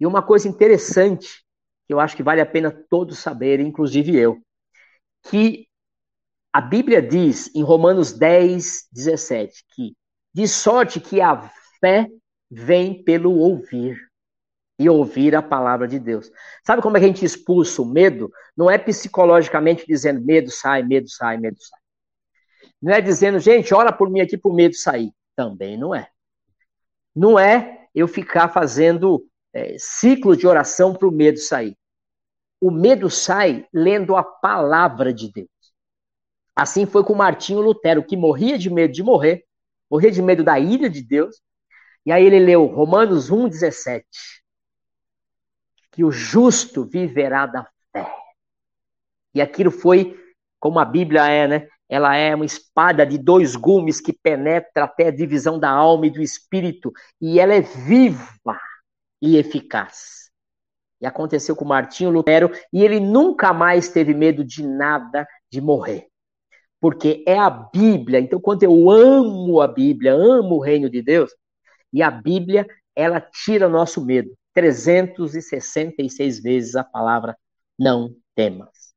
E 0.00 0.06
uma 0.06 0.22
coisa 0.22 0.48
interessante, 0.48 1.44
que 1.86 1.92
eu 1.92 2.00
acho 2.00 2.16
que 2.16 2.22
vale 2.22 2.40
a 2.40 2.46
pena 2.46 2.70
todos 2.88 3.18
saberem, 3.18 3.66
inclusive 3.66 4.16
eu, 4.16 4.40
que 5.24 5.68
a 6.50 6.62
Bíblia 6.62 7.02
diz 7.02 7.54
em 7.54 7.62
Romanos 7.62 8.14
10, 8.14 8.88
17, 8.90 9.66
que 9.74 9.94
de 10.32 10.48
sorte 10.48 10.98
que 10.98 11.20
a 11.20 11.52
fé 11.78 12.08
vem 12.50 13.02
pelo 13.02 13.32
ouvir 13.36 13.98
e 14.78 14.88
ouvir 14.88 15.34
a 15.34 15.42
palavra 15.42 15.88
de 15.88 15.98
Deus. 15.98 16.30
Sabe 16.64 16.80
como 16.80 16.96
é 16.96 17.00
que 17.00 17.06
a 17.06 17.08
gente 17.08 17.24
expulsa 17.24 17.82
o 17.82 17.86
medo? 17.86 18.30
Não 18.56 18.70
é 18.70 18.78
psicologicamente 18.78 19.84
dizendo 19.86 20.24
medo 20.24 20.50
sai, 20.50 20.82
medo 20.82 21.08
sai, 21.08 21.36
medo 21.36 21.56
sai. 21.60 21.80
Não 22.80 22.92
é 22.92 23.00
dizendo, 23.00 23.40
gente, 23.40 23.74
ora 23.74 23.92
por 23.92 24.08
mim 24.08 24.20
aqui 24.20 24.38
para 24.38 24.50
o 24.50 24.54
medo 24.54 24.74
sair. 24.76 25.12
Também 25.34 25.76
não 25.76 25.94
é. 25.94 26.08
Não 27.14 27.38
é 27.38 27.86
eu 27.94 28.06
ficar 28.06 28.48
fazendo 28.48 29.26
é, 29.52 29.76
ciclo 29.78 30.36
de 30.36 30.46
oração 30.46 30.94
para 30.94 31.08
o 31.08 31.12
medo 31.12 31.38
sair. 31.38 31.76
O 32.60 32.70
medo 32.70 33.10
sai 33.10 33.66
lendo 33.72 34.16
a 34.16 34.22
palavra 34.22 35.12
de 35.12 35.32
Deus. 35.32 35.48
Assim 36.54 36.86
foi 36.86 37.04
com 37.04 37.14
Martinho 37.14 37.60
Lutero, 37.60 38.04
que 38.04 38.16
morria 38.16 38.58
de 38.58 38.68
medo 38.68 38.92
de 38.92 39.02
morrer, 39.02 39.44
morria 39.90 40.10
de 40.10 40.20
medo 40.20 40.42
da 40.42 40.58
ira 40.58 40.90
de 40.90 41.02
Deus. 41.02 41.40
E 42.08 42.12
aí 42.12 42.24
ele 42.24 42.38
leu 42.38 42.64
Romanos 42.64 43.30
1,17. 43.30 44.02
Que 45.90 46.02
o 46.02 46.10
justo 46.10 46.82
viverá 46.86 47.44
da 47.44 47.68
fé. 47.92 48.10
E 49.34 49.42
aquilo 49.42 49.70
foi, 49.70 50.18
como 50.58 50.78
a 50.78 50.86
Bíblia 50.86 51.28
é, 51.28 51.46
né? 51.46 51.68
Ela 51.86 52.16
é 52.16 52.34
uma 52.34 52.46
espada 52.46 53.04
de 53.04 53.18
dois 53.18 53.54
gumes 53.56 54.00
que 54.00 54.14
penetra 54.14 54.84
até 54.84 55.08
a 55.08 55.14
divisão 55.14 55.58
da 55.60 55.68
alma 55.68 56.06
e 56.06 56.10
do 56.10 56.22
espírito. 56.22 56.90
E 57.20 57.38
ela 57.38 57.52
é 57.52 57.60
viva 57.60 58.58
e 59.20 59.36
eficaz. 59.36 60.30
E 61.02 61.06
aconteceu 61.06 61.54
com 61.54 61.66
Martinho 61.66 62.08
Lutero, 62.08 62.50
e 62.72 62.82
ele 62.82 63.00
nunca 63.00 63.52
mais 63.52 63.90
teve 63.90 64.14
medo 64.14 64.42
de 64.42 64.66
nada, 64.66 65.28
de 65.52 65.60
morrer. 65.60 66.06
Porque 66.80 67.22
é 67.26 67.38
a 67.38 67.50
Bíblia. 67.50 68.18
Então, 68.18 68.40
quando 68.40 68.62
eu 68.62 68.88
amo 68.88 69.60
a 69.60 69.68
Bíblia, 69.68 70.14
amo 70.14 70.54
o 70.54 70.62
reino 70.62 70.88
de 70.88 71.02
Deus, 71.02 71.30
e 71.92 72.02
a 72.02 72.10
Bíblia, 72.10 72.66
ela 72.94 73.20
tira 73.20 73.68
nosso 73.68 74.04
medo. 74.04 74.36
366 74.54 76.40
vezes 76.40 76.74
a 76.74 76.82
palavra 76.82 77.36
não 77.78 78.14
temas. 78.34 78.92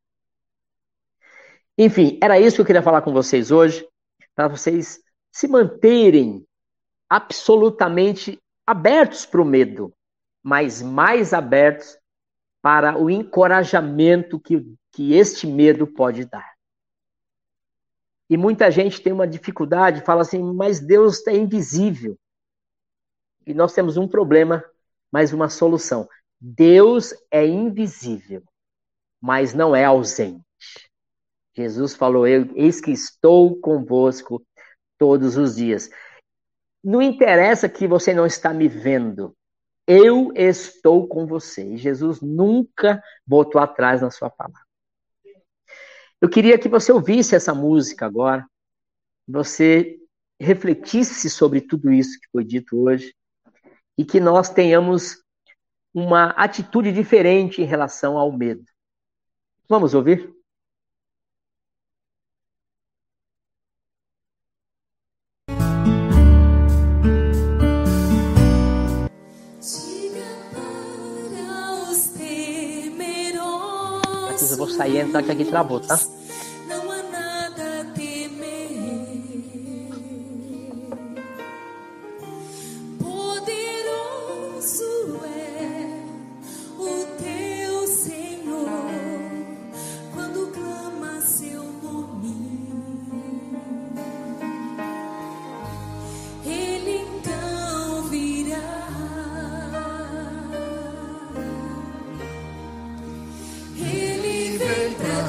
Enfim, 1.77 2.17
era 2.21 2.39
isso 2.39 2.55
que 2.55 2.61
eu 2.61 2.65
queria 2.65 2.81
falar 2.81 3.01
com 3.01 3.13
vocês 3.13 3.51
hoje, 3.51 3.87
para 4.35 4.47
vocês 4.47 4.99
se 5.31 5.47
manterem 5.47 6.45
absolutamente 7.09 8.39
abertos 8.65 9.25
para 9.25 9.41
o 9.41 9.45
medo, 9.45 9.93
mas 10.43 10.81
mais 10.81 11.33
abertos 11.33 11.97
para 12.61 12.97
o 12.97 13.09
encorajamento 13.09 14.39
que, 14.39 14.65
que 14.91 15.13
este 15.13 15.47
medo 15.47 15.87
pode 15.87 16.25
dar. 16.25 16.51
E 18.29 18.37
muita 18.37 18.71
gente 18.71 19.01
tem 19.01 19.11
uma 19.11 19.27
dificuldade, 19.27 20.05
fala 20.05 20.21
assim, 20.21 20.41
mas 20.53 20.79
Deus 20.79 21.25
é 21.27 21.35
invisível. 21.35 22.17
E 23.45 23.53
nós 23.53 23.73
temos 23.73 23.97
um 23.97 24.07
problema, 24.07 24.63
mas 25.11 25.33
uma 25.33 25.49
solução. 25.49 26.07
Deus 26.39 27.13
é 27.29 27.45
invisível, 27.45 28.43
mas 29.19 29.53
não 29.53 29.75
é 29.75 29.85
ausente. 29.85 30.41
Jesus 31.55 31.95
falou: 31.95 32.25
Eis 32.25 32.79
que 32.79 32.91
estou 32.91 33.59
convosco 33.59 34.43
todos 34.97 35.37
os 35.37 35.55
dias. 35.55 35.89
Não 36.83 37.01
interessa 37.01 37.69
que 37.69 37.87
você 37.87 38.13
não 38.13 38.25
está 38.25 38.53
me 38.53 38.67
vendo. 38.67 39.35
Eu 39.85 40.31
estou 40.35 41.07
com 41.07 41.27
você. 41.27 41.73
E 41.73 41.77
Jesus 41.77 42.21
nunca 42.21 43.03
voltou 43.27 43.61
atrás 43.61 44.01
na 44.01 44.09
sua 44.09 44.29
palavra. 44.29 44.61
Eu 46.19 46.29
queria 46.29 46.57
que 46.57 46.69
você 46.69 46.91
ouvisse 46.91 47.35
essa 47.35 47.53
música 47.53 48.05
agora, 48.05 48.45
você 49.27 49.99
refletisse 50.39 51.29
sobre 51.29 51.61
tudo 51.61 51.91
isso 51.91 52.19
que 52.19 52.27
foi 52.31 52.43
dito 52.43 52.77
hoje 52.79 53.13
e 54.01 54.03
que 54.03 54.19
nós 54.19 54.49
tenhamos 54.49 55.23
uma 55.93 56.31
atitude 56.31 56.91
diferente 56.91 57.61
em 57.61 57.65
relação 57.65 58.17
ao 58.17 58.31
medo. 58.31 58.65
Vamos 59.69 59.93
ouvir? 59.93 60.33
Eu 74.49 74.57
vou 74.57 74.67
sair 74.67 74.95
e 74.95 74.97
entrar 74.97 75.21
que 75.21 75.31
aqui 75.31 75.45
travou, 75.45 75.79
tá? 75.79 75.95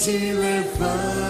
te 0.00 0.32
levar. 0.32 1.29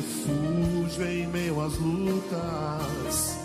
refúgio 0.00 1.06
em 1.06 1.26
meio 1.26 1.60
às 1.60 1.76
lutas. 1.76 3.36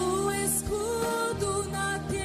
O 0.00 0.30
escudo 0.32 1.68
na 1.70 1.98
tempestade. 2.08 2.24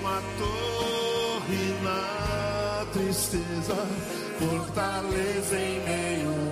Uma 0.00 0.22
torre 0.38 1.74
na 1.82 2.84
tristeza. 2.92 3.76
Fortaleza 4.38 5.56
em 5.56 5.80
meio 5.84 6.51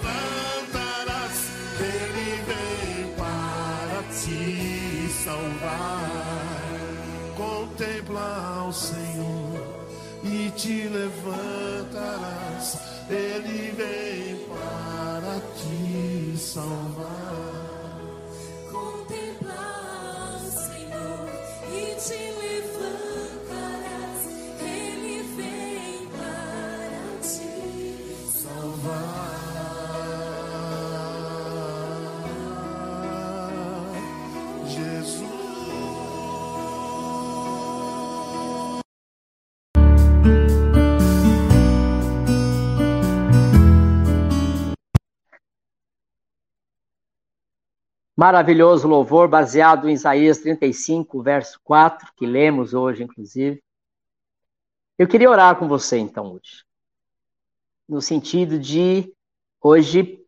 salvar. 5.31 6.61
Contemplar 7.37 8.67
o 8.67 8.73
Senhor 8.73 9.61
e 10.23 10.51
te 10.51 10.87
levantarás. 10.89 12.77
Ele 13.09 13.71
vem 13.71 14.35
para 14.47 15.39
te 15.55 16.37
salvar. 16.37 17.99
Contemplar 18.71 20.41
o 20.43 20.51
Senhor 20.51 21.29
e 21.71 21.95
te 21.95 22.13
levantarás. 22.13 22.50
Maravilhoso 48.21 48.87
louvor 48.87 49.27
baseado 49.27 49.89
em 49.89 49.93
Isaías 49.93 50.37
35, 50.37 51.23
verso 51.23 51.59
4, 51.63 52.13
que 52.15 52.27
lemos 52.27 52.71
hoje, 52.71 53.01
inclusive. 53.01 53.63
Eu 54.95 55.07
queria 55.07 55.27
orar 55.27 55.57
com 55.57 55.67
você, 55.67 55.97
então, 55.97 56.33
hoje. 56.33 56.63
No 57.89 57.99
sentido 57.99 58.59
de, 58.59 59.11
hoje 59.59 60.23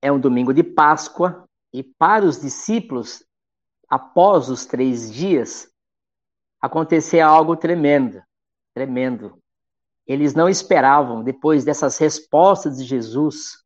é 0.00 0.10
um 0.10 0.18
domingo 0.18 0.54
de 0.54 0.62
Páscoa, 0.62 1.46
e 1.70 1.82
para 1.82 2.24
os 2.24 2.40
discípulos, 2.40 3.22
após 3.90 4.48
os 4.48 4.64
três 4.64 5.12
dias, 5.12 5.70
acontecia 6.62 7.26
algo 7.26 7.58
tremendo, 7.58 8.22
tremendo. 8.72 9.38
Eles 10.06 10.32
não 10.32 10.48
esperavam, 10.48 11.22
depois 11.22 11.62
dessas 11.62 11.98
respostas 11.98 12.78
de 12.78 12.84
Jesus, 12.84 13.62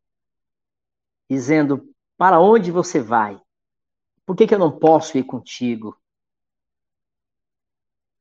dizendo: 1.31 1.89
Para 2.17 2.41
onde 2.41 2.73
você 2.73 3.01
vai? 3.01 3.41
Por 4.29 4.37
que, 4.37 4.47
que 4.47 4.55
eu 4.55 4.59
não 4.59 4.79
posso 4.79 5.17
ir 5.17 5.25
contigo? 5.25 5.99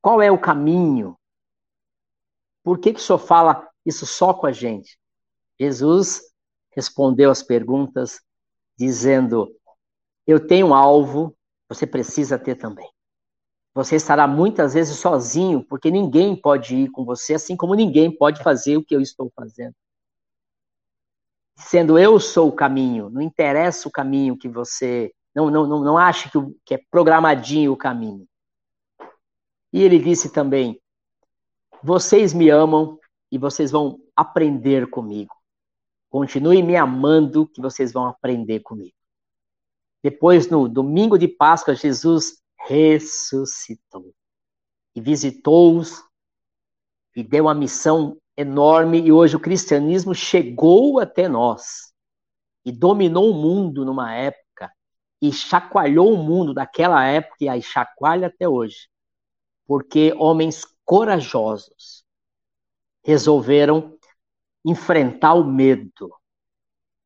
Qual 0.00 0.22
é 0.22 0.32
o 0.32 0.40
caminho? 0.40 1.18
Por 2.64 2.78
que, 2.78 2.94
que 2.94 2.98
o 2.98 3.02
senhor 3.02 3.18
fala 3.18 3.68
isso 3.84 4.06
só 4.06 4.32
com 4.32 4.46
a 4.46 4.50
gente? 4.50 4.98
Jesus 5.60 6.22
respondeu 6.70 7.30
as 7.30 7.42
perguntas 7.42 8.22
dizendo: 8.74 9.54
Eu 10.26 10.46
tenho 10.46 10.68
um 10.68 10.74
alvo, 10.74 11.36
você 11.68 11.86
precisa 11.86 12.38
ter 12.38 12.54
também. 12.54 12.90
Você 13.74 13.96
estará 13.96 14.26
muitas 14.26 14.72
vezes 14.72 14.96
sozinho, 14.96 15.62
porque 15.62 15.90
ninguém 15.90 16.34
pode 16.34 16.74
ir 16.74 16.90
com 16.90 17.04
você, 17.04 17.34
assim 17.34 17.54
como 17.54 17.74
ninguém 17.74 18.10
pode 18.10 18.42
fazer 18.42 18.78
o 18.78 18.82
que 18.82 18.96
eu 18.96 19.02
estou 19.02 19.30
fazendo. 19.36 19.74
Sendo 21.54 21.98
eu 21.98 22.18
sou 22.18 22.48
o 22.48 22.56
caminho, 22.56 23.10
não 23.10 23.20
interessa 23.20 23.86
o 23.86 23.92
caminho 23.92 24.38
que 24.38 24.48
você 24.48 25.12
não, 25.34 25.50
não, 25.50 25.66
não, 25.66 25.84
não 25.84 25.98
ache 25.98 26.30
que, 26.30 26.38
que 26.64 26.74
é 26.74 26.80
programadinho 26.90 27.72
o 27.72 27.76
caminho. 27.76 28.26
E 29.72 29.82
ele 29.82 29.98
disse 29.98 30.32
também: 30.32 30.80
Vocês 31.82 32.32
me 32.32 32.48
amam 32.48 32.98
e 33.30 33.38
vocês 33.38 33.70
vão 33.70 34.00
aprender 34.16 34.88
comigo. 34.88 35.34
Continue 36.10 36.62
me 36.62 36.74
amando, 36.74 37.46
que 37.46 37.60
vocês 37.60 37.92
vão 37.92 38.06
aprender 38.06 38.60
comigo. 38.60 38.94
Depois, 40.02 40.48
no 40.48 40.68
domingo 40.68 41.18
de 41.18 41.28
Páscoa, 41.28 41.74
Jesus 41.74 42.40
ressuscitou 42.66 44.12
e 44.94 45.00
visitou-os 45.00 46.02
e 47.14 47.22
deu 47.22 47.44
uma 47.44 47.54
missão 47.54 48.16
enorme. 48.36 49.00
E 49.00 49.12
hoje 49.12 49.36
o 49.36 49.40
cristianismo 49.40 50.14
chegou 50.14 50.98
até 50.98 51.28
nós 51.28 51.92
e 52.64 52.72
dominou 52.72 53.30
o 53.30 53.34
mundo 53.34 53.84
numa 53.84 54.14
época 54.14 54.47
e 55.20 55.32
chacoalhou 55.32 56.12
o 56.12 56.22
mundo 56.22 56.54
daquela 56.54 57.04
época 57.04 57.36
e 57.40 57.48
aí 57.48 57.62
chacoalha 57.62 58.28
até 58.28 58.48
hoje. 58.48 58.88
Porque 59.66 60.14
homens 60.16 60.64
corajosos 60.84 62.04
resolveram 63.04 63.96
enfrentar 64.64 65.34
o 65.34 65.44
medo 65.44 66.12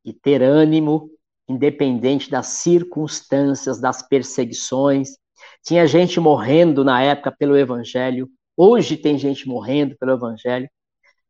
e 0.03 0.13
ter 0.13 0.41
ânimo 0.41 1.09
independente 1.47 2.29
das 2.29 2.47
circunstâncias, 2.47 3.79
das 3.79 4.01
perseguições. 4.01 5.17
Tinha 5.61 5.85
gente 5.87 6.19
morrendo 6.19 6.83
na 6.83 7.01
época 7.01 7.31
pelo 7.31 7.57
evangelho, 7.57 8.29
hoje 8.55 8.97
tem 8.97 9.17
gente 9.17 9.47
morrendo 9.47 9.97
pelo 9.97 10.13
evangelho, 10.13 10.69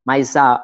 mas 0.05 0.35
a 0.35 0.63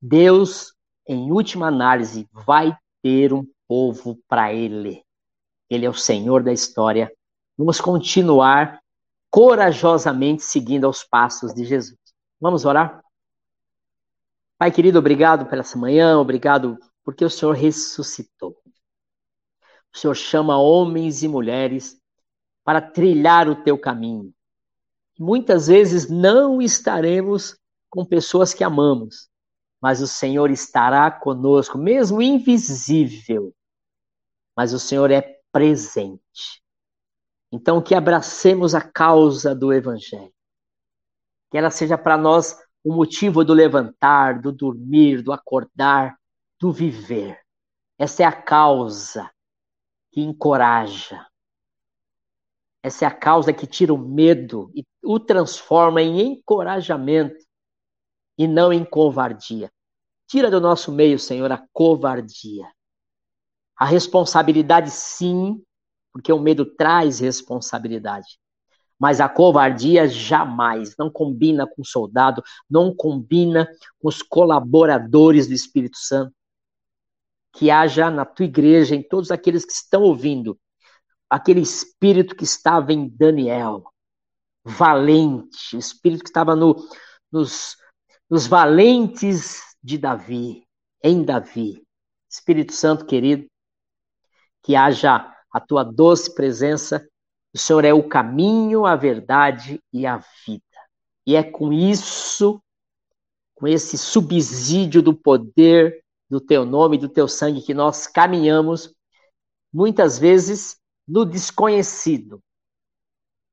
Deus, 0.00 0.74
em 1.06 1.30
última 1.30 1.68
análise, 1.68 2.28
vai 2.32 2.76
ter 3.02 3.32
um 3.32 3.44
povo 3.66 4.18
para 4.28 4.52
ele. 4.52 5.05
Ele 5.68 5.86
é 5.86 5.90
o 5.90 5.94
Senhor 5.94 6.42
da 6.42 6.52
história. 6.52 7.12
Vamos 7.56 7.80
continuar 7.80 8.80
corajosamente 9.30 10.42
seguindo 10.42 10.86
aos 10.86 11.02
passos 11.02 11.54
de 11.54 11.64
Jesus. 11.64 11.98
Vamos 12.40 12.64
orar? 12.64 13.02
Pai 14.58 14.70
querido, 14.70 14.98
obrigado 14.98 15.46
pela 15.46 15.60
essa 15.60 15.78
manhã, 15.78 16.18
obrigado 16.18 16.78
porque 17.04 17.24
o 17.24 17.30
Senhor 17.30 17.52
ressuscitou. 17.52 18.56
O 19.94 19.98
Senhor 19.98 20.14
chama 20.14 20.58
homens 20.58 21.22
e 21.22 21.28
mulheres 21.28 22.00
para 22.64 22.80
trilhar 22.80 23.48
o 23.48 23.62
teu 23.62 23.78
caminho. 23.78 24.32
Muitas 25.18 25.66
vezes 25.68 26.10
não 26.10 26.60
estaremos 26.60 27.56
com 27.88 28.04
pessoas 28.04 28.52
que 28.52 28.64
amamos, 28.64 29.28
mas 29.80 30.02
o 30.02 30.06
Senhor 30.06 30.50
estará 30.50 31.10
conosco, 31.10 31.78
mesmo 31.78 32.20
invisível. 32.20 33.54
Mas 34.56 34.72
o 34.72 34.78
Senhor 34.78 35.10
é 35.10 35.35
presente. 35.56 36.62
Então, 37.50 37.80
que 37.80 37.94
abracemos 37.94 38.74
a 38.74 38.80
causa 38.82 39.54
do 39.54 39.72
Evangelho. 39.72 40.34
Que 41.50 41.56
ela 41.56 41.70
seja 41.70 41.96
para 41.96 42.18
nós 42.18 42.62
o 42.84 42.92
motivo 42.92 43.42
do 43.42 43.54
levantar, 43.54 44.38
do 44.38 44.52
dormir, 44.52 45.22
do 45.22 45.32
acordar, 45.32 46.14
do 46.60 46.70
viver. 46.70 47.40
Essa 47.98 48.24
é 48.24 48.26
a 48.26 48.32
causa 48.32 49.30
que 50.12 50.20
encoraja. 50.20 51.26
Essa 52.82 53.06
é 53.06 53.08
a 53.08 53.14
causa 53.14 53.50
que 53.50 53.66
tira 53.66 53.94
o 53.94 53.98
medo 53.98 54.70
e 54.74 54.84
o 55.02 55.18
transforma 55.18 56.02
em 56.02 56.20
encorajamento 56.20 57.42
e 58.36 58.46
não 58.46 58.74
em 58.74 58.84
covardia. 58.84 59.72
Tira 60.28 60.50
do 60.50 60.60
nosso 60.60 60.92
meio, 60.92 61.18
Senhor, 61.18 61.50
a 61.50 61.66
covardia. 61.72 62.75
A 63.76 63.84
responsabilidade, 63.84 64.90
sim, 64.90 65.62
porque 66.12 66.32
o 66.32 66.40
medo 66.40 66.64
traz 66.64 67.20
responsabilidade. 67.20 68.38
Mas 68.98 69.20
a 69.20 69.28
covardia 69.28 70.08
jamais 70.08 70.94
não 70.98 71.10
combina 71.10 71.66
com 71.66 71.82
o 71.82 71.84
soldado, 71.84 72.42
não 72.68 72.94
combina 72.94 73.68
com 73.98 74.08
os 74.08 74.22
colaboradores 74.22 75.46
do 75.46 75.52
Espírito 75.52 75.98
Santo. 75.98 76.34
Que 77.52 77.70
haja 77.70 78.10
na 78.10 78.24
tua 78.24 78.46
igreja, 78.46 78.94
em 78.94 79.02
todos 79.02 79.30
aqueles 79.30 79.64
que 79.64 79.72
estão 79.72 80.02
ouvindo, 80.02 80.58
aquele 81.28 81.60
espírito 81.60 82.34
que 82.34 82.44
estava 82.44 82.92
em 82.92 83.08
Daniel, 83.08 83.84
valente, 84.64 85.76
o 85.76 85.78
espírito 85.78 86.22
que 86.22 86.30
estava 86.30 86.56
no, 86.56 86.76
nos, 87.30 87.76
nos 88.28 88.46
valentes 88.46 89.60
de 89.82 89.98
Davi, 89.98 90.66
em 91.02 91.22
Davi. 91.22 91.82
Espírito 92.28 92.72
Santo 92.72 93.06
querido, 93.06 93.46
que 94.66 94.74
haja 94.74 95.32
a 95.52 95.60
tua 95.60 95.84
doce 95.84 96.34
presença. 96.34 97.08
O 97.54 97.58
Senhor 97.58 97.84
é 97.84 97.94
o 97.94 98.06
caminho, 98.06 98.84
a 98.84 98.96
verdade 98.96 99.80
e 99.92 100.04
a 100.04 100.20
vida. 100.44 100.60
E 101.24 101.36
é 101.36 101.42
com 101.44 101.72
isso, 101.72 102.60
com 103.54 103.68
esse 103.68 103.96
subsídio 103.96 105.00
do 105.00 105.14
poder 105.14 106.04
do 106.28 106.40
teu 106.40 106.66
nome, 106.66 106.98
do 106.98 107.08
teu 107.08 107.28
sangue, 107.28 107.62
que 107.62 107.72
nós 107.72 108.08
caminhamos, 108.08 108.92
muitas 109.72 110.18
vezes 110.18 110.76
no 111.06 111.24
desconhecido, 111.24 112.42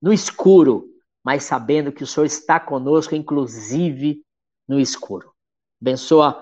no 0.02 0.12
escuro, 0.12 0.90
mas 1.24 1.44
sabendo 1.44 1.92
que 1.92 2.04
o 2.04 2.08
Senhor 2.08 2.26
está 2.26 2.60
conosco, 2.60 3.14
inclusive 3.14 4.24
no 4.68 4.80
escuro. 4.80 5.32
Abençoa 5.80 6.30
a 6.30 6.34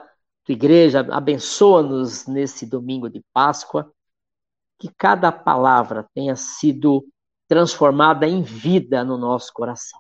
tua 0.46 0.54
igreja, 0.54 1.06
abençoa-nos 1.12 2.26
nesse 2.26 2.66
domingo 2.66 3.10
de 3.10 3.22
Páscoa. 3.34 3.92
Que 4.82 4.90
cada 4.98 5.32
palavra 5.32 6.10
tenha 6.12 6.36
sido 6.36 7.06
transformada 7.48 8.28
em 8.28 8.42
vida 8.42 9.04
no 9.04 9.16
nosso 9.16 9.54
coração, 9.54 10.00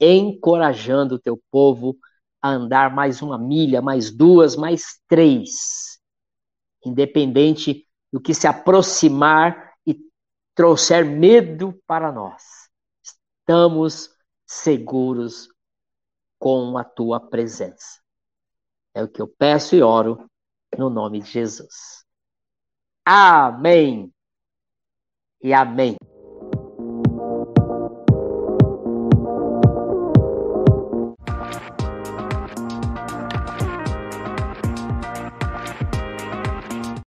encorajando 0.00 1.14
o 1.14 1.18
teu 1.20 1.40
povo 1.48 1.96
a 2.42 2.50
andar 2.50 2.92
mais 2.92 3.22
uma 3.22 3.38
milha, 3.38 3.80
mais 3.80 4.10
duas, 4.10 4.56
mais 4.56 5.00
três, 5.06 6.00
independente 6.84 7.86
do 8.12 8.20
que 8.20 8.34
se 8.34 8.48
aproximar 8.48 9.74
e 9.86 9.96
trouxer 10.56 11.04
medo 11.04 11.80
para 11.86 12.10
nós. 12.10 12.42
Estamos 13.04 14.10
seguros 14.44 15.48
com 16.36 16.76
a 16.76 16.82
tua 16.82 17.20
presença. 17.20 18.00
É 18.92 19.04
o 19.04 19.08
que 19.08 19.22
eu 19.22 19.28
peço 19.28 19.76
e 19.76 19.82
oro 19.84 20.28
no 20.76 20.90
nome 20.90 21.20
de 21.20 21.30
Jesus. 21.30 22.04
Amém. 23.04 24.10
E 25.42 25.52
amém. 25.52 25.99